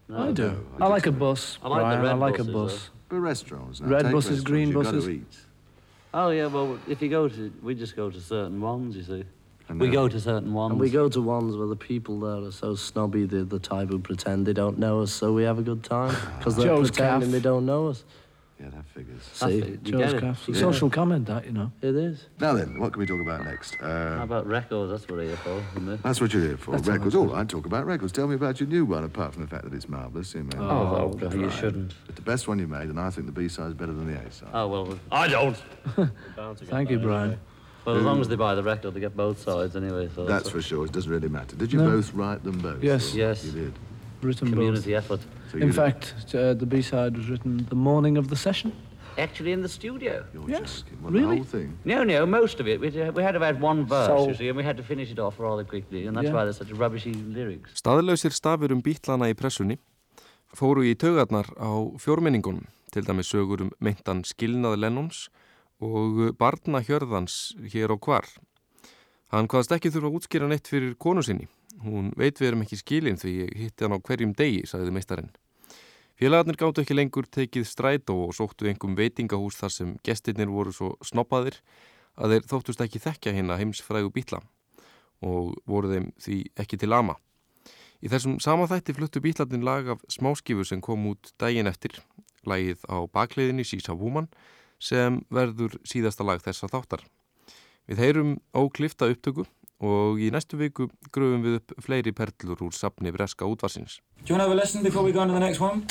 No. 0.09 0.29
I 0.29 0.33
do. 0.33 0.67
No, 0.79 0.87
I, 0.87 0.89
like 0.89 1.07
a 1.07 1.13
bus. 1.13 1.59
I 1.63 1.69
like 1.69 1.79
the 1.79 1.83
Brian, 1.85 2.03
red 2.03 2.11
I 2.11 2.15
like 2.15 2.37
buses, 2.39 2.49
a 2.49 2.53
bus. 2.53 2.91
But 3.09 3.17
restaurants 3.21 3.81
now. 3.81 3.89
Red 3.89 4.03
buses, 4.13 4.15
restaurants, 4.15 4.43
green 4.45 4.69
you've 4.71 4.83
buses. 4.85 5.07
Got 6.13 6.29
to 6.29 6.33
eat. 6.35 6.41
Oh 6.41 6.43
yeah, 6.43 6.47
well, 6.47 6.79
if 6.89 7.03
you 7.03 7.09
go 7.09 7.29
to, 7.29 7.53
we 7.63 7.75
just 7.75 7.97
go 7.97 8.11
to 8.11 8.21
certain 8.21 8.61
ones, 8.61 8.97
you 8.97 9.03
see. 9.03 9.25
We 9.69 9.89
go 9.89 10.09
to 10.09 10.21
certain 10.21 10.53
ones. 10.53 10.73
And 10.73 10.81
we 10.81 10.91
go 10.91 11.09
to 11.09 11.23
ones 11.23 11.57
where 11.57 11.69
the 11.69 11.77
people 11.77 12.21
there 12.21 12.49
are 12.49 12.51
so 12.51 12.75
snobby, 12.75 13.25
they're 13.25 13.45
the 13.45 13.61
type 13.61 13.89
who 13.89 14.01
pretend 14.01 14.47
they 14.47 14.53
don't 14.53 14.79
know 14.79 15.03
us, 15.03 15.13
so 15.13 15.33
we 15.33 15.45
have 15.45 15.59
a 15.59 15.63
good 15.63 15.85
time. 15.85 16.17
Because 16.39 16.57
they're 16.57 16.67
Joe's 16.67 16.91
pretending 16.91 17.31
calf. 17.31 17.33
they 17.33 17.41
don't 17.41 17.67
know 17.67 17.89
us. 17.89 18.05
Yeah, 18.61 18.69
that 18.71 18.85
figures. 18.95 19.23
See, 19.33 19.59
it, 19.59 19.67
you 19.87 19.93
Joe's 19.93 20.01
get 20.01 20.15
it. 20.17 20.21
calf. 20.21 20.45
You 20.47 20.53
get 20.53 20.61
Social 20.61 20.89
it. 20.89 20.93
comment, 20.93 21.27
that, 21.29 21.47
you 21.47 21.53
know. 21.53 21.73
It 21.81 21.95
is. 21.95 22.27
Now 22.41 22.53
then, 22.53 22.79
what 22.79 22.93
can 22.93 23.01
we 23.01 23.07
talk 23.07 23.21
about 23.21 23.43
next? 23.45 23.79
Uh, 23.81 24.19
How 24.19 24.25
about 24.25 24.47
records? 24.47 24.91
That's 24.91 25.09
what 25.09 25.19
we're 25.21 25.29
here 25.29 25.37
for, 25.39 25.63
isn't 25.77 25.89
it? 25.89 26.03
That's 26.03 26.21
what 26.21 26.35
you're 26.35 26.43
here 26.43 26.57
for. 26.59 26.73
That's 26.73 26.87
records. 26.87 27.15
all 27.15 27.23
All 27.23 27.29
right. 27.29 27.37
right, 27.39 27.49
talk 27.49 27.65
about 27.65 27.87
records. 27.87 28.13
Tell 28.13 28.27
me 28.29 28.35
about 28.35 28.61
your 28.61 28.69
new 28.69 28.85
one, 28.85 29.05
apart 29.05 29.33
from 29.33 29.43
the 29.43 29.49
fact 29.49 29.65
that 29.65 29.73
it's 29.73 29.89
marvellous. 29.89 30.35
You, 30.35 30.43
know. 30.43 30.59
Oh, 30.61 31.19
no, 31.19 31.31
you 31.33 31.51
shouldn't. 31.51 31.95
It's 32.09 32.17
the 32.17 32.23
best 32.23 32.49
one 32.49 32.59
you 32.59 32.67
made, 32.67 32.91
and 32.91 33.01
I 33.01 33.09
think 33.09 33.27
the 33.27 33.33
B 33.33 33.49
side's 33.49 33.73
better 33.75 33.95
than 33.95 34.13
the 34.13 34.21
A 34.21 34.31
side. 34.31 34.51
Oh 34.53 34.69
well. 34.69 34.99
I 35.11 35.27
don't. 35.29 35.57
Thank 36.67 36.91
you, 36.91 36.99
Brian. 36.99 37.39
Well, 37.87 37.97
as 37.97 38.03
long 38.03 38.21
as 38.21 38.29
they 38.29 38.37
buy 38.37 38.55
the 38.55 38.63
record, 38.63 38.93
they 38.93 39.01
get 39.01 39.17
both 39.17 39.41
sides 39.41 39.75
anyway. 39.75 40.11
So 40.15 40.27
That's 40.27 40.51
for 40.51 40.61
sure. 40.61 40.85
It 40.85 40.93
doesn't 40.93 41.11
really 41.11 41.31
matter. 41.31 41.57
Did 41.57 41.73
you 41.73 41.79
No. 41.79 41.93
both 41.93 42.13
write 42.13 42.45
them 42.45 42.59
both? 42.59 42.83
Yes. 42.85 43.15
Yes. 43.15 43.43
You 43.43 43.53
did. 43.53 43.73
Written 44.23 44.49
both. 44.49 44.55
community 44.59 44.95
effort. 44.95 45.21
So 45.51 45.59
In 45.59 45.73
fact, 45.73 46.15
uh, 46.35 46.55
the 46.55 46.67
B-side 46.67 47.17
was 47.17 47.29
written 47.31 47.67
the 47.69 47.75
morning 47.77 48.17
of 48.19 48.29
the 48.29 48.37
session. 48.37 48.73
Actually, 49.19 49.53
in 49.53 49.63
the 49.63 49.69
studio. 49.69 50.25
You're 50.33 50.49
Yes. 50.49 50.85
What, 51.01 51.13
really? 51.13 51.41
The 51.41 51.43
whole 51.43 51.45
thing. 51.45 51.79
No, 51.85 52.05
no, 52.05 52.27
most 52.27 52.61
of 52.61 52.69
it. 52.69 52.81
We, 52.81 52.89
we 52.91 53.23
had 53.23 53.35
about 53.37 53.59
one 53.61 53.85
verse, 53.85 54.07
So- 54.07 54.29
you 54.29 54.35
see, 54.35 54.49
and 54.49 54.57
we 54.57 54.63
had 54.65 54.77
to 54.77 54.83
finish 54.83 55.11
it 55.11 55.19
off 55.19 55.39
rather 55.41 55.65
quickly, 55.65 56.07
and 56.07 56.17
that's 56.17 56.27
Yeah. 56.29 56.35
why 56.35 56.45
there's 56.45 56.59
such 56.59 56.71
rubbishy 56.73 57.13
lyrics. 57.35 57.81
Staðlausir 57.83 58.33
stafur 58.33 58.71
um 58.73 58.81
bítlana 58.83 59.29
í 59.29 59.35
pressunni 59.35 59.79
fóru 60.55 60.83
í 60.87 60.95
taugarnar 60.95 61.47
á 61.59 61.71
fjórmenningunum, 61.99 62.67
til 62.93 63.03
dæmis 63.03 63.29
sögur 63.33 63.61
um 63.63 63.71
meintan 63.81 64.23
skilnað 64.25 64.79
Lennons 64.79 65.29
og 65.81 66.37
barna 66.39 66.81
hjörðans 66.81 67.55
hér 67.73 67.91
og 67.91 68.01
hvar. 68.01 68.25
Hann 69.33 69.47
hvaðast 69.49 69.73
ekki 69.77 69.91
þurfa 69.91 70.09
að 70.11 70.17
útskýra 70.19 70.49
neitt 70.49 70.67
fyrir 70.69 70.95
konu 70.99 71.23
sinni. 71.23 71.49
Hún 71.81 72.11
veit 72.19 72.37
við 72.41 72.51
erum 72.51 72.65
ekki 72.67 72.77
skilin 72.81 73.17
því 73.21 73.37
ég 73.39 73.55
hitti 73.57 73.87
hann 73.87 73.97
á 73.97 74.05
hverjum 74.05 74.35
degi, 74.37 74.67
sagði 74.69 74.93
meistarinn. 74.93 75.31
Félagarnir 76.21 76.59
gáttu 76.61 76.83
ekki 76.83 76.97
lengur 76.97 77.25
tekið 77.33 77.65
strætó 77.65 78.19
og 78.27 78.35
sóttu 78.37 78.69
einhverjum 78.69 78.99
veitingahús 78.99 79.57
þar 79.57 79.73
sem 79.73 79.95
gestirnir 80.05 80.51
voru 80.53 80.75
svo 80.77 80.91
snoppaðir 81.01 81.57
að 82.21 82.35
þeir 82.35 82.49
þóttust 82.51 82.83
ekki 82.85 83.01
þekkja 83.01 83.33
hérna 83.33 83.57
heimsfrægu 83.57 84.13
bítla 84.13 84.43
og 85.25 85.55
voru 85.65 85.95
þeim 85.95 86.11
því 86.21 86.37
ekki 86.61 86.77
til 86.83 86.93
ama. 86.93 87.17
Í 88.05 88.13
þessum 88.13 88.37
sama 88.41 88.69
þætti 88.69 88.97
fluttu 88.97 89.25
bítlarnir 89.25 89.65
lag 89.65 89.89
af 89.97 90.05
smáskifu 90.13 90.65
sem 90.69 90.81
kom 90.85 91.09
út 91.09 91.33
daginn 91.41 91.69
eftir, 91.69 91.97
lagið 92.45 92.85
á 92.89 93.05
bakleiðinni 93.09 93.65
Sísa 93.65 93.97
Woman 93.97 94.29
sem 94.81 95.23
verður 95.33 95.79
síðasta 95.89 96.25
lag 96.25 96.45
þessa 96.45 96.69
þáttar. 96.69 97.05
Við 97.89 98.01
heyrum 98.05 98.37
óklifta 98.53 99.09
upptöku 99.09 99.47
og 99.81 100.21
í 100.21 100.29
næstu 100.33 100.59
viku 100.61 100.89
gröfum 101.13 101.43
við 101.45 101.59
upp 101.61 101.75
fleiri 101.81 102.13
perlur 102.13 102.61
úr 102.67 102.77
safni 102.77 103.13
breska 103.13 103.49
útvarsins. 103.49 104.01
Do 104.25 104.33
you 104.33 104.37
want 104.37 104.45
to 104.45 104.49
have 104.49 104.53
a 104.53 104.61
listen 104.61 104.83
before 104.83 105.03
we 105.03 105.13
go 105.13 105.21
on 105.21 105.29
to 105.29 105.35
the 105.35 105.41
next 105.41 105.61
one? 105.61 105.87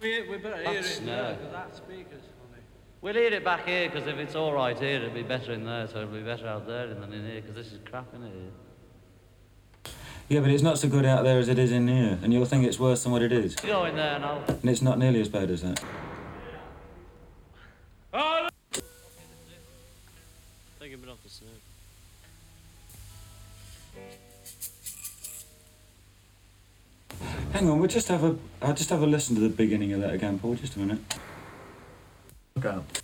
We, 0.00 0.28
we 0.28 0.36
better 0.36 0.56
hear 0.56 0.82
That's, 0.82 0.98
it. 0.98 1.06
No. 1.06 1.36
That 1.52 1.76
speaker's 1.76 2.26
funny. 2.36 2.62
We'll 3.00 3.14
hear 3.14 3.32
it 3.32 3.44
back 3.44 3.64
here, 3.66 3.88
because 3.88 4.06
if 4.06 4.18
it's 4.18 4.34
all 4.34 4.52
right 4.52 4.78
here, 4.78 4.96
it'll 4.96 5.14
be 5.14 5.22
better 5.22 5.52
in 5.52 5.64
there, 5.64 5.88
so 5.88 6.02
it'll 6.02 6.12
be 6.12 6.20
better 6.20 6.46
out 6.46 6.66
there 6.66 6.88
than 6.88 7.12
in 7.12 7.24
here, 7.24 7.40
because 7.40 7.54
this 7.54 7.72
is 7.72 7.78
crap 7.88 8.12
in 8.14 8.22
here. 8.22 8.52
Yeah, 10.28 10.40
but 10.40 10.50
it's 10.50 10.62
not 10.62 10.78
so 10.78 10.88
good 10.88 11.04
out 11.04 11.22
there 11.22 11.38
as 11.38 11.48
it 11.48 11.58
is 11.58 11.70
in 11.70 11.86
here, 11.86 12.18
and 12.22 12.32
you'll 12.32 12.46
think 12.46 12.64
it's 12.64 12.78
worse 12.78 13.02
than 13.02 13.12
what 13.12 13.22
it 13.22 13.32
is. 13.32 13.54
Go 13.56 13.84
in 13.84 13.94
there 13.94 14.16
and 14.16 14.24
I'll... 14.24 14.42
And 14.46 14.70
it's 14.70 14.82
not 14.82 14.98
nearly 14.98 15.20
as 15.20 15.28
bad 15.28 15.50
as 15.50 15.62
that. 15.62 15.82
Oh, 18.12 18.48
Take 20.80 20.94
a 20.94 20.96
bit 20.96 21.08
off 21.08 21.23
Hang 27.54 27.70
on, 27.70 27.78
we'll 27.78 27.86
just 27.86 28.08
have 28.08 28.24
a. 28.24 28.36
I'll 28.60 28.74
just 28.74 28.90
have 28.90 29.00
a 29.02 29.06
listen 29.06 29.36
to 29.36 29.40
the 29.40 29.48
beginning 29.48 29.92
of 29.92 30.00
that 30.00 30.12
again, 30.12 30.40
Paul. 30.40 30.56
Just 30.56 30.74
a 30.74 30.80
minute. 30.80 30.98
Look 32.56 33.03